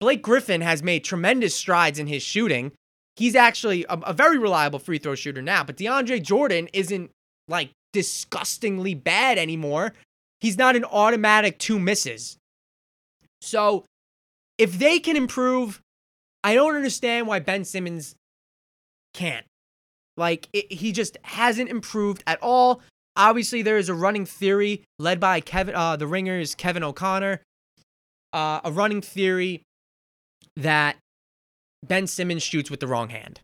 Blake 0.00 0.22
Griffin 0.22 0.60
has 0.60 0.82
made 0.82 1.04
tremendous 1.04 1.54
strides 1.54 1.98
in 1.98 2.06
his 2.06 2.22
shooting. 2.22 2.72
He's 3.16 3.34
actually 3.34 3.84
a, 3.88 3.94
a 3.94 4.12
very 4.12 4.38
reliable 4.38 4.78
free 4.78 4.98
throw 4.98 5.14
shooter 5.14 5.42
now, 5.42 5.64
but 5.64 5.76
DeAndre 5.76 6.22
Jordan 6.22 6.68
isn't 6.72 7.10
like 7.48 7.70
disgustingly 7.92 8.94
bad 8.94 9.38
anymore. 9.38 9.94
He's 10.40 10.56
not 10.56 10.76
an 10.76 10.84
automatic 10.84 11.58
two 11.58 11.78
misses. 11.78 12.36
So 13.40 13.84
if 14.56 14.78
they 14.78 14.98
can 15.00 15.16
improve 15.16 15.80
I 16.44 16.54
don't 16.54 16.76
understand 16.76 17.26
why 17.26 17.40
Ben 17.40 17.64
Simmons 17.64 18.14
can't. 19.14 19.46
Like, 20.16 20.48
it, 20.52 20.72
he 20.72 20.92
just 20.92 21.16
hasn't 21.22 21.68
improved 21.68 22.22
at 22.26 22.38
all. 22.42 22.80
Obviously, 23.16 23.62
there 23.62 23.78
is 23.78 23.88
a 23.88 23.94
running 23.94 24.24
theory 24.24 24.84
led 24.98 25.20
by 25.20 25.40
Kevin, 25.40 25.74
uh, 25.74 25.96
the 25.96 26.06
Ringers, 26.06 26.54
Kevin 26.54 26.84
O'Connor, 26.84 27.42
uh, 28.32 28.60
a 28.64 28.72
running 28.72 29.00
theory 29.00 29.62
that 30.58 30.96
Ben 31.86 32.06
Simmons 32.06 32.42
shoots 32.42 32.70
with 32.70 32.80
the 32.80 32.86
wrong 32.86 33.08
hand. 33.10 33.40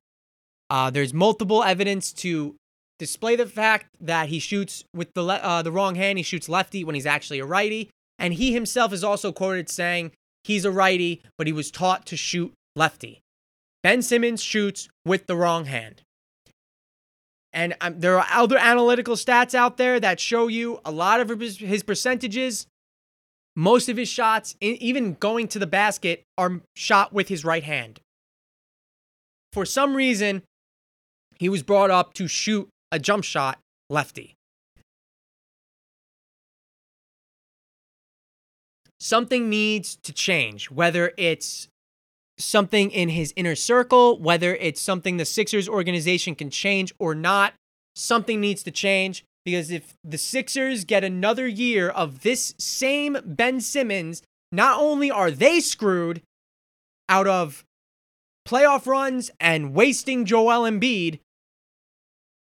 Uh, 0.69 0.91
there's 0.91 1.15
multiple 1.15 1.63
evidence 1.63 2.13
to 2.13 2.57
display 2.99 3.37
the 3.37 3.47
fact 3.47 3.87
that 4.01 4.29
he 4.29 4.39
shoots 4.39 4.85
with 4.95 5.15
the 5.15 5.23
le- 5.23 5.37
uh, 5.37 5.63
the 5.63 5.73
wrong 5.73 5.95
hand. 5.95 6.19
He 6.19 6.25
shoots 6.25 6.49
lefty 6.49 6.85
when 6.85 6.95
he's 6.95 7.07
actually 7.07 7.39
a 7.39 7.47
righty, 7.47 7.91
and 8.19 8.35
he 8.35 8.53
himself 8.53 8.93
is 8.93 9.05
also 9.05 9.33
quoted 9.33 9.69
saying 9.69 10.13
he's 10.43 10.65
a 10.65 10.71
righty, 10.71 11.23
but 11.39 11.47
he 11.47 11.53
was 11.53 11.71
taught 11.71 12.05
to 12.07 12.17
shoot 12.17 12.53
lefty. 12.75 13.21
Ben 13.83 14.03
Simmons 14.03 14.43
shoots 14.43 14.89
with 15.05 15.27
the 15.27 15.37
wrong 15.37 15.67
hand. 15.67 16.03
And 17.53 17.77
um, 17.81 18.01
there 18.01 18.19
are 18.19 18.27
other 18.33 18.59
analytical 18.59 19.15
stats 19.15 19.55
out 19.55 19.77
there 19.77 20.01
that 20.01 20.19
show 20.19 20.49
you 20.49 20.81
a 20.85 20.91
lot 20.91 21.21
of 21.21 21.39
his 21.39 21.83
percentages. 21.85 22.67
Most 23.57 23.89
of 23.89 23.97
his 23.97 24.09
shots, 24.09 24.57
even 24.61 25.15
going 25.15 25.49
to 25.49 25.59
the 25.59 25.67
basket, 25.67 26.25
are 26.37 26.61
shot 26.75 27.13
with 27.13 27.29
his 27.29 27.45
right 27.45 27.63
hand. 27.63 28.01
For 29.53 29.65
some 29.65 29.95
reason, 29.95 30.43
he 31.39 31.49
was 31.49 31.63
brought 31.63 31.91
up 31.91 32.15
to 32.15 32.27
shoot 32.27 32.69
a 32.91 32.99
jump 32.99 33.23
shot 33.23 33.59
lefty. 33.89 34.35
Something 38.99 39.49
needs 39.49 39.97
to 39.97 40.13
change, 40.13 40.71
whether 40.71 41.13
it's 41.17 41.69
something 42.39 42.91
in 42.91 43.11
his 43.11 43.33
inner 43.37 43.55
circle, 43.55 44.19
whether 44.19 44.57
it's 44.57 44.81
something 44.81 45.19
the 45.19 45.25
Sixers 45.25 45.69
organization 45.69 46.35
can 46.35 46.51
change 46.51 46.93
or 46.99 47.15
not, 47.15 47.55
something 47.95 48.41
needs 48.41 48.63
to 48.65 48.73
change 48.73 49.25
because 49.45 49.71
if 49.71 49.95
the 50.03 50.19
Sixers 50.19 50.85
get 50.85 51.05
another 51.05 51.47
year 51.47 51.89
of 51.89 52.23
this 52.23 52.55
same 52.59 53.17
Ben 53.25 53.61
Simmons, 53.61 54.23
not 54.51 54.81
only 54.81 55.11
are 55.11 55.31
they 55.31 55.61
screwed 55.61 56.23
out 57.09 57.27
of 57.27 57.65
playoff 58.47 58.87
runs 58.87 59.31
and 59.41 59.75
wasting 59.75 60.25
Joel 60.25 60.69
Embiid, 60.69 61.21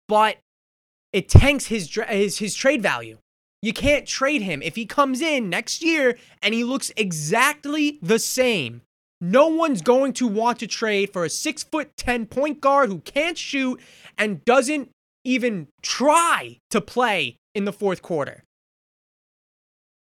but 0.08 0.38
it 1.12 1.30
tanks 1.30 1.68
his, 1.68 1.94
his, 2.08 2.38
his 2.40 2.56
trade 2.56 2.82
value. 2.82 3.18
You 3.62 3.74
can't 3.74 4.06
trade 4.06 4.44
him. 4.44 4.62
If 4.62 4.76
he 4.76 4.86
comes 4.86 5.22
in 5.22 5.50
next 5.50 5.84
year 5.84 6.18
and 6.42 6.54
he 6.54 6.64
looks 6.64 6.92
exactly 6.96 8.00
the 8.02 8.20
same 8.20 8.82
no 9.22 9.48
one's 9.48 9.82
going 9.82 10.14
to 10.14 10.28
want 10.28 10.60
to 10.60 10.68
trade 10.68 11.12
for 11.12 11.24
a 11.24 11.30
six 11.30 11.64
foot 11.64 11.96
10 11.98 12.26
point 12.28 12.62
guard 12.62 12.90
who 12.90 13.00
can't 13.00 13.38
shoot 13.38 13.80
and 14.18 14.44
doesn't 14.46 14.92
even 15.26 15.68
try 15.82 16.60
to 16.70 16.80
play 16.80 17.38
in 17.54 17.66
the 17.66 17.74
fourth 17.74 18.02
quarter. 18.02 18.44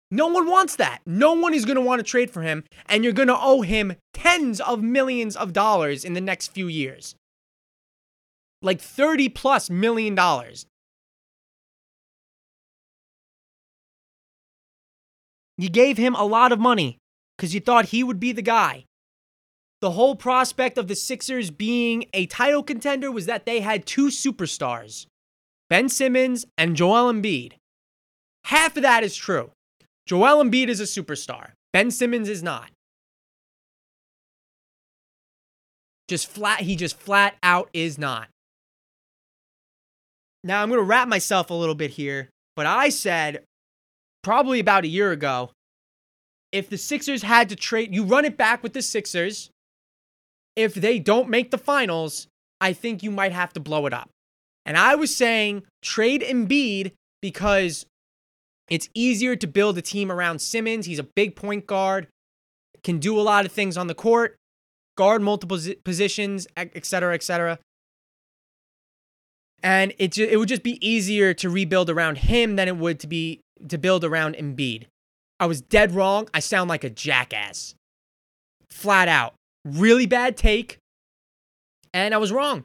No 0.09 0.27
one 0.27 0.47
wants 0.49 0.75
that. 0.77 0.99
No 1.05 1.33
one 1.33 1.53
is 1.53 1.65
going 1.65 1.75
to 1.75 1.81
want 1.81 1.99
to 1.99 2.03
trade 2.03 2.31
for 2.31 2.41
him, 2.41 2.63
and 2.85 3.03
you're 3.03 3.13
going 3.13 3.27
to 3.27 3.39
owe 3.39 3.61
him 3.61 3.95
tens 4.13 4.61
of 4.61 4.81
millions 4.81 5.35
of 5.35 5.51
dollars 5.51 6.05
in 6.05 6.13
the 6.13 6.21
next 6.21 6.47
few 6.49 6.67
years. 6.67 7.15
Like 8.61 8.79
30 8.79 9.29
plus 9.29 9.69
million 9.69 10.15
dollars. 10.15 10.65
You 15.57 15.69
gave 15.69 15.97
him 15.97 16.15
a 16.15 16.23
lot 16.23 16.51
of 16.51 16.59
money 16.59 16.97
because 17.35 17.53
you 17.53 17.59
thought 17.59 17.87
he 17.87 18.03
would 18.03 18.19
be 18.19 18.31
the 18.31 18.41
guy. 18.41 18.85
The 19.80 19.91
whole 19.91 20.15
prospect 20.15 20.78
of 20.78 20.88
the 20.88 20.95
Sixers 20.95 21.51
being 21.51 22.05
a 22.13 22.25
title 22.25 22.63
contender 22.63 23.11
was 23.11 23.28
that 23.28 23.45
they 23.45 23.59
had 23.59 23.86
two 23.86 24.07
superstars 24.07 25.05
Ben 25.69 25.89
Simmons 25.89 26.45
and 26.57 26.75
Joel 26.75 27.11
Embiid. 27.11 27.53
Half 28.45 28.78
of 28.78 28.84
that 28.84 29.03
is 29.03 29.15
true. 29.15 29.51
Joel 30.07 30.43
Embiid 30.43 30.69
is 30.69 30.80
a 30.80 30.84
superstar, 30.84 31.51
Ben 31.73 31.91
Simmons 31.91 32.30
is 32.30 32.41
not. 32.41 32.71
Just 36.07 36.28
flat, 36.28 36.61
he 36.61 36.75
just 36.75 36.97
flat 36.97 37.36
out 37.43 37.69
is 37.73 37.97
not. 37.97 38.30
Now, 40.43 40.61
I'm 40.61 40.69
going 40.69 40.80
to 40.80 40.86
wrap 40.86 41.09
myself 41.09 41.49
a 41.49 41.53
little 41.53 41.75
bit 41.75 41.91
here, 41.91 42.30
but 42.55 42.65
I 42.65 42.88
said 42.88 43.43
probably 44.23 44.59
about 44.59 44.86
a 44.86 44.88
year 44.88 45.11
ago 45.11 45.51
if 46.53 46.69
the 46.69 46.78
Sixers 46.78 47.23
had 47.23 47.49
to 47.49 47.55
trade, 47.55 47.93
you 47.93 48.03
run 48.03 48.23
it 48.23 48.38
back 48.38 48.63
with 48.63 48.73
the 48.73 48.82
Sixers. 48.82 49.49
If 50.57 50.73
they 50.73 50.97
don't 50.97 51.29
make 51.29 51.51
the 51.51 51.57
finals, 51.57 52.27
I 52.59 52.73
think 52.73 53.03
you 53.03 53.11
might 53.11 53.31
have 53.31 53.53
to 53.53 53.59
blow 53.59 53.85
it 53.85 53.93
up. 53.93 54.09
And 54.65 54.75
I 54.75 54.95
was 54.95 55.15
saying 55.15 55.63
trade 55.81 56.21
Embiid 56.21 56.93
because 57.21 57.85
it's 58.67 58.89
easier 58.95 59.35
to 59.35 59.47
build 59.47 59.77
a 59.77 59.81
team 59.83 60.11
around 60.11 60.41
Simmons. 60.41 60.87
He's 60.87 60.99
a 60.99 61.03
big 61.03 61.35
point 61.35 61.67
guard, 61.67 62.07
can 62.83 62.97
do 62.97 63.17
a 63.17 63.21
lot 63.21 63.45
of 63.45 63.51
things 63.51 63.77
on 63.77 63.85
the 63.85 63.93
court, 63.93 64.35
guard 64.97 65.21
multiple 65.21 65.59
positions, 65.85 66.47
et 66.57 66.85
cetera, 66.85 67.13
et 67.13 67.21
cetera. 67.21 67.59
And 69.61 69.93
it, 69.99 70.13
ju- 70.13 70.27
it 70.29 70.37
would 70.37 70.49
just 70.49 70.63
be 70.63 70.85
easier 70.85 71.33
to 71.35 71.49
rebuild 71.49 71.89
around 71.89 72.17
him 72.17 72.55
than 72.55 72.67
it 72.67 72.77
would 72.77 72.99
to 73.01 73.07
be 73.07 73.41
to 73.69 73.77
build 73.77 74.03
around 74.03 74.35
Embiid. 74.35 74.85
I 75.39 75.45
was 75.45 75.61
dead 75.61 75.93
wrong. 75.93 76.27
I 76.33 76.39
sound 76.39 76.67
like 76.67 76.83
a 76.83 76.89
jackass. 76.89 77.75
Flat 78.69 79.07
out. 79.07 79.35
Really 79.68 80.05
bad 80.05 80.38
take. 80.38 80.78
And 81.93 82.13
I 82.13 82.18
was 82.18 82.32
wrong. 82.32 82.63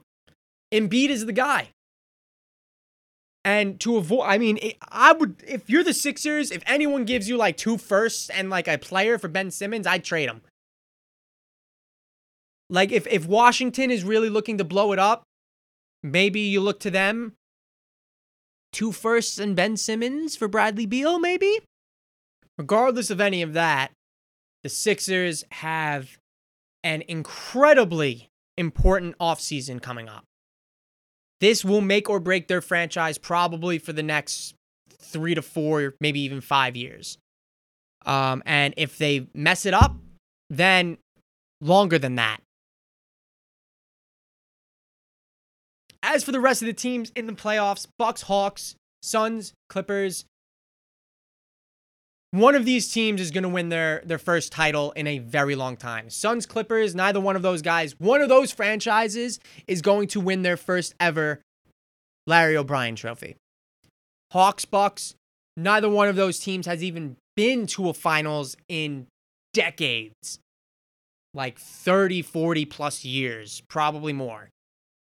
Embiid 0.72 1.08
is 1.08 1.26
the 1.26 1.32
guy. 1.32 1.68
And 3.44 3.80
to 3.80 3.96
avoid, 3.96 4.24
I 4.24 4.38
mean, 4.38 4.58
I 4.88 5.12
would, 5.12 5.42
if 5.46 5.68
you're 5.68 5.82
the 5.82 5.94
Sixers, 5.94 6.52
if 6.52 6.62
anyone 6.64 7.04
gives 7.04 7.28
you 7.28 7.36
like 7.36 7.56
two 7.56 7.76
firsts 7.76 8.30
and 8.30 8.50
like 8.50 8.68
a 8.68 8.78
player 8.78 9.18
for 9.18 9.26
Ben 9.26 9.50
Simmons, 9.50 9.86
I'd 9.86 10.04
trade 10.04 10.28
him. 10.28 10.42
Like, 12.70 12.92
if, 12.92 13.06
if 13.08 13.26
Washington 13.26 13.90
is 13.90 14.04
really 14.04 14.30
looking 14.30 14.58
to 14.58 14.64
blow 14.64 14.92
it 14.92 14.98
up, 14.98 15.24
maybe 16.04 16.40
you 16.40 16.60
look 16.60 16.78
to 16.80 16.90
them. 16.90 17.32
Two 18.72 18.92
firsts 18.92 19.38
and 19.38 19.56
Ben 19.56 19.76
Simmons 19.76 20.36
for 20.36 20.46
Bradley 20.46 20.86
Beal, 20.86 21.18
maybe? 21.18 21.60
Regardless 22.56 23.10
of 23.10 23.20
any 23.20 23.42
of 23.42 23.54
that, 23.54 23.90
the 24.62 24.68
Sixers 24.68 25.44
have 25.50 26.16
an 26.84 27.02
incredibly 27.08 28.30
important 28.56 29.16
offseason 29.18 29.80
coming 29.80 30.08
up. 30.08 30.24
This 31.40 31.64
will 31.64 31.80
make 31.80 32.08
or 32.08 32.20
break 32.20 32.48
their 32.48 32.60
franchise 32.60 33.18
probably 33.18 33.78
for 33.78 33.92
the 33.92 34.02
next 34.02 34.54
three 35.00 35.34
to 35.34 35.42
four, 35.42 35.94
maybe 36.00 36.20
even 36.20 36.40
five 36.40 36.76
years. 36.76 37.18
Um, 38.06 38.42
and 38.46 38.74
if 38.76 38.98
they 38.98 39.26
mess 39.34 39.66
it 39.66 39.74
up, 39.74 39.96
then 40.50 40.98
longer 41.60 41.98
than 41.98 42.16
that. 42.16 42.38
As 46.02 46.24
for 46.24 46.32
the 46.32 46.40
rest 46.40 46.62
of 46.62 46.66
the 46.66 46.72
teams 46.72 47.12
in 47.14 47.26
the 47.26 47.32
playoffs, 47.32 47.86
Bucks, 47.96 48.22
Hawks, 48.22 48.74
Suns, 49.02 49.52
Clippers, 49.68 50.24
one 52.32 52.54
of 52.54 52.64
these 52.64 52.90
teams 52.90 53.20
is 53.20 53.30
going 53.30 53.42
to 53.42 53.48
win 53.48 53.68
their 53.68 54.02
their 54.04 54.18
first 54.18 54.52
title 54.52 54.90
in 54.92 55.06
a 55.06 55.18
very 55.18 55.54
long 55.54 55.76
time. 55.76 56.10
Suns, 56.10 56.46
Clippers, 56.46 56.94
neither 56.94 57.20
one 57.20 57.36
of 57.36 57.42
those 57.42 57.62
guys, 57.62 57.94
one 58.00 58.20
of 58.22 58.28
those 58.28 58.50
franchises 58.50 59.38
is 59.68 59.82
going 59.82 60.08
to 60.08 60.20
win 60.20 60.42
their 60.42 60.56
first 60.56 60.94
ever 60.98 61.40
Larry 62.26 62.56
O'Brien 62.56 62.96
trophy. 62.96 63.36
Hawks, 64.32 64.64
Bucks, 64.64 65.14
neither 65.58 65.90
one 65.90 66.08
of 66.08 66.16
those 66.16 66.38
teams 66.38 66.66
has 66.66 66.82
even 66.82 67.16
been 67.36 67.66
to 67.66 67.90
a 67.90 67.94
finals 67.94 68.56
in 68.68 69.06
decades. 69.52 70.38
Like 71.34 71.58
30, 71.58 72.22
40 72.22 72.64
plus 72.66 73.04
years, 73.04 73.62
probably 73.68 74.12
more. 74.12 74.48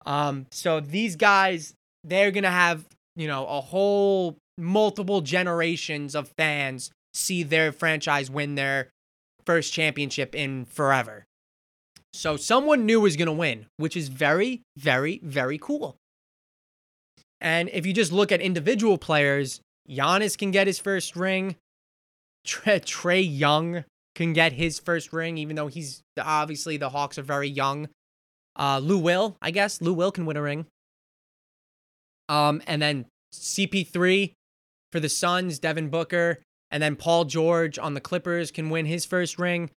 Um, 0.06 0.46
so 0.52 0.80
these 0.82 1.16
guys, 1.16 1.74
they're 2.04 2.32
going 2.32 2.44
to 2.44 2.50
have, 2.50 2.86
you 3.16 3.28
know, 3.28 3.46
a 3.46 3.62
whole 3.62 4.38
multiple 4.58 5.22
generations 5.22 6.16
of 6.16 6.30
fans 6.38 6.92
see 7.14 7.44
their 7.44 7.72
franchise 7.72 8.30
win 8.30 8.56
their 8.56 8.90
first 9.46 9.74
championship 9.74 10.34
in 10.36 10.66
forever. 10.66 11.26
So 12.14 12.38
someone 12.38 12.86
new 12.86 13.06
is 13.06 13.16
going 13.16 13.28
to 13.28 13.32
win, 13.32 13.66
which 13.78 13.98
is 13.98 14.08
very, 14.08 14.62
very, 14.78 15.20
very 15.24 15.58
cool. 15.58 15.98
And 17.42 17.70
if 17.74 17.86
you 17.86 17.94
just 17.94 18.12
look 18.12 18.32
at 18.32 18.40
individual 18.40 18.98
players, 18.98 19.60
Giannis 19.90 20.38
can 20.38 20.52
get 20.52 20.68
his 20.68 20.80
first 20.80 21.16
ring. 21.16 21.56
Trae 22.46 23.26
Young 23.26 23.84
can 24.16 24.34
get 24.34 24.54
his 24.54 24.80
first 24.80 25.12
ring, 25.12 25.38
even 25.38 25.56
though 25.56 25.68
he's 25.68 26.02
obviously 26.20 26.78
the 26.78 26.90
Hawks 26.90 27.18
are 27.18 27.24
very 27.24 27.50
young. 27.50 27.90
Uh, 28.56 28.80
Lou 28.82 29.00
Will, 29.00 29.36
I 29.42 29.52
guess 29.52 29.82
Lou 29.82 29.94
Will 29.94 30.12
can 30.12 30.26
win 30.26 30.38
a 30.38 30.42
ring. 30.42 30.68
Um, 32.30 32.62
and 32.68 32.82
then 32.82 33.06
CP3 33.34 34.34
for 34.92 35.00
the 35.00 35.10
Suns, 35.10 35.60
Devin 35.60 35.90
Booker, 35.90 36.40
and 36.74 36.82
then 36.82 36.96
Paul 36.96 37.26
George 37.26 37.78
on 37.78 37.94
the 37.94 38.02
Clippers 38.02 38.50
can 38.50 38.72
win 38.72 38.88
his 38.88 39.06
first 39.06 39.38
ring. 39.38 39.70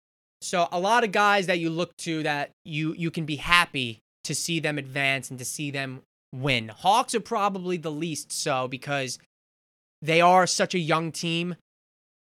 So 0.41 0.69
a 0.71 0.79
lot 0.79 1.03
of 1.03 1.11
guys 1.11 1.47
that 1.49 1.59
you 1.59 1.69
look 1.69 1.95
to 1.99 2.23
that 2.23 2.53
you 2.65 2.95
you 2.95 3.11
can 3.11 3.27
be 3.27 3.37
happy 3.37 3.99
to 4.23 4.35
see 4.35 4.61
them 4.61 4.79
advance 4.79 5.29
and 5.29 5.39
to 5.41 5.45
see 5.45 5.71
them 5.73 6.03
win. 6.33 6.69
Hawks 6.69 7.15
are 7.15 7.21
probably 7.21 7.77
the 7.77 7.91
least 7.91 8.33
so 8.33 8.69
because 8.69 9.19
they 10.01 10.21
are 10.21 10.47
such 10.47 10.75
a 10.75 10.79
young 10.79 11.11
team. 11.11 11.57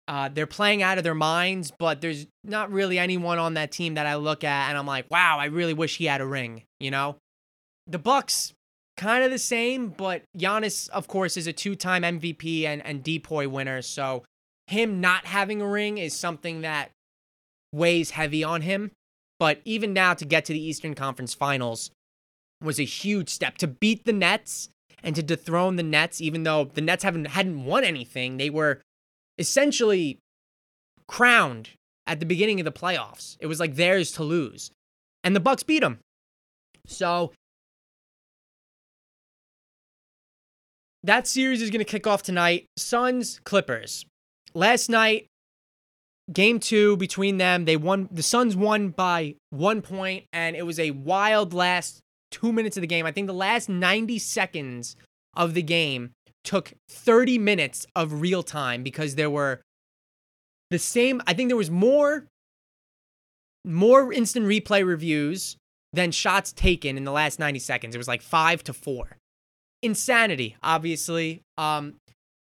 Uh, 0.09 0.29
they're 0.33 0.47
playing 0.47 0.83
out 0.83 0.99
of 0.99 1.05
their 1.05 1.15
minds, 1.15 1.73
but 1.79 2.01
there's 2.01 2.27
not 2.43 2.71
really 2.71 2.99
anyone 2.99 3.39
on 3.39 3.55
that 3.55 3.71
team 3.71 3.95
that 3.95 4.07
I 4.07 4.17
look 4.17 4.45
at 4.45 4.69
and 4.69 4.79
I'm 4.79 4.87
like, 4.87 5.11
wow, 5.11 5.39
I 5.39 5.47
really 5.47 5.75
wish 5.75 5.99
he 5.99 6.07
had 6.07 6.21
a 6.21 6.27
ring. 6.27 6.63
You 6.81 6.91
know, 6.91 7.17
the 7.87 7.99
Bucks 7.99 8.55
kind 8.97 9.25
of 9.25 9.31
the 9.31 9.39
same, 9.39 9.89
but 9.89 10.23
Giannis, 10.39 10.89
of 10.91 11.07
course, 11.07 11.37
is 11.37 11.47
a 11.47 11.53
two-time 11.53 12.03
MVP 12.03 12.65
and 12.65 12.85
and 12.87 13.05
DPOY 13.05 13.47
winner, 13.49 13.83
so 13.83 14.25
him 14.67 15.01
not 15.01 15.27
having 15.27 15.61
a 15.61 15.69
ring 15.69 15.99
is 15.99 16.15
something 16.15 16.63
that 16.63 16.91
weighs 17.73 18.11
heavy 18.11 18.43
on 18.43 18.63
him. 18.63 18.91
But 19.39 19.61
even 19.65 19.93
now, 19.93 20.15
to 20.15 20.25
get 20.25 20.45
to 20.47 20.53
the 20.53 20.65
Eastern 20.65 20.95
Conference 20.95 21.35
Finals 21.35 21.91
was 22.63 22.79
a 22.79 22.85
huge 22.85 23.29
step. 23.29 23.59
To 23.59 23.67
beat 23.67 24.05
the 24.05 24.13
Nets 24.13 24.69
and 25.03 25.15
to 25.17 25.23
dethrone 25.23 25.77
the 25.77 25.83
Nets, 25.83 26.21
even 26.21 26.45
though 26.45 26.71
the 26.73 26.81
Nets 26.81 27.03
haven't 27.03 27.27
hadn't 27.27 27.65
won 27.65 27.85
anything, 27.85 28.37
they 28.37 28.49
were 28.49 28.81
essentially 29.39 30.19
crowned 31.09 31.71
at 32.07 32.21
the 32.21 32.27
beginning 32.27 32.61
of 32.61 32.65
the 32.65 32.73
playoffs. 32.73 33.37
It 33.41 33.47
was 33.47 33.61
like 33.61 33.75
theirs 33.75 34.13
to 34.13 34.23
lose, 34.23 34.71
and 35.23 35.35
the 35.35 35.41
Bucks 35.41 35.63
beat 35.63 35.81
them. 35.81 35.99
So 36.87 37.33
that 41.03 41.27
series 41.27 41.61
is 41.61 41.71
going 41.71 41.81
to 41.81 41.85
kick 41.85 42.07
off 42.07 42.23
tonight. 42.23 42.67
Suns 42.77 43.41
Clippers 43.45 44.07
last 44.55 44.89
night, 44.89 45.27
game 46.33 46.59
two 46.59 46.97
between 46.97 47.39
them, 47.39 47.65
they 47.65 47.77
won. 47.77 48.09
The 48.11 48.23
Suns 48.23 48.57
won 48.57 48.89
by 48.91 49.37
one 49.51 49.83
point, 49.83 50.25
and 50.33 50.57
it 50.57 50.67
was 50.67 50.79
a 50.79 50.93
wild 50.93 51.53
last 51.53 52.01
two 52.31 52.53
minutes 52.53 52.77
of 52.77 52.81
the 52.81 52.87
game. 52.87 53.07
I 53.07 53.13
think 53.13 53.27
the 53.27 53.33
last 53.33 53.69
90 53.69 54.19
seconds 54.19 54.97
of 55.37 55.55
the 55.55 55.63
game 55.63 56.13
took 56.43 56.73
30 56.91 57.39
minutes 57.39 57.87
of 57.97 58.21
real 58.21 58.43
time 58.43 58.83
because 58.83 59.15
there 59.15 59.31
were 59.31 59.61
the 60.71 60.79
same. 60.79 61.23
I 61.27 61.35
think 61.35 61.49
there 61.49 61.57
was 61.57 61.71
more 61.71 62.27
more 63.65 64.13
instant 64.13 64.47
replay 64.47 64.85
reviews 64.85 65.57
than 65.93 66.11
shots 66.11 66.53
taken 66.53 66.97
in 66.97 67.05
the 67.05 67.13
last 67.13 67.39
90 67.39 67.59
seconds. 67.61 67.95
It 67.95 67.99
was 67.99 68.09
like 68.09 68.21
five 68.21 68.63
to 68.65 68.73
four. 68.73 69.17
Insanity, 69.83 70.57
obviously. 70.63 71.43
Um, 71.57 71.95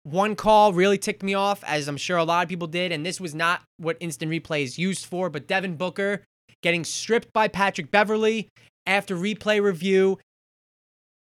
one 0.04 0.36
call 0.36 0.72
really 0.72 0.98
ticked 0.98 1.22
me 1.22 1.34
off, 1.34 1.64
as 1.64 1.88
I'm 1.88 1.96
sure 1.96 2.18
a 2.18 2.24
lot 2.24 2.44
of 2.44 2.48
people 2.48 2.68
did, 2.68 2.92
and 2.92 3.04
this 3.04 3.20
was 3.20 3.34
not 3.34 3.62
what 3.78 3.96
instant 4.00 4.30
replay 4.30 4.62
is 4.62 4.78
used 4.78 5.06
for, 5.06 5.28
but 5.30 5.46
Devin 5.46 5.76
Booker 5.76 6.22
getting 6.62 6.84
stripped 6.84 7.32
by 7.32 7.48
Patrick 7.48 7.90
Beverley 7.90 8.48
after 8.86 9.16
replay 9.16 9.62
review. 9.62 10.18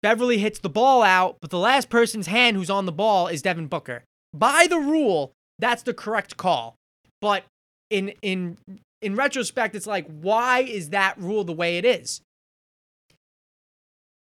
Beverley 0.04 0.38
hits 0.38 0.60
the 0.60 0.70
ball 0.70 1.02
out, 1.02 1.38
but 1.42 1.50
the 1.50 1.58
last 1.58 1.90
person's 1.90 2.28
hand 2.28 2.58
who's 2.58 2.70
on 2.70 2.86
the 2.86 2.92
ball 2.92 3.28
is 3.28 3.42
Devin 3.42 3.68
Booker. 3.68 4.04
By 4.34 4.68
the 4.70 4.78
rule, 4.78 5.32
that's 5.58 5.84
the 5.84 5.94
correct 5.94 6.36
call. 6.36 6.76
But 7.22 7.46
in 7.90 8.10
in 8.22 8.58
in 9.02 9.16
retrospect, 9.16 9.74
it's 9.74 9.88
like, 9.88 10.06
why 10.08 10.60
is 10.60 10.90
that 10.90 11.18
rule 11.18 11.46
the 11.46 11.54
way 11.54 11.78
it 11.78 11.86
is? 11.86 12.22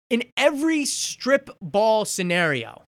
In 0.09 0.23
every 0.37 0.85
strip 0.85 1.49
ball 1.61 2.05
scenario, 2.05 2.84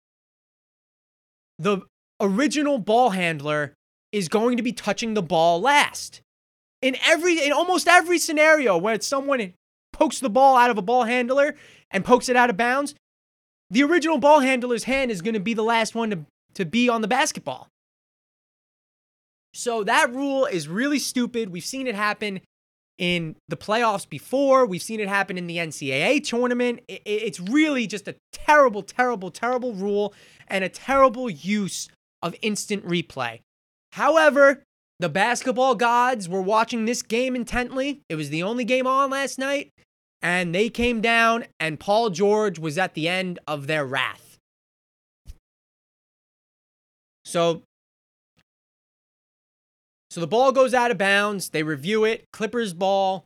the 1.58 1.82
original 2.20 2.78
ball 2.78 3.10
handler 3.10 3.74
is 4.12 4.28
going 4.28 4.56
to 4.56 4.62
be 4.62 4.72
touching 4.72 5.14
the 5.14 5.22
ball 5.22 5.60
last. 5.60 6.20
In 6.82 6.96
every 7.04 7.44
in 7.44 7.52
almost 7.52 7.88
every 7.88 8.18
scenario 8.18 8.76
where 8.76 9.00
someone 9.00 9.54
pokes 9.92 10.20
the 10.20 10.30
ball 10.30 10.56
out 10.56 10.70
of 10.70 10.78
a 10.78 10.82
ball 10.82 11.04
handler 11.04 11.56
and 11.90 12.04
pokes 12.04 12.28
it 12.28 12.36
out 12.36 12.50
of 12.50 12.56
bounds, 12.56 12.94
the 13.70 13.82
original 13.82 14.18
ball 14.18 14.40
handler's 14.40 14.84
hand 14.84 15.10
is 15.10 15.22
going 15.22 15.34
to 15.34 15.40
be 15.40 15.54
the 15.54 15.62
last 15.62 15.94
one 15.94 16.10
to, 16.10 16.24
to 16.54 16.64
be 16.64 16.88
on 16.88 17.00
the 17.00 17.08
basketball. 17.08 17.68
So 19.54 19.84
that 19.84 20.12
rule 20.12 20.46
is 20.46 20.68
really 20.68 20.98
stupid. 20.98 21.50
We've 21.50 21.64
seen 21.64 21.86
it 21.86 21.94
happen 21.94 22.40
in 22.98 23.36
the 23.48 23.56
playoffs 23.56 24.08
before. 24.08 24.66
We've 24.66 24.82
seen 24.82 25.00
it 25.00 25.08
happen 25.08 25.36
in 25.36 25.46
the 25.46 25.56
NCAA 25.56 26.24
tournament. 26.24 26.80
It's 26.88 27.40
really 27.40 27.86
just 27.86 28.06
a 28.08 28.16
terrible, 28.32 28.82
terrible, 28.82 29.30
terrible 29.30 29.72
rule 29.74 30.14
and 30.48 30.62
a 30.64 30.68
terrible 30.68 31.28
use 31.28 31.88
of 32.22 32.34
instant 32.42 32.86
replay. 32.86 33.40
However, 33.92 34.62
the 35.00 35.08
basketball 35.08 35.74
gods 35.74 36.28
were 36.28 36.40
watching 36.40 36.84
this 36.84 37.02
game 37.02 37.34
intently. 37.34 38.00
It 38.08 38.14
was 38.14 38.30
the 38.30 38.42
only 38.42 38.64
game 38.64 38.86
on 38.86 39.10
last 39.10 39.38
night. 39.38 39.72
and 40.22 40.54
they 40.54 40.70
came 40.70 41.02
down, 41.02 41.44
and 41.60 41.78
Paul 41.78 42.08
George 42.08 42.58
was 42.58 42.78
at 42.78 42.94
the 42.94 43.06
end 43.08 43.38
of 43.46 43.66
their 43.66 43.84
wrath. 43.84 44.38
So, 47.26 47.62
so 50.14 50.20
the 50.20 50.28
ball 50.28 50.52
goes 50.52 50.72
out 50.72 50.92
of 50.92 50.96
bounds. 50.96 51.48
They 51.48 51.64
review 51.64 52.04
it. 52.04 52.26
Clippers 52.32 52.72
ball. 52.72 53.24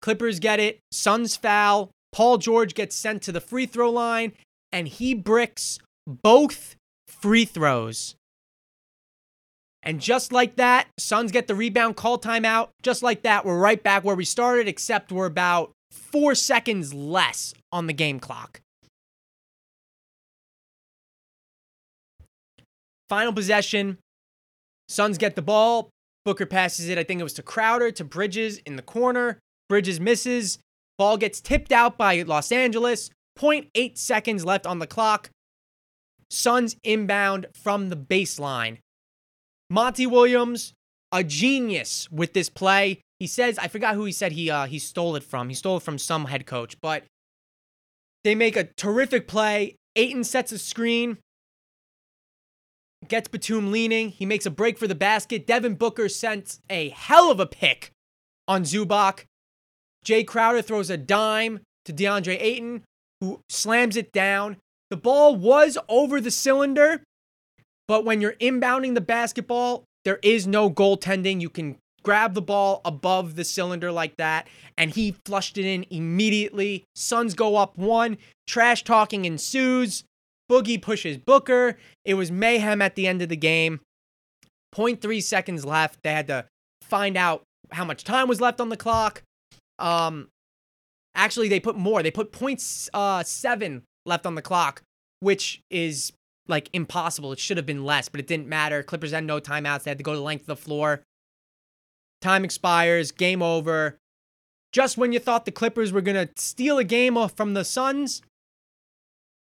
Clippers 0.00 0.40
get 0.40 0.60
it. 0.60 0.78
Suns 0.90 1.36
foul. 1.36 1.90
Paul 2.10 2.38
George 2.38 2.72
gets 2.72 2.96
sent 2.96 3.20
to 3.24 3.32
the 3.32 3.40
free 3.40 3.66
throw 3.66 3.90
line, 3.90 4.32
and 4.72 4.88
he 4.88 5.12
bricks 5.12 5.78
both 6.06 6.76
free 7.06 7.44
throws. 7.44 8.14
And 9.82 10.00
just 10.00 10.32
like 10.32 10.56
that, 10.56 10.88
Suns 10.98 11.32
get 11.32 11.48
the 11.48 11.54
rebound, 11.54 11.96
call 11.96 12.18
timeout. 12.18 12.70
Just 12.82 13.02
like 13.02 13.20
that, 13.24 13.44
we're 13.44 13.58
right 13.58 13.82
back 13.82 14.02
where 14.02 14.16
we 14.16 14.24
started, 14.24 14.66
except 14.66 15.12
we're 15.12 15.26
about 15.26 15.72
four 15.90 16.34
seconds 16.34 16.94
less 16.94 17.52
on 17.70 17.88
the 17.88 17.92
game 17.92 18.18
clock. 18.18 18.62
Final 23.10 23.34
possession. 23.34 23.98
Suns 24.88 25.18
get 25.18 25.36
the 25.36 25.42
ball. 25.42 25.90
Booker 26.24 26.46
passes 26.46 26.88
it. 26.88 26.98
I 26.98 27.04
think 27.04 27.20
it 27.20 27.24
was 27.24 27.32
to 27.34 27.42
Crowder, 27.42 27.90
to 27.92 28.04
Bridges 28.04 28.58
in 28.58 28.76
the 28.76 28.82
corner. 28.82 29.38
Bridges 29.68 30.00
misses. 30.00 30.58
Ball 30.98 31.16
gets 31.16 31.40
tipped 31.40 31.72
out 31.72 31.98
by 31.98 32.22
Los 32.22 32.52
Angeles. 32.52 33.10
0.8 33.38 33.96
seconds 33.96 34.44
left 34.44 34.66
on 34.66 34.78
the 34.78 34.86
clock. 34.86 35.30
Suns 36.30 36.76
inbound 36.84 37.46
from 37.54 37.88
the 37.88 37.96
baseline. 37.96 38.78
Monty 39.70 40.06
Williams, 40.06 40.74
a 41.10 41.24
genius 41.24 42.10
with 42.10 42.32
this 42.34 42.48
play. 42.48 43.00
He 43.18 43.26
says, 43.26 43.58
I 43.58 43.68
forgot 43.68 43.94
who 43.94 44.04
he 44.04 44.12
said 44.12 44.32
he 44.32 44.50
uh, 44.50 44.66
he 44.66 44.78
stole 44.78 45.16
it 45.16 45.22
from. 45.22 45.48
He 45.48 45.54
stole 45.54 45.78
it 45.78 45.82
from 45.82 45.98
some 45.98 46.26
head 46.26 46.46
coach, 46.46 46.80
but 46.80 47.04
they 48.24 48.34
make 48.34 48.56
a 48.56 48.64
terrific 48.64 49.26
play. 49.28 49.76
Ayton 49.96 50.24
sets 50.24 50.52
a 50.52 50.58
screen, 50.58 51.18
gets 53.08 53.28
Batum 53.28 53.72
leaning. 53.72 54.10
He 54.10 54.26
makes 54.26 54.46
a 54.46 54.50
break 54.50 54.78
for 54.78 54.86
the 54.86 54.94
basket. 54.94 55.46
Devin 55.46 55.74
Booker 55.74 56.08
sends 56.08 56.60
a 56.70 56.90
hell 56.90 57.30
of 57.30 57.40
a 57.40 57.46
pick 57.46 57.90
on 58.48 58.64
Zubac. 58.64 59.24
Jae 60.04 60.26
Crowder 60.26 60.62
throws 60.62 60.90
a 60.90 60.96
dime 60.96 61.60
to 61.84 61.92
DeAndre 61.92 62.36
Ayton, 62.40 62.82
who 63.20 63.40
slams 63.48 63.96
it 63.96 64.12
down. 64.12 64.56
The 64.90 64.96
ball 64.96 65.36
was 65.36 65.78
over 65.88 66.20
the 66.20 66.30
cylinder, 66.30 67.02
but 67.88 68.04
when 68.04 68.20
you're 68.20 68.34
inbounding 68.34 68.94
the 68.94 69.00
basketball, 69.00 69.84
there 70.04 70.18
is 70.22 70.46
no 70.46 70.70
goaltending. 70.70 71.40
You 71.40 71.48
can 71.48 71.76
grab 72.02 72.34
the 72.34 72.42
ball 72.42 72.80
above 72.84 73.36
the 73.36 73.44
cylinder 73.44 73.92
like 73.92 74.16
that, 74.16 74.48
and 74.76 74.90
he 74.90 75.16
flushed 75.24 75.56
it 75.56 75.64
in 75.64 75.86
immediately. 75.90 76.84
Suns 76.94 77.34
go 77.34 77.56
up 77.56 77.78
one. 77.78 78.18
Trash 78.46 78.82
talking 78.82 79.24
ensues. 79.24 80.04
Boogie 80.52 80.80
pushes 80.80 81.16
Booker. 81.16 81.78
It 82.04 82.14
was 82.14 82.30
mayhem 82.30 82.82
at 82.82 82.94
the 82.94 83.06
end 83.06 83.22
of 83.22 83.30
the 83.30 83.36
game. 83.36 83.80
0.3 84.74 85.22
seconds 85.22 85.64
left. 85.64 86.02
They 86.02 86.12
had 86.12 86.26
to 86.26 86.44
find 86.82 87.16
out 87.16 87.44
how 87.70 87.86
much 87.86 88.04
time 88.04 88.28
was 88.28 88.38
left 88.38 88.60
on 88.60 88.68
the 88.68 88.76
clock. 88.76 89.22
Um, 89.78 90.28
actually, 91.14 91.48
they 91.48 91.58
put 91.58 91.76
more. 91.76 92.02
They 92.02 92.10
put 92.10 92.36
uh, 92.92 93.22
seven 93.22 93.82
left 94.04 94.26
on 94.26 94.34
the 94.34 94.42
clock, 94.42 94.82
which 95.20 95.62
is 95.70 96.12
like 96.48 96.68
impossible. 96.74 97.32
It 97.32 97.38
should 97.38 97.56
have 97.56 97.64
been 97.64 97.86
less, 97.86 98.10
but 98.10 98.20
it 98.20 98.26
didn't 98.26 98.46
matter. 98.46 98.82
Clippers 98.82 99.12
had 99.12 99.24
no 99.24 99.40
timeouts. 99.40 99.84
They 99.84 99.90
had 99.90 99.98
to 99.98 100.04
go 100.04 100.12
to 100.12 100.18
the 100.18 100.22
length 100.22 100.42
of 100.42 100.46
the 100.48 100.56
floor. 100.56 101.02
Time 102.20 102.44
expires. 102.44 103.10
Game 103.10 103.40
over. 103.40 103.96
Just 104.70 104.98
when 104.98 105.12
you 105.12 105.18
thought 105.18 105.46
the 105.46 105.50
Clippers 105.50 105.92
were 105.92 106.02
going 106.02 106.26
to 106.26 106.32
steal 106.36 106.76
a 106.76 106.84
game 106.84 107.16
off 107.16 107.36
from 107.36 107.54
the 107.54 107.64
Suns, 107.64 108.20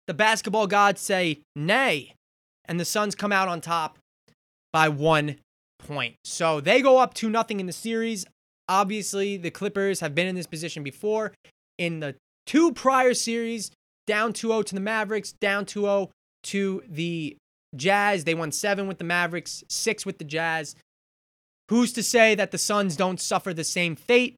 the 0.08 0.14
basketball 0.14 0.68
gods 0.68 1.02
say 1.02 1.40
nay. 1.56 2.16
And 2.66 2.80
the 2.80 2.86
Suns 2.86 3.16
come 3.16 3.32
out 3.32 3.48
on 3.48 3.60
top 3.60 3.98
by 4.72 4.88
one 4.88 5.38
point. 5.80 6.16
So 6.24 6.62
they 6.62 6.82
go 6.82 7.00
up 7.00 7.14
2 7.14 7.30
nothing 7.30 7.60
in 7.60 7.66
the 7.66 7.74
series. 7.74 8.26
Obviously, 8.70 9.38
the 9.38 9.52
Clippers 9.52 10.00
have 10.00 10.16
been 10.16 10.28
in 10.28 10.36
this 10.36 10.48
position 10.48 10.84
before. 10.84 11.34
In 11.78 12.00
the 12.00 12.16
two 12.46 12.72
prior 12.72 13.14
series, 13.14 13.72
down 14.08 14.34
2 14.34 14.48
0 14.48 14.62
to 14.64 14.76
the 14.76 14.82
Mavericks, 14.82 15.34
down 15.34 15.66
2 15.66 15.82
0 15.82 16.10
to 16.44 16.84
the 16.88 17.36
Jazz. 17.76 18.24
They 18.24 18.34
won 18.34 18.52
seven 18.52 18.88
with 18.88 18.98
the 18.98 19.04
Mavericks, 19.04 19.64
six 19.68 20.06
with 20.06 20.18
the 20.18 20.24
Jazz. 20.24 20.76
Who's 21.70 21.94
to 21.94 22.04
say 22.04 22.36
that 22.36 22.52
the 22.52 22.58
Suns 22.58 22.96
don't 22.96 23.20
suffer 23.20 23.54
the 23.54 23.64
same 23.64 23.96
fate? 23.96 24.36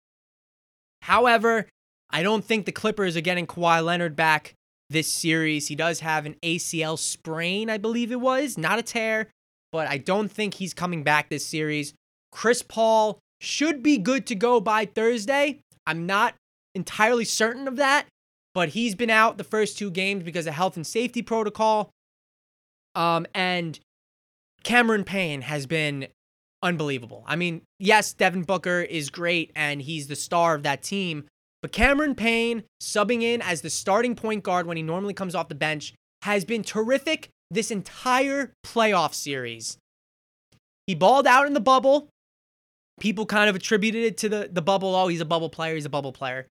However, 1.01 1.68
I 2.09 2.24
don't 2.24 2.45
think 2.45 2.66
the 2.66 2.72
Clippers 2.72 3.18
are 3.18 3.22
getting 3.22 3.47
Kawhi 3.47 3.84
Leonard 3.84 4.16
back 4.16 4.53
this 4.94 5.12
series. 5.12 5.68
He 5.68 5.76
does 5.76 6.00
have 6.00 6.26
an 6.26 6.36
ACL 6.41 6.98
sprain, 6.98 7.70
I 7.70 7.78
believe 7.78 8.12
it 8.12 8.22
was, 8.22 8.58
not 8.58 8.80
a 8.80 8.84
tear, 8.84 9.28
but 9.72 9.88
I 9.88 9.98
don't 9.98 10.32
think 10.32 10.54
he's 10.54 10.74
coming 10.74 11.04
back 11.04 11.30
this 11.30 11.46
series. 11.46 11.94
Chris 12.32 12.62
Paul 12.62 13.20
should 13.41 13.84
be 13.84 13.98
good 13.98 14.26
to 14.28 14.36
go 14.36 14.62
by 14.62 14.86
Thursday. 14.86 15.60
I'm 15.86 16.06
not 16.06 16.36
entirely 16.74 17.26
certain 17.26 17.68
of 17.68 17.76
that, 17.76 18.06
but 18.54 18.70
he's 18.70 18.96
been 18.96 19.10
out 19.10 19.38
the 19.38 19.44
first 19.44 19.78
two 19.78 19.91
games 19.91 20.24
because 20.24 20.48
of 20.48 20.54
health 20.54 20.78
and 20.78 20.88
safety 20.88 21.22
protocol. 21.22 21.89
Um, 22.96 23.26
and 23.34 23.80
Cameron 24.64 25.04
Payne 25.04 25.41
has 25.41 25.66
been 25.66 26.08
unbelievable. 26.62 27.24
I 27.28 27.36
mean, 27.36 27.64
yes, 27.80 28.14
Devin 28.14 28.44
Booker 28.44 28.82
is 28.82 29.10
great 29.10 29.52
and 29.56 29.82
he's 29.82 30.08
the 30.08 30.16
star 30.16 30.56
of 30.56 30.64
that 30.64 30.82
team, 30.82 31.26
but 31.64 31.72
Cameron 31.72 32.14
Payne 32.14 32.66
subbing 32.80 33.24
in 33.24 33.41
as 33.41 33.61
the 33.61 33.72
starting 33.72 34.16
point 34.16 34.43
guard 34.43 34.68
when 34.68 34.78
he 34.78 34.84
normally 34.84 35.16
comes 35.16 35.34
off 35.34 35.49
the 35.49 35.55
bench 35.55 35.95
has 36.22 36.45
been 36.45 36.61
terrific 36.61 37.30
this 37.49 37.72
entire 37.72 38.53
playoff 38.64 39.16
series. 39.16 39.78
He 40.86 40.93
balled 40.93 41.26
out 41.26 41.47
in 41.47 41.53
the 41.53 41.59
bubble 41.59 42.09
people 42.99 43.26
kind 43.26 43.49
of 43.49 43.55
attributed 43.55 44.03
it 44.03 44.18
to 44.18 44.30
the, 44.30 44.49
the 44.51 44.61
bubble. 44.61 44.95
Oh, 44.95 45.07
he's 45.07 45.22
a 45.22 45.26
bubble 45.26 45.49
player. 45.49 45.76
He's 45.76 45.86
a 45.86 45.89
bubble 45.89 46.14
player. 46.14 46.47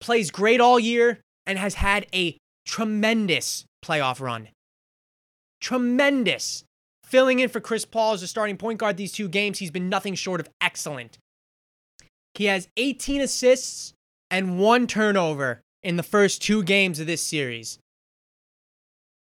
Plays 0.00 0.30
great 0.30 0.60
all 0.60 0.78
year 0.78 1.20
and 1.46 1.58
has 1.58 1.74
had 1.74 2.06
a 2.14 2.36
tremendous 2.66 3.64
playoff 3.84 4.20
run. 4.20 4.48
Tremendous. 5.60 6.64
Filling 7.04 7.40
in 7.40 7.48
for 7.48 7.60
Chris 7.60 7.84
Paul 7.84 8.12
as 8.12 8.22
a 8.22 8.26
starting 8.26 8.56
point 8.56 8.78
guard 8.78 8.96
these 8.96 9.12
two 9.12 9.28
games, 9.28 9.58
he's 9.58 9.70
been 9.70 9.88
nothing 9.88 10.14
short 10.14 10.40
of 10.40 10.48
excellent. 10.60 11.18
He 12.34 12.44
has 12.44 12.68
18 12.76 13.20
assists 13.20 13.94
and 14.30 14.58
one 14.58 14.86
turnover 14.86 15.60
in 15.82 15.96
the 15.96 16.02
first 16.02 16.42
two 16.42 16.62
games 16.62 17.00
of 17.00 17.06
this 17.06 17.22
series. 17.22 17.78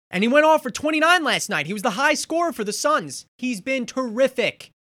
And 0.09 0.23
he 0.23 0.27
went 0.27 0.45
off 0.45 0.63
for 0.63 0.69
29 0.71 1.23
last 1.23 1.49
night. 1.49 1.67
He 1.67 1.73
was 1.73 1.81
the 1.81 1.91
high 1.91 2.13
scorer 2.13 2.53
for 2.53 2.63
the 2.63 2.73
Suns. 2.73 3.25
He's 3.37 3.59
been 3.59 3.85
terrific. 3.85 4.71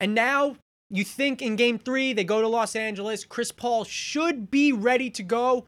And 0.00 0.14
now 0.14 0.56
you 0.90 1.04
think 1.04 1.42
in 1.42 1.56
game 1.56 1.78
three, 1.78 2.12
they 2.12 2.24
go 2.24 2.40
to 2.40 2.48
Los 2.48 2.76
Angeles. 2.76 3.24
Chris 3.24 3.52
Paul 3.52 3.84
should 3.84 4.50
be 4.50 4.72
ready 4.72 5.10
to 5.10 5.22
go. 5.22 5.66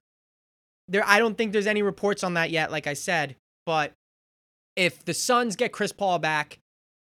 There, 0.87 1.05
I 1.05 1.19
don't 1.19 1.37
think 1.37 1.53
there's 1.53 1.67
any 1.67 1.83
reports 1.83 2.25
on 2.25 2.35
that 2.35 2.51
yet, 2.51 2.71
like 2.71 2.87
I 2.87 2.95
said. 2.95 3.37
But 3.67 3.93
if 4.77 5.05
the 5.05 5.15
Suns 5.15 5.57
get 5.57 5.73
Chris 5.73 5.93
Paul 5.93 6.19
back 6.19 6.59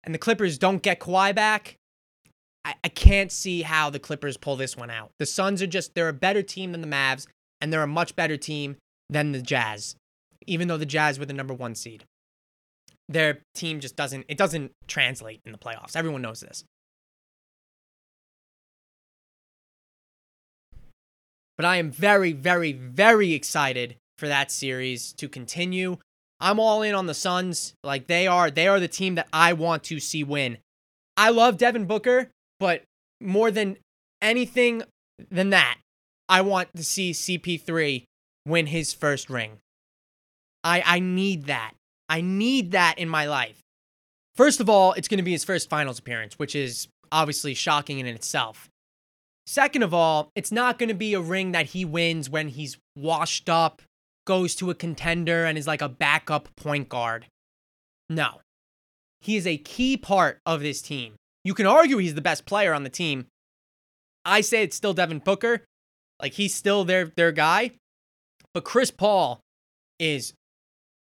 and 0.04 0.14
the 0.14 0.18
Clippers 0.18 0.58
don't 0.58 0.82
get 0.82 1.00
Kawhi 1.00 1.34
back, 1.34 1.76
I, 2.64 2.74
I 2.84 2.88
can't 2.88 3.30
see 3.30 3.62
how 3.62 3.90
the 3.90 3.98
Clippers 3.98 4.36
pull 4.36 4.56
this 4.56 4.76
one 4.76 4.90
out. 4.90 5.10
The 5.18 5.26
Suns 5.26 5.60
are 5.62 5.66
just, 5.66 5.94
they're 5.94 6.08
a 6.08 6.14
better 6.14 6.42
team 6.42 6.72
than 6.72 6.80
the 6.80 6.86
Mavs, 6.86 7.26
and 7.60 7.72
they're 7.72 7.82
a 7.82 7.86
much 7.86 8.16
better 8.16 8.36
team 8.36 8.76
than 9.10 9.32
the 9.32 9.42
Jazz, 9.42 9.96
even 10.46 10.68
though 10.68 10.76
the 10.76 10.86
Jazz 10.86 11.18
were 11.18 11.26
the 11.26 11.32
number 11.32 11.54
one 11.54 11.74
seed. 11.74 12.04
Their 13.08 13.40
team 13.54 13.80
just 13.80 13.96
doesn't, 13.96 14.24
it 14.28 14.38
doesn't 14.38 14.72
translate 14.86 15.40
in 15.44 15.52
the 15.52 15.58
playoffs. 15.58 15.94
Everyone 15.94 16.22
knows 16.22 16.40
this. 16.40 16.64
But 21.56 21.66
I 21.66 21.76
am 21.76 21.90
very, 21.90 22.32
very, 22.32 22.72
very 22.72 23.32
excited 23.32 23.96
for 24.18 24.26
that 24.26 24.50
series 24.50 25.12
to 25.14 25.28
continue. 25.28 25.98
I'm 26.40 26.58
all 26.58 26.82
in 26.82 26.94
on 26.94 27.06
the 27.06 27.14
Suns. 27.14 27.74
Like 27.84 28.06
they 28.06 28.26
are, 28.26 28.50
they 28.50 28.66
are 28.66 28.80
the 28.80 28.88
team 28.88 29.14
that 29.16 29.28
I 29.32 29.52
want 29.52 29.84
to 29.84 30.00
see 30.00 30.24
win. 30.24 30.58
I 31.16 31.30
love 31.30 31.58
Devin 31.58 31.84
Booker, 31.84 32.30
but 32.60 32.82
more 33.20 33.50
than 33.50 33.76
anything 34.22 34.82
than 35.30 35.50
that, 35.50 35.78
I 36.28 36.40
want 36.40 36.68
to 36.76 36.84
see 36.84 37.12
CP3 37.12 38.04
win 38.46 38.66
his 38.66 38.92
first 38.92 39.30
ring. 39.30 39.58
I 40.62 40.82
I 40.84 40.98
need 41.00 41.46
that. 41.46 41.72
I 42.08 42.20
need 42.20 42.72
that 42.72 42.98
in 42.98 43.08
my 43.08 43.26
life. 43.26 43.60
First 44.36 44.60
of 44.60 44.68
all, 44.68 44.92
it's 44.94 45.08
going 45.08 45.18
to 45.18 45.24
be 45.24 45.32
his 45.32 45.44
first 45.44 45.70
finals 45.70 45.98
appearance, 45.98 46.38
which 46.38 46.54
is 46.54 46.88
obviously 47.12 47.54
shocking 47.54 47.98
in 47.98 48.06
itself. 48.06 48.68
Second 49.46 49.82
of 49.82 49.92
all, 49.92 50.30
it's 50.34 50.50
not 50.50 50.78
going 50.78 50.88
to 50.88 50.94
be 50.94 51.14
a 51.14 51.20
ring 51.20 51.52
that 51.52 51.66
he 51.66 51.84
wins 51.84 52.30
when 52.30 52.48
he's 52.48 52.78
washed 52.96 53.48
up, 53.48 53.82
goes 54.26 54.54
to 54.56 54.70
a 54.70 54.74
contender, 54.74 55.44
and 55.44 55.56
is 55.56 55.66
like 55.66 55.82
a 55.82 55.88
backup 55.88 56.48
point 56.56 56.88
guard. 56.88 57.26
No. 58.08 58.40
He 59.20 59.36
is 59.36 59.46
a 59.46 59.58
key 59.58 59.96
part 59.96 60.38
of 60.44 60.60
this 60.60 60.82
team. 60.82 61.14
You 61.44 61.54
can 61.54 61.66
argue 61.66 61.98
he's 61.98 62.14
the 62.14 62.22
best 62.22 62.46
player 62.46 62.72
on 62.72 62.84
the 62.84 62.90
team. 62.90 63.26
I 64.24 64.40
say 64.40 64.62
it's 64.62 64.76
still 64.76 64.94
Devin 64.94 65.18
Booker, 65.18 65.62
Like 66.20 66.32
he's 66.32 66.54
still 66.54 66.84
their 66.84 67.12
their 67.16 67.32
guy. 67.32 67.72
But 68.54 68.64
Chris 68.64 68.90
Paul 68.90 69.40
is 69.98 70.32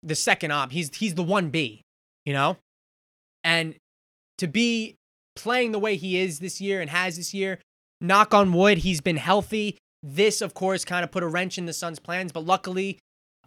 the 0.01 0.15
second 0.15 0.51
op. 0.51 0.71
He's 0.71 0.95
he's 0.95 1.15
the 1.15 1.23
one 1.23 1.49
B, 1.49 1.81
you 2.25 2.33
know? 2.33 2.57
And 3.43 3.75
to 4.37 4.47
be 4.47 4.95
playing 5.35 5.71
the 5.71 5.79
way 5.79 5.95
he 5.95 6.19
is 6.19 6.39
this 6.39 6.61
year 6.61 6.79
and 6.79 6.89
has 6.89 7.17
this 7.17 7.33
year, 7.33 7.59
knock 7.99 8.33
on 8.33 8.53
wood, 8.53 8.79
he's 8.79 9.01
been 9.01 9.17
healthy. 9.17 9.77
This, 10.01 10.41
of 10.41 10.53
course, 10.53 10.85
kind 10.85 11.03
of 11.03 11.11
put 11.11 11.23
a 11.23 11.27
wrench 11.27 11.57
in 11.57 11.65
the 11.65 11.73
Suns' 11.73 11.99
plans, 11.99 12.31
but 12.31 12.45
luckily, 12.45 12.99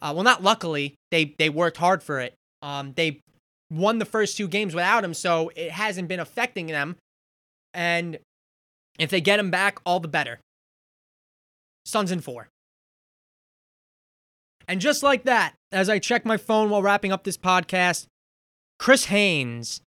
uh, 0.03 0.13
well, 0.15 0.25
not 0.25 0.43
luckily, 0.43 0.95
they 1.11 1.35
they 1.39 1.49
worked 1.49 1.79
hard 1.79 2.03
for 2.03 2.21
it. 2.21 2.35
Um, 2.61 2.93
they 2.95 3.21
won 3.73 3.99
the 3.99 4.05
first 4.05 4.37
two 4.37 4.49
games 4.49 4.75
without 4.75 5.05
him, 5.05 5.15
so 5.15 5.51
it 5.57 5.71
hasn't 5.71 6.09
been 6.09 6.21
affecting 6.21 6.67
them. 6.67 6.97
And 7.75 8.19
if 8.99 9.11
they 9.11 9.21
get 9.21 9.39
him 9.39 9.51
back, 9.51 9.79
all 9.87 10.01
the 10.01 10.09
better. 10.09 10.41
Suns 11.85 12.13
in 12.13 12.21
four. 12.21 12.49
And 14.69 14.81
just 14.81 15.03
like 15.03 15.25
that, 15.25 15.55
as 15.73 15.89
I 15.89 15.99
check 15.99 16.25
my 16.25 16.37
phone 16.37 16.71
while 16.71 16.83
wrapping 16.83 17.13
up 17.13 17.25
this 17.25 17.37
podcast, 17.37 18.07
Chris 18.79 19.07
Haynes, 19.07 19.81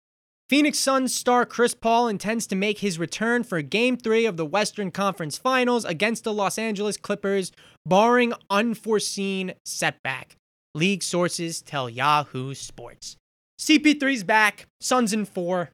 Phoenix 0.49 0.79
Suns 0.79 1.15
star 1.15 1.47
Chris 1.47 1.75
Paul 1.75 2.09
intends 2.09 2.47
to 2.49 2.57
make 2.57 2.79
his 2.79 2.99
return 2.99 3.45
for 3.45 3.63
Game 3.63 3.97
3 3.97 4.27
of 4.27 4.37
the 4.37 4.45
Western 4.45 4.91
Conference 4.91 5.39
Finals 5.39 5.85
against 5.85 6.25
the 6.25 6.33
Los 6.33 6.59
Angeles 6.59 6.97
Clippers, 6.97 7.53
barring 7.87 8.33
unforeseen 8.51 9.55
setback. 9.65 10.37
League 10.75 11.03
sources 11.03 11.63
tell 11.63 11.89
Yahoo 11.89 12.55
Sports. 12.55 13.17
CP3's 13.65 14.25
back, 14.25 14.67
Suns 14.79 15.15
in 15.15 15.25
4. 15.25 15.71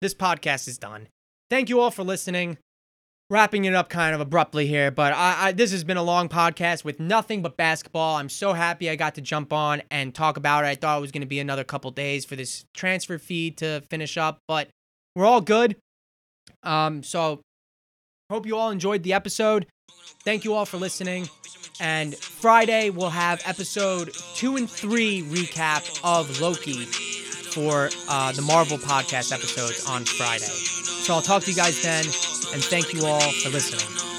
This 0.00 0.14
podcast 0.14 0.68
is 0.68 0.78
done. 0.78 1.08
Thank 1.50 1.68
you 1.68 1.80
all 1.80 1.90
for 1.90 2.04
listening 2.04 2.58
wrapping 3.30 3.64
it 3.64 3.74
up 3.74 3.88
kind 3.88 4.14
of 4.14 4.20
abruptly 4.20 4.66
here, 4.66 4.90
but 4.90 5.12
I, 5.12 5.48
I, 5.48 5.52
this 5.52 5.70
has 5.70 5.84
been 5.84 5.96
a 5.96 6.02
long 6.02 6.28
podcast 6.28 6.84
with 6.84 6.98
nothing 6.98 7.42
but 7.42 7.56
basketball. 7.56 8.16
I'm 8.16 8.28
so 8.28 8.52
happy 8.52 8.90
I 8.90 8.96
got 8.96 9.14
to 9.14 9.20
jump 9.20 9.52
on 9.52 9.82
and 9.90 10.12
talk 10.12 10.36
about 10.36 10.64
it. 10.64 10.68
I 10.68 10.74
thought 10.74 10.98
it 10.98 11.00
was 11.00 11.12
going 11.12 11.22
to 11.22 11.28
be 11.28 11.38
another 11.38 11.62
couple 11.62 11.92
days 11.92 12.24
for 12.24 12.34
this 12.34 12.64
transfer 12.74 13.18
feed 13.18 13.56
to 13.58 13.82
finish 13.88 14.18
up, 14.18 14.38
but 14.48 14.68
we're 15.14 15.26
all 15.26 15.40
good. 15.40 15.76
Um, 16.64 17.04
so 17.04 17.40
hope 18.30 18.46
you 18.46 18.56
all 18.56 18.70
enjoyed 18.70 19.04
the 19.04 19.12
episode. 19.12 19.66
Thank 20.22 20.44
you 20.44 20.54
all 20.54 20.66
for 20.66 20.76
listening. 20.76 21.28
And 21.80 22.14
Friday 22.16 22.90
we'll 22.90 23.10
have 23.10 23.42
episode 23.46 24.14
two 24.34 24.56
and 24.56 24.70
three 24.70 25.22
recap 25.22 26.00
of 26.04 26.40
Loki 26.40 26.84
for 26.84 27.90
uh, 28.08 28.32
the 28.32 28.42
Marvel 28.42 28.78
podcast 28.78 29.32
episodes 29.32 29.88
on 29.88 30.04
Friday. 30.04 30.44
So 30.44 31.14
I'll 31.14 31.22
talk 31.22 31.42
to 31.44 31.50
you 31.50 31.56
guys 31.56 31.82
then 31.82 32.04
and 32.04 32.62
thank 32.62 32.92
you 32.92 33.06
all 33.06 33.20
for 33.20 33.48
listening. 33.48 34.09